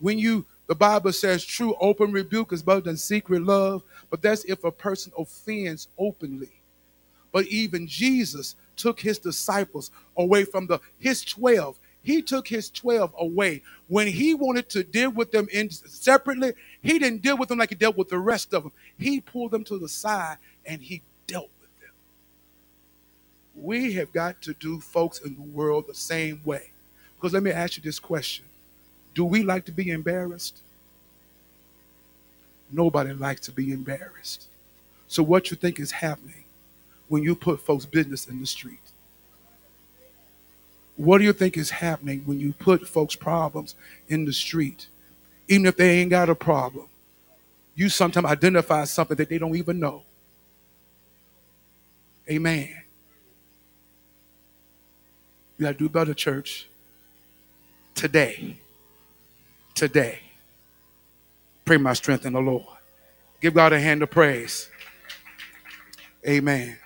When 0.00 0.18
you, 0.18 0.44
the 0.70 0.76
Bible 0.76 1.12
says 1.12 1.44
true 1.44 1.74
open 1.80 2.12
rebuke 2.12 2.52
is 2.52 2.62
better 2.62 2.80
than 2.80 2.96
secret 2.96 3.42
love, 3.42 3.82
but 4.08 4.22
that's 4.22 4.44
if 4.44 4.62
a 4.62 4.70
person 4.70 5.12
offends 5.18 5.88
openly. 5.98 6.62
But 7.32 7.46
even 7.46 7.88
Jesus 7.88 8.54
took 8.76 9.00
his 9.00 9.18
disciples 9.18 9.90
away 10.16 10.44
from 10.44 10.68
the 10.68 10.78
his 10.96 11.24
12. 11.24 11.76
He 12.04 12.22
took 12.22 12.46
his 12.46 12.70
12 12.70 13.12
away. 13.18 13.62
When 13.88 14.06
he 14.06 14.32
wanted 14.32 14.68
to 14.68 14.84
deal 14.84 15.10
with 15.10 15.32
them 15.32 15.48
in 15.50 15.70
separately, 15.70 16.52
he 16.80 17.00
didn't 17.00 17.22
deal 17.22 17.36
with 17.36 17.48
them 17.48 17.58
like 17.58 17.70
he 17.70 17.74
dealt 17.74 17.96
with 17.96 18.08
the 18.08 18.20
rest 18.20 18.54
of 18.54 18.62
them. 18.62 18.72
He 18.96 19.20
pulled 19.20 19.50
them 19.50 19.64
to 19.64 19.76
the 19.76 19.88
side 19.88 20.36
and 20.64 20.80
he 20.80 21.02
dealt 21.26 21.50
with 21.60 21.80
them. 21.80 21.94
We 23.56 23.94
have 23.94 24.12
got 24.12 24.40
to 24.42 24.54
do 24.54 24.78
folks 24.78 25.18
in 25.18 25.34
the 25.34 25.42
world 25.42 25.86
the 25.88 25.94
same 25.96 26.42
way. 26.44 26.70
Because 27.16 27.32
let 27.32 27.42
me 27.42 27.50
ask 27.50 27.76
you 27.76 27.82
this 27.82 27.98
question 27.98 28.44
Do 29.14 29.24
we 29.24 29.42
like 29.42 29.64
to 29.66 29.72
be 29.72 29.90
embarrassed? 29.90 30.62
Nobody 32.70 33.12
likes 33.12 33.40
to 33.42 33.52
be 33.52 33.72
embarrassed. 33.72 34.46
So, 35.08 35.22
what 35.22 35.50
you 35.50 35.56
think 35.56 35.80
is 35.80 35.90
happening 35.90 36.44
when 37.08 37.22
you 37.22 37.34
put 37.34 37.60
folks' 37.60 37.84
business 37.84 38.28
in 38.28 38.40
the 38.40 38.46
street? 38.46 38.78
What 40.96 41.18
do 41.18 41.24
you 41.24 41.32
think 41.32 41.56
is 41.56 41.70
happening 41.70 42.22
when 42.26 42.38
you 42.38 42.52
put 42.52 42.86
folks' 42.86 43.16
problems 43.16 43.74
in 44.08 44.24
the 44.24 44.32
street? 44.32 44.88
Even 45.48 45.66
if 45.66 45.76
they 45.76 45.98
ain't 45.98 46.10
got 46.10 46.28
a 46.28 46.34
problem, 46.34 46.86
you 47.74 47.88
sometimes 47.88 48.26
identify 48.26 48.84
something 48.84 49.16
that 49.16 49.28
they 49.28 49.38
don't 49.38 49.56
even 49.56 49.80
know. 49.80 50.02
Amen. 52.30 52.68
You 55.58 55.66
got 55.66 55.72
to 55.72 55.78
do 55.78 55.88
better, 55.88 56.14
church 56.14 56.68
today. 57.94 58.58
Today. 59.80 60.18
Pray 61.64 61.78
my 61.78 61.94
strength 61.94 62.26
in 62.26 62.34
the 62.34 62.38
Lord. 62.38 62.66
Give 63.40 63.54
God 63.54 63.72
a 63.72 63.80
hand 63.80 64.02
of 64.02 64.10
praise. 64.10 64.68
Amen. 66.28 66.76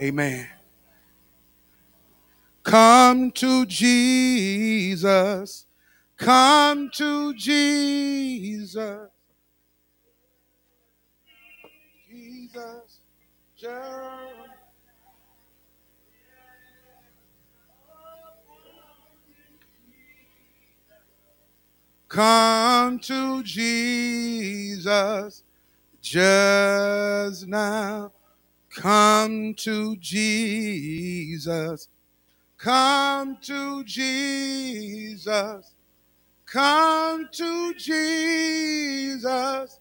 Amen. 0.00 0.46
Come 2.62 3.32
to 3.32 3.66
Jesus. 3.66 5.66
Come 6.16 6.88
to 6.94 7.34
Jesus. 7.34 9.10
Jesus. 12.08 13.00
Just 13.56 14.47
Come 22.08 22.98
to 23.00 23.42
Jesus 23.42 25.44
just 26.00 27.46
now. 27.46 28.12
Come 28.74 29.52
to 29.54 29.96
Jesus. 29.96 31.88
Come 32.56 33.36
to 33.42 33.84
Jesus. 33.84 35.74
Come 36.46 37.28
to 37.30 37.74
Jesus 37.74 39.80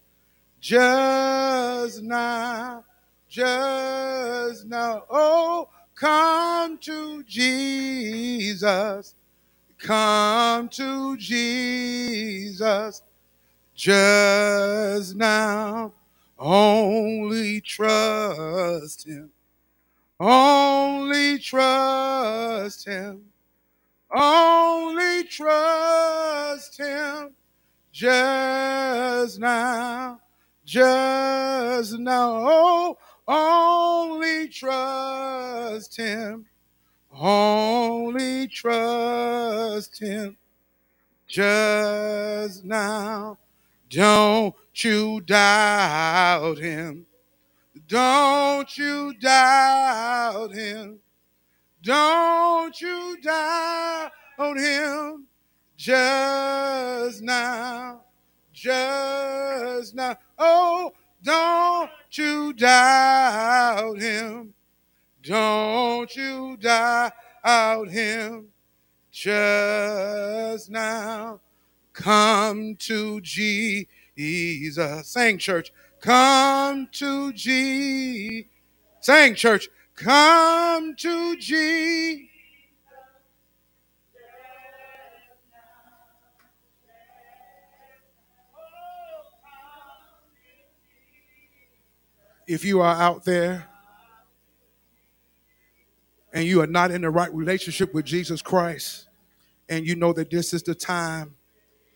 just 0.59 2.03
now. 2.03 2.83
Just 3.29 4.65
now. 4.65 5.03
Oh, 5.09 5.69
come 5.95 6.77
to 6.79 7.23
Jesus. 7.23 9.15
Come 9.79 10.69
to 10.69 11.17
Jesus 11.17 13.03
just 13.75 15.15
now. 15.15 15.93
Only 16.39 17.61
trust 17.61 19.07
him. 19.07 19.31
Only 20.19 21.39
trust 21.39 22.85
him. 22.87 23.23
Only 24.11 25.25
trust 25.25 26.79
him 26.79 27.35
just 27.93 29.39
now. 29.39 30.21
Just 30.65 31.99
now. 31.99 32.43
Oh, 32.47 32.99
only 33.27 34.49
trust 34.49 35.97
him. 35.97 36.46
Only 37.19 38.47
trust 38.47 39.99
him 39.99 40.37
just 41.27 42.63
now. 42.63 43.39
Don't 43.89 44.53
you 44.75 45.21
doubt 45.21 46.59
him. 46.59 47.07
Don't 47.87 48.77
you 48.77 49.13
doubt 49.19 50.53
him. 50.53 50.99
Don't 51.81 52.79
you 52.79 53.17
doubt 53.23 54.11
him 54.55 55.25
just 55.75 57.23
now. 57.23 58.01
Just 58.53 59.95
now. 59.95 60.17
Oh, 60.37 60.93
don't 61.23 61.89
you 62.11 62.53
doubt 62.53 63.97
him. 63.99 64.53
Don't 65.27 66.15
you 66.15 66.57
doubt 66.57 67.89
him 67.89 68.47
just 69.11 70.69
now. 70.69 71.41
Come 71.91 72.75
to 72.77 73.19
Jesus. 73.21 75.09
Sing, 75.09 75.37
church. 75.37 75.73
Come 75.99 76.87
to 76.93 77.33
G. 77.33 78.47
Sing, 79.01 79.35
church. 79.35 79.67
Come 79.95 80.95
to 80.95 81.35
G. 81.37 82.29
If 92.47 92.63
you 92.63 92.79
are 92.81 92.95
out 92.95 93.25
there 93.25 93.67
and 96.37 96.45
you 96.45 96.61
are 96.61 96.67
not 96.67 96.91
in 96.91 97.01
the 97.01 97.09
right 97.09 97.33
relationship 97.33 97.95
with 97.95 98.05
Jesus 98.05 98.43
Christ, 98.43 99.07
and 99.69 99.87
you 99.87 99.95
know 99.95 100.13
that 100.13 100.29
this 100.29 100.53
is 100.53 100.61
the 100.61 100.75
time, 100.75 101.33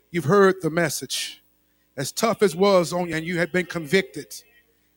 you've 0.09 0.25
heard 0.25 0.55
the 0.63 0.71
message, 0.71 1.43
as 1.95 2.11
tough 2.11 2.41
as 2.41 2.55
was 2.55 2.91
on 2.91 3.09
you, 3.09 3.15
and 3.15 3.23
you 3.23 3.37
have 3.37 3.51
been 3.51 3.67
convicted, 3.67 4.33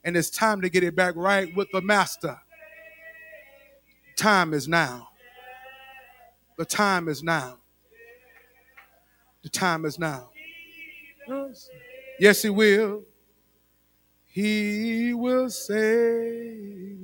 and 0.02 0.16
it's 0.16 0.30
time 0.30 0.62
to 0.62 0.70
get 0.70 0.82
it 0.82 0.96
back 0.96 1.14
right 1.14 1.54
with 1.54 1.68
the 1.72 1.82
Master. 1.82 2.40
Time 4.16 4.54
is 4.54 4.66
now. 4.66 5.08
The 6.56 6.64
time 6.64 7.06
is 7.08 7.22
now. 7.22 7.58
The 9.42 9.50
time 9.50 9.84
is 9.84 9.98
now. 9.98 10.30
Yes, 12.18 12.40
He 12.40 12.48
will. 12.48 13.02
He 14.24 15.12
will 15.12 15.50
save. 15.50 17.03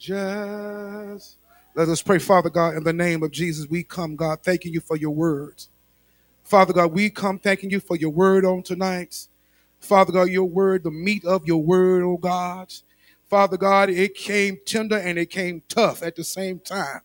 Just 0.00 1.36
let 1.74 1.90
us 1.90 2.00
pray, 2.02 2.18
Father 2.18 2.48
God, 2.48 2.74
in 2.74 2.84
the 2.84 2.92
name 2.92 3.22
of 3.22 3.32
Jesus. 3.32 3.68
We 3.68 3.82
come, 3.84 4.16
God, 4.16 4.40
thanking 4.42 4.72
you 4.72 4.80
for 4.80 4.96
your 4.96 5.10
words. 5.10 5.68
Father 6.42 6.72
God, 6.72 6.92
we 6.92 7.10
come 7.10 7.38
thanking 7.38 7.70
you 7.70 7.80
for 7.80 7.96
your 7.96 8.10
word 8.10 8.46
on 8.46 8.62
tonight. 8.62 9.28
Father 9.78 10.10
God, 10.12 10.30
your 10.30 10.46
word, 10.46 10.84
the 10.84 10.90
meat 10.90 11.26
of 11.26 11.46
your 11.46 11.62
word, 11.62 12.02
oh 12.02 12.16
God. 12.16 12.72
Father 13.28 13.58
God, 13.58 13.90
it 13.90 14.14
came 14.14 14.58
tender 14.64 14.96
and 14.96 15.18
it 15.18 15.30
came 15.30 15.62
tough 15.68 16.02
at 16.02 16.16
the 16.16 16.24
same 16.24 16.60
time. 16.60 17.02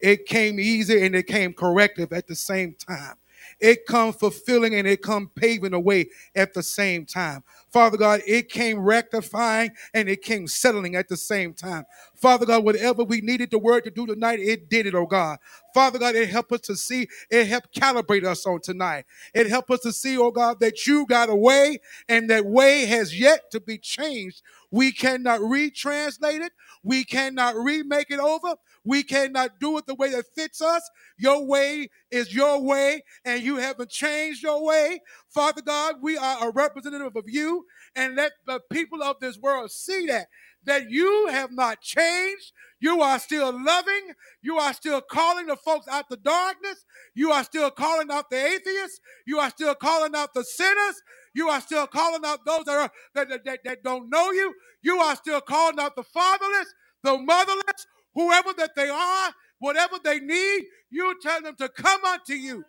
It 0.00 0.24
came 0.26 0.58
easy 0.58 1.04
and 1.04 1.14
it 1.14 1.26
came 1.26 1.52
corrective 1.52 2.14
at 2.14 2.28
the 2.28 2.34
same 2.34 2.74
time. 2.74 3.16
It 3.60 3.86
come 3.86 4.12
fulfilling 4.14 4.74
and 4.74 4.88
it 4.88 5.02
come 5.02 5.30
paving 5.34 5.72
the 5.72 5.80
way 5.80 6.08
at 6.34 6.54
the 6.54 6.62
same 6.62 7.04
time. 7.04 7.44
Father 7.72 7.98
God, 7.98 8.22
it 8.26 8.48
came 8.50 8.80
rectifying 8.80 9.72
and 9.94 10.08
it 10.08 10.22
came 10.22 10.48
settling 10.48 10.96
at 10.96 11.08
the 11.08 11.16
same 11.16 11.54
time. 11.54 11.84
Father 12.16 12.46
God, 12.46 12.64
whatever 12.64 13.04
we 13.04 13.20
needed 13.20 13.50
the 13.50 13.58
word 13.58 13.84
to 13.84 13.90
do 13.90 14.06
tonight, 14.06 14.40
it 14.40 14.68
did 14.70 14.86
it, 14.86 14.94
oh 14.94 15.06
God. 15.06 15.38
Father 15.74 15.98
God, 15.98 16.16
it 16.16 16.30
helped 16.30 16.52
us 16.52 16.62
to 16.62 16.76
see, 16.76 17.08
it 17.30 17.46
helped 17.46 17.74
calibrate 17.74 18.24
us 18.24 18.46
on 18.46 18.60
tonight. 18.60 19.06
It 19.34 19.48
helped 19.48 19.70
us 19.70 19.80
to 19.80 19.92
see, 19.92 20.18
oh 20.18 20.30
God, 20.32 20.60
that 20.60 20.86
you 20.86 21.06
got 21.06 21.30
a 21.30 21.36
way 21.36 21.80
and 22.08 22.30
that 22.30 22.46
way 22.46 22.86
has 22.86 23.18
yet 23.18 23.50
to 23.52 23.60
be 23.60 23.78
changed. 23.78 24.42
We 24.70 24.92
cannot 24.92 25.40
retranslate 25.40 26.40
it. 26.40 26.52
We 26.82 27.04
cannot 27.04 27.56
remake 27.56 28.10
it 28.10 28.20
over. 28.20 28.56
We 28.84 29.02
cannot 29.02 29.60
do 29.60 29.78
it 29.78 29.86
the 29.86 29.94
way 29.94 30.10
that 30.10 30.26
fits 30.34 30.62
us. 30.62 30.88
Your 31.18 31.46
way 31.46 31.90
is 32.10 32.34
your 32.34 32.62
way, 32.62 33.02
and 33.24 33.42
you 33.42 33.56
haven't 33.56 33.90
changed 33.90 34.42
your 34.42 34.64
way. 34.64 35.00
Father 35.28 35.62
God, 35.62 35.96
we 36.02 36.16
are 36.16 36.48
a 36.48 36.52
representative 36.52 37.16
of 37.16 37.24
you, 37.26 37.66
and 37.96 38.16
let 38.16 38.32
the 38.46 38.60
people 38.70 39.02
of 39.02 39.16
this 39.20 39.38
world 39.38 39.70
see 39.70 40.06
that. 40.06 40.28
That 40.68 40.90
you 40.90 41.28
have 41.32 41.52
not 41.52 41.82
changed. 41.82 42.52
You 42.80 43.02
are 43.02 43.20
still 43.20 43.52
loving. 43.52 44.12
You 44.42 44.58
are 44.58 44.74
still 44.74 45.02
calling 45.02 45.48
the 45.48 45.56
folks 45.56 45.88
out 45.88 46.10
the 46.10 46.18
darkness. 46.18 46.86
You 47.16 47.32
are 47.32 47.44
still 47.44 47.72
calling 47.72 48.10
out 48.12 48.30
the 48.30 48.38
atheists. 48.38 49.00
You 49.26 49.40
are 49.40 49.50
still 49.50 49.74
calling 49.76 50.14
out 50.16 50.34
the 50.34 50.44
sinners. 50.44 51.02
You 51.34 51.50
are 51.50 51.62
still 51.62 51.88
calling 51.88 52.22
out 52.26 52.40
those 52.46 52.66
that, 52.66 52.78
are, 52.78 52.92
that, 53.16 53.44
that, 53.46 53.60
that 53.64 53.84
don't 53.84 54.10
know 54.10 54.32
you. 54.32 54.54
You 54.82 54.98
are 54.98 55.16
still 55.16 55.42
calling 55.42 55.80
out 55.80 55.96
the 55.96 56.04
fatherless, 56.04 56.74
the 57.04 57.18
motherless, 57.18 57.86
whoever 58.14 58.54
that 58.58 58.72
they 58.76 58.90
are, 58.90 59.32
whatever 59.60 59.98
they 60.04 60.20
need, 60.20 60.64
you 60.90 61.14
tell 61.22 61.42
them 61.42 61.56
to 61.58 61.70
come 61.70 62.04
unto 62.04 62.34
you. 62.34 62.64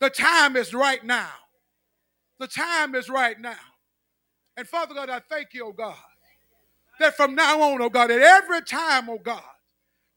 The 0.00 0.10
time 0.10 0.56
is 0.56 0.74
right 0.74 1.04
now. 1.04 1.30
The 2.40 2.48
time 2.48 2.94
is 2.96 3.10
right 3.10 3.40
now. 3.40 3.56
And 4.56 4.68
Father 4.68 4.94
God, 4.94 5.10
I 5.10 5.20
thank 5.30 5.48
you, 5.54 5.66
oh 5.68 5.72
God, 5.72 5.96
that 7.02 7.16
from 7.16 7.36
now 7.36 7.62
on, 7.62 7.82
oh 7.82 7.90
God, 7.90 8.10
that 8.10 8.20
every 8.22 8.62
time, 8.62 9.10
oh 9.10 9.18
God, 9.22 9.42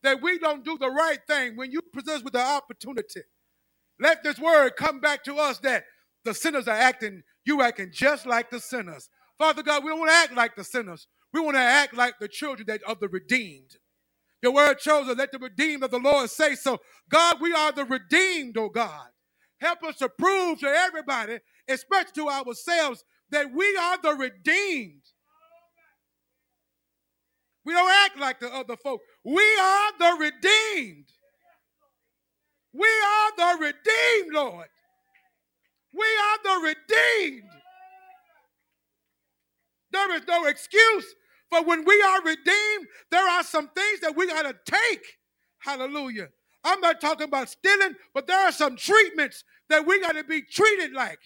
that 0.04 0.22
we 0.22 0.40
don't 0.40 0.66
do 0.66 0.78
the 0.78 0.90
right 0.90 1.20
thing 1.28 1.58
when 1.58 1.72
you 1.72 1.82
present 1.94 2.18
us 2.20 2.24
with 2.24 2.34
the 2.34 2.42
opportunity, 2.42 3.22
let 4.00 4.24
this 4.24 4.40
word 4.40 4.76
come 4.78 5.00
back 5.00 5.24
to 5.26 5.36
us 5.38 5.60
that 5.60 5.86
the 6.26 6.34
sinners 6.34 6.68
are 6.68 6.78
acting, 6.78 7.24
you 7.46 7.62
acting 7.62 7.92
just 7.94 8.26
like 8.26 8.50
the 8.52 8.60
sinners. 8.60 9.10
Father 9.38 9.64
God, 9.64 9.84
we 9.84 9.90
don't 9.92 10.00
want 10.00 10.12
to 10.12 10.16
act 10.18 10.34
like 10.34 10.56
the 10.56 10.64
sinners. 10.64 11.08
We 11.34 11.42
want 11.42 11.56
to 11.58 11.62
act 11.62 11.96
like 11.96 12.16
the 12.20 12.28
children 12.28 12.68
that 12.68 12.84
of 12.84 13.00
the 13.00 13.10
redeemed. 13.10 13.72
Your 14.44 14.54
word 14.54 14.82
shows 14.82 15.10
us, 15.10 15.18
let 15.18 15.34
the 15.34 15.40
redeemed 15.40 15.84
of 15.84 15.92
the 15.92 16.00
Lord 16.00 16.30
say 16.32 16.56
so. 16.56 16.80
God, 17.10 17.42
we 17.42 17.54
are 17.54 17.74
the 17.74 17.86
redeemed, 17.86 18.58
oh 18.58 18.70
God. 18.70 19.08
Help 19.62 19.84
us 19.84 19.98
to 19.98 20.10
prove 20.10 20.60
to 20.62 20.68
everybody, 20.68 21.40
especially 21.70 22.14
to 22.16 22.30
ourselves, 22.30 23.04
that 23.32 23.54
we 23.54 23.78
are 23.78 24.00
the 24.02 24.14
redeemed. 24.16 25.04
We 27.66 27.74
don't 27.74 27.92
act 28.06 28.20
like 28.20 28.40
the 28.40 28.54
other 28.54 28.78
folk. 28.78 29.02
We 29.24 29.44
are 29.60 29.92
the 29.98 30.18
redeemed. 30.20 31.06
We 32.74 32.88
are 32.88 33.32
the 33.38 33.58
redeemed, 33.60 34.34
Lord. 34.34 34.68
We 35.94 36.06
are 36.06 36.38
the 36.44 36.68
redeemed. 36.68 37.50
There 39.92 40.16
is 40.16 40.24
no 40.28 40.46
excuse 40.46 41.16
for 41.50 41.64
when 41.64 41.86
we 41.86 42.02
are 42.02 42.22
redeemed. 42.22 42.88
There 43.12 43.28
are 43.28 43.44
some 43.44 43.70
things 43.70 44.02
that 44.02 44.16
we 44.16 44.28
got 44.28 44.44
to 44.44 44.56
take. 44.66 45.06
Hallelujah. 45.60 46.28
I'm 46.64 46.82
not 46.82 47.00
talking 47.00 47.28
about 47.28 47.50
stealing, 47.50 47.96
but 48.14 48.28
there 48.28 48.40
are 48.46 48.52
some 48.52 48.76
treatments 48.76 49.44
that 49.70 49.86
we 49.86 50.02
got 50.02 50.16
to 50.16 50.24
be 50.24 50.42
treated 50.42 50.94
like. 50.94 51.20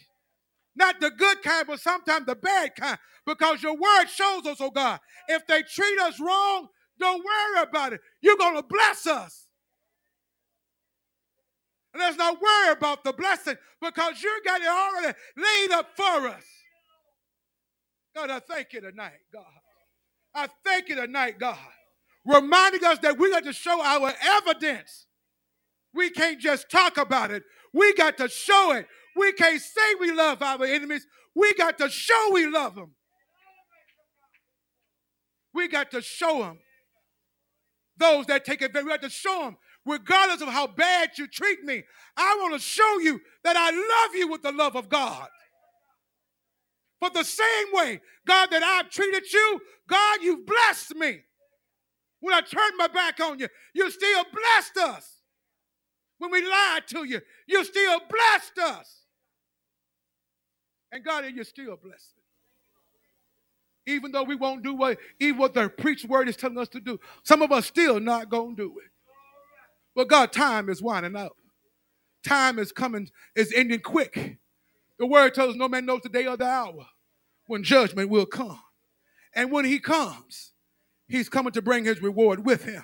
Not 0.79 1.01
the 1.01 1.11
good 1.11 1.41
kind, 1.43 1.67
but 1.67 1.81
sometimes 1.81 2.25
the 2.25 2.35
bad 2.35 2.73
kind. 2.75 2.97
Because 3.25 3.61
your 3.61 3.75
word 3.75 4.05
shows 4.07 4.45
us, 4.45 4.57
oh 4.61 4.71
God, 4.71 4.99
if 5.27 5.45
they 5.45 5.61
treat 5.61 5.99
us 5.99 6.21
wrong, 6.21 6.69
don't 6.97 7.23
worry 7.23 7.63
about 7.63 7.91
it. 7.91 7.99
You're 8.21 8.37
going 8.37 8.55
to 8.55 8.63
bless 8.63 9.05
us. 9.05 9.47
And 11.93 11.99
let's 12.01 12.17
not 12.17 12.41
worry 12.41 12.71
about 12.71 13.03
the 13.03 13.11
blessing 13.11 13.55
because 13.81 14.23
you 14.23 14.41
got 14.45 14.61
it 14.61 14.67
already 14.67 15.17
laid 15.35 15.71
up 15.71 15.87
for 15.97 16.27
us. 16.29 16.43
God, 18.15 18.29
I 18.29 18.39
thank 18.39 18.71
you 18.71 18.79
tonight, 18.79 19.19
God. 19.33 19.43
I 20.33 20.47
thank 20.63 20.87
you 20.87 20.95
tonight, 20.95 21.39
God. 21.39 21.57
Reminding 22.25 22.85
us 22.85 22.99
that 22.99 23.17
we 23.17 23.31
got 23.31 23.43
to 23.43 23.53
show 23.53 23.81
our 23.83 24.13
evidence. 24.23 25.07
We 25.93 26.09
can't 26.09 26.39
just 26.39 26.71
talk 26.71 26.97
about 26.97 27.31
it. 27.31 27.43
We 27.73 27.93
got 27.95 28.17
to 28.17 28.29
show 28.29 28.73
it. 28.73 28.87
We 29.15 29.31
can't 29.33 29.61
say 29.61 29.95
we 29.99 30.11
love 30.11 30.41
our 30.41 30.63
enemies. 30.63 31.05
We 31.35 31.53
got 31.53 31.77
to 31.79 31.89
show 31.89 32.29
we 32.31 32.47
love 32.47 32.75
them. 32.75 32.91
We 35.53 35.67
got 35.67 35.91
to 35.91 36.01
show 36.01 36.39
them. 36.39 36.59
Those 37.97 38.27
that 38.27 38.45
take 38.45 38.61
advantage, 38.61 38.85
we 38.85 38.91
got 38.91 39.01
to 39.01 39.09
show 39.09 39.41
them, 39.43 39.57
regardless 39.85 40.41
of 40.41 40.47
how 40.47 40.67
bad 40.67 41.11
you 41.17 41.27
treat 41.27 41.63
me. 41.63 41.83
I 42.15 42.37
want 42.39 42.53
to 42.53 42.59
show 42.59 42.99
you 42.99 43.19
that 43.43 43.57
I 43.57 43.71
love 43.71 44.15
you 44.15 44.29
with 44.29 44.41
the 44.41 44.51
love 44.51 44.75
of 44.75 44.87
God. 44.89 45.27
But 47.01 47.13
the 47.13 47.23
same 47.23 47.67
way, 47.73 48.01
God, 48.27 48.51
that 48.51 48.63
I've 48.63 48.89
treated 48.89 49.31
you, 49.31 49.59
God, 49.87 50.19
you've 50.21 50.45
blessed 50.45 50.95
me. 50.95 51.21
When 52.19 52.33
I 52.33 52.41
turned 52.41 52.73
my 52.77 52.87
back 52.87 53.19
on 53.21 53.39
you, 53.39 53.47
you 53.73 53.89
still 53.89 54.25
blessed 54.33 54.77
us. 54.77 55.18
When 56.19 56.31
we 56.31 56.45
lied 56.45 56.87
to 56.87 57.05
you, 57.05 57.21
you 57.47 57.63
still 57.63 57.99
blessed 58.09 58.59
us. 58.59 58.95
And 60.91 61.03
God, 61.03 61.25
you're 61.33 61.45
still 61.45 61.77
blessed. 61.77 62.13
Even 63.85 64.11
though 64.11 64.23
we 64.23 64.35
won't 64.35 64.61
do 64.61 64.75
what 64.75 64.99
even 65.19 65.39
what 65.39 65.53
the 65.53 65.69
preached 65.69 66.07
word 66.07 66.29
is 66.29 66.35
telling 66.35 66.57
us 66.57 66.67
to 66.69 66.79
do, 66.79 66.99
some 67.23 67.41
of 67.41 67.51
us 67.51 67.65
still 67.65 67.99
not 67.99 68.29
gonna 68.29 68.55
do 68.55 68.75
it. 68.83 68.91
But 69.95 70.09
God, 70.09 70.31
time 70.31 70.69
is 70.69 70.81
winding 70.81 71.15
up. 71.15 71.31
Time 72.23 72.59
is 72.59 72.71
coming, 72.71 73.09
is 73.35 73.53
ending 73.55 73.79
quick. 73.79 74.37
The 74.99 75.05
word 75.05 75.33
tells 75.33 75.51
us 75.51 75.55
no 75.55 75.69
man 75.69 75.85
knows 75.85 76.01
the 76.03 76.09
day 76.09 76.27
or 76.27 76.37
the 76.37 76.45
hour 76.45 76.85
when 77.47 77.63
judgment 77.63 78.09
will 78.09 78.25
come. 78.25 78.59
And 79.33 79.51
when 79.51 79.65
he 79.65 79.79
comes, 79.79 80.51
he's 81.07 81.29
coming 81.29 81.53
to 81.53 81.61
bring 81.61 81.85
his 81.85 82.01
reward 82.01 82.45
with 82.45 82.65
him. 82.65 82.83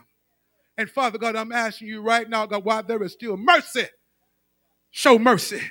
And 0.78 0.90
Father 0.90 1.18
God, 1.18 1.36
I'm 1.36 1.52
asking 1.52 1.88
you 1.88 2.02
right 2.02 2.30
now, 2.30 2.46
God, 2.46 2.66
while 2.66 2.84
there 2.84 3.02
is 3.04 3.14
still 3.14 3.38
mercy, 3.38 3.86
show 4.92 5.18
mercy. 5.18 5.62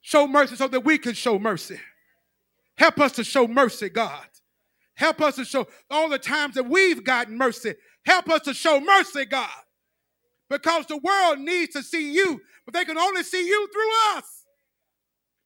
Show 0.00 0.26
mercy 0.26 0.56
so 0.56 0.68
that 0.68 0.84
we 0.84 0.98
can 0.98 1.14
show 1.14 1.38
mercy. 1.38 1.78
Help 2.76 2.98
us 3.00 3.12
to 3.12 3.24
show 3.24 3.46
mercy, 3.46 3.88
God. 3.88 4.26
Help 4.94 5.20
us 5.20 5.36
to 5.36 5.44
show 5.44 5.66
all 5.90 6.08
the 6.08 6.18
times 6.18 6.54
that 6.54 6.68
we've 6.68 7.04
gotten 7.04 7.36
mercy. 7.36 7.74
Help 8.04 8.28
us 8.30 8.42
to 8.42 8.54
show 8.54 8.80
mercy, 8.80 9.24
God. 9.26 9.48
Because 10.48 10.86
the 10.86 10.96
world 10.96 11.40
needs 11.40 11.74
to 11.74 11.82
see 11.82 12.12
you, 12.12 12.40
but 12.64 12.74
they 12.74 12.84
can 12.84 12.96
only 12.96 13.22
see 13.22 13.46
you 13.46 13.68
through 13.72 14.18
us. 14.18 14.44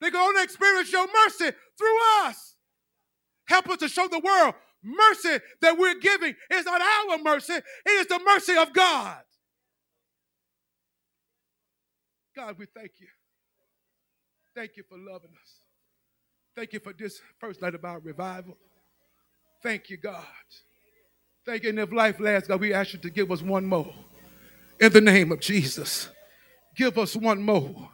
They 0.01 0.11
can 0.11 0.21
only 0.21 0.43
experience 0.43 0.93
your 0.93 1.07
mercy 1.07 1.51
through 1.77 1.99
us. 2.25 2.55
Help 3.47 3.69
us 3.69 3.79
to 3.79 3.89
show 3.89 4.09
the 4.09 4.21
world 4.21 4.55
mercy 4.83 5.43
that 5.61 5.79
we're 5.79 5.99
giving 5.99 6.35
is 6.53 6.65
not 6.65 6.81
our 6.81 7.19
mercy, 7.19 7.55
it 7.55 7.91
is 7.91 8.07
the 8.07 8.21
mercy 8.25 8.57
of 8.57 8.73
God. 8.73 9.19
God, 12.35 12.57
we 12.59 12.67
thank 12.67 12.93
you. 12.99 13.09
Thank 14.55 14.77
you 14.77 14.85
for 14.89 14.99
loving 14.99 15.31
us. 15.31 15.61
Thank 16.57 16.73
you 16.73 16.81
for 16.81 16.93
this 16.93 17.21
first 17.39 17.63
night 17.63 17.75
about 17.75 18.05
revival. 18.05 18.57
Thank 19.63 19.91
you, 19.91 19.97
God. 19.97 20.25
Thank 21.47 21.63
you. 21.63 21.71
And 21.71 21.79
if 21.79 21.93
life 21.93 22.21
lasts, 22.21 22.49
God, 22.49 22.61
we 22.61 22.73
ask 22.73 22.93
you 22.93 22.99
to 23.01 23.11
give 23.11 23.31
us 23.31 23.43
one 23.43 23.65
more. 23.65 23.93
In 24.81 24.93
the 24.93 25.01
name 25.01 25.33
of 25.33 25.41
Jesus, 25.41 26.09
give 26.77 26.99
us 26.99 27.15
one 27.15 27.43
more. 27.43 27.91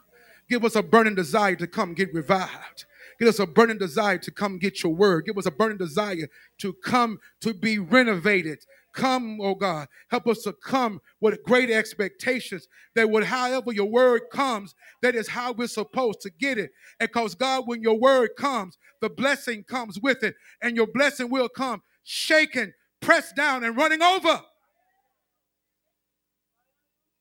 Give 0.49 0.64
us 0.64 0.76
a 0.76 0.82
burning 0.82 1.14
desire 1.14 1.57
to 1.57 1.66
come 1.66 1.95
get 1.95 2.12
revived. 2.14 2.86
Give 3.19 3.29
us 3.29 3.39
a 3.39 3.47
burning 3.47 3.79
desire 3.79 4.19
to 4.19 4.31
come 4.31 4.59
get 4.59 4.83
your 4.83 4.95
word. 4.95 5.27
Give 5.27 5.37
us 5.39 5.47
a 5.47 5.51
burning 5.51 5.79
desire 5.79 6.29
to 6.59 6.73
come 6.85 7.19
to 7.41 7.53
be 7.53 7.79
renovated. 7.79 8.64
Come, 8.95 9.39
oh 9.41 9.55
God, 9.55 9.89
help 10.11 10.27
us 10.27 10.43
to 10.43 10.53
come 10.53 11.01
with 11.21 11.43
great 11.45 11.71
expectations 11.71 12.69
that 12.95 13.11
would, 13.11 13.25
however 13.25 13.73
your 13.73 13.89
word 13.89 14.23
comes, 14.33 14.75
that 15.03 15.14
is 15.14 15.29
how 15.29 15.53
we're 15.53 15.69
supposed 15.69 16.21
to 16.23 16.31
get 16.31 16.59
it. 16.59 16.71
And 16.99 17.09
because 17.09 17.35
God, 17.35 17.64
when 17.66 17.83
your 17.83 17.99
word 17.99 18.31
comes, 18.37 18.79
the 19.01 19.11
blessing 19.11 19.62
comes 19.64 20.01
with 20.01 20.23
it, 20.25 20.35
and 20.62 20.75
your 20.75 20.87
blessing 20.87 21.31
will 21.31 21.49
come 21.49 21.83
shaken, 22.03 22.73
pressed 23.01 23.37
down, 23.37 23.62
and 23.62 23.77
running 23.77 24.03
over. 24.03 24.41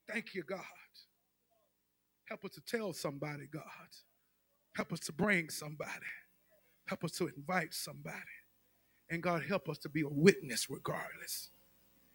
Thank 0.09 0.33
you, 0.33 0.43
God. 0.43 0.61
Help 2.25 2.45
us 2.45 2.51
to 2.51 2.61
tell 2.61 2.93
somebody, 2.93 3.47
God. 3.51 3.63
Help 4.77 4.93
us 4.93 4.99
to 4.99 5.11
bring 5.11 5.49
somebody. 5.49 5.89
Help 6.85 7.03
us 7.03 7.11
to 7.13 7.27
invite 7.35 7.73
somebody. 7.73 8.15
And 9.09 9.23
God, 9.23 9.41
help 9.41 9.69
us 9.69 9.79
to 9.79 9.89
be 9.89 10.01
a 10.01 10.07
witness 10.07 10.69
regardless 10.69 11.49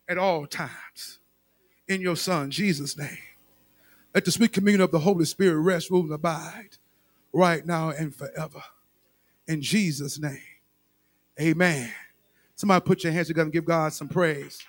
at 0.08 0.16
all 0.16 0.46
times. 0.46 1.18
In 1.88 2.00
your 2.00 2.14
Son, 2.14 2.52
Jesus' 2.52 2.96
name. 2.96 3.18
Let 4.14 4.24
the 4.24 4.30
sweet 4.30 4.52
communion 4.52 4.80
of 4.80 4.92
the 4.92 5.00
Holy 5.00 5.24
Spirit 5.24 5.58
rest, 5.58 5.90
rule, 5.90 6.02
and 6.02 6.12
abide 6.12 6.76
right 7.32 7.66
now 7.66 7.90
and 7.90 8.14
forever. 8.14 8.62
In 9.48 9.60
Jesus' 9.60 10.20
name. 10.20 10.38
Amen. 11.40 11.90
Somebody 12.54 12.84
put 12.84 13.02
your 13.02 13.12
hands 13.12 13.26
together 13.26 13.46
and 13.46 13.52
give 13.52 13.64
God 13.64 13.92
some 13.92 14.08
praise. 14.08 14.62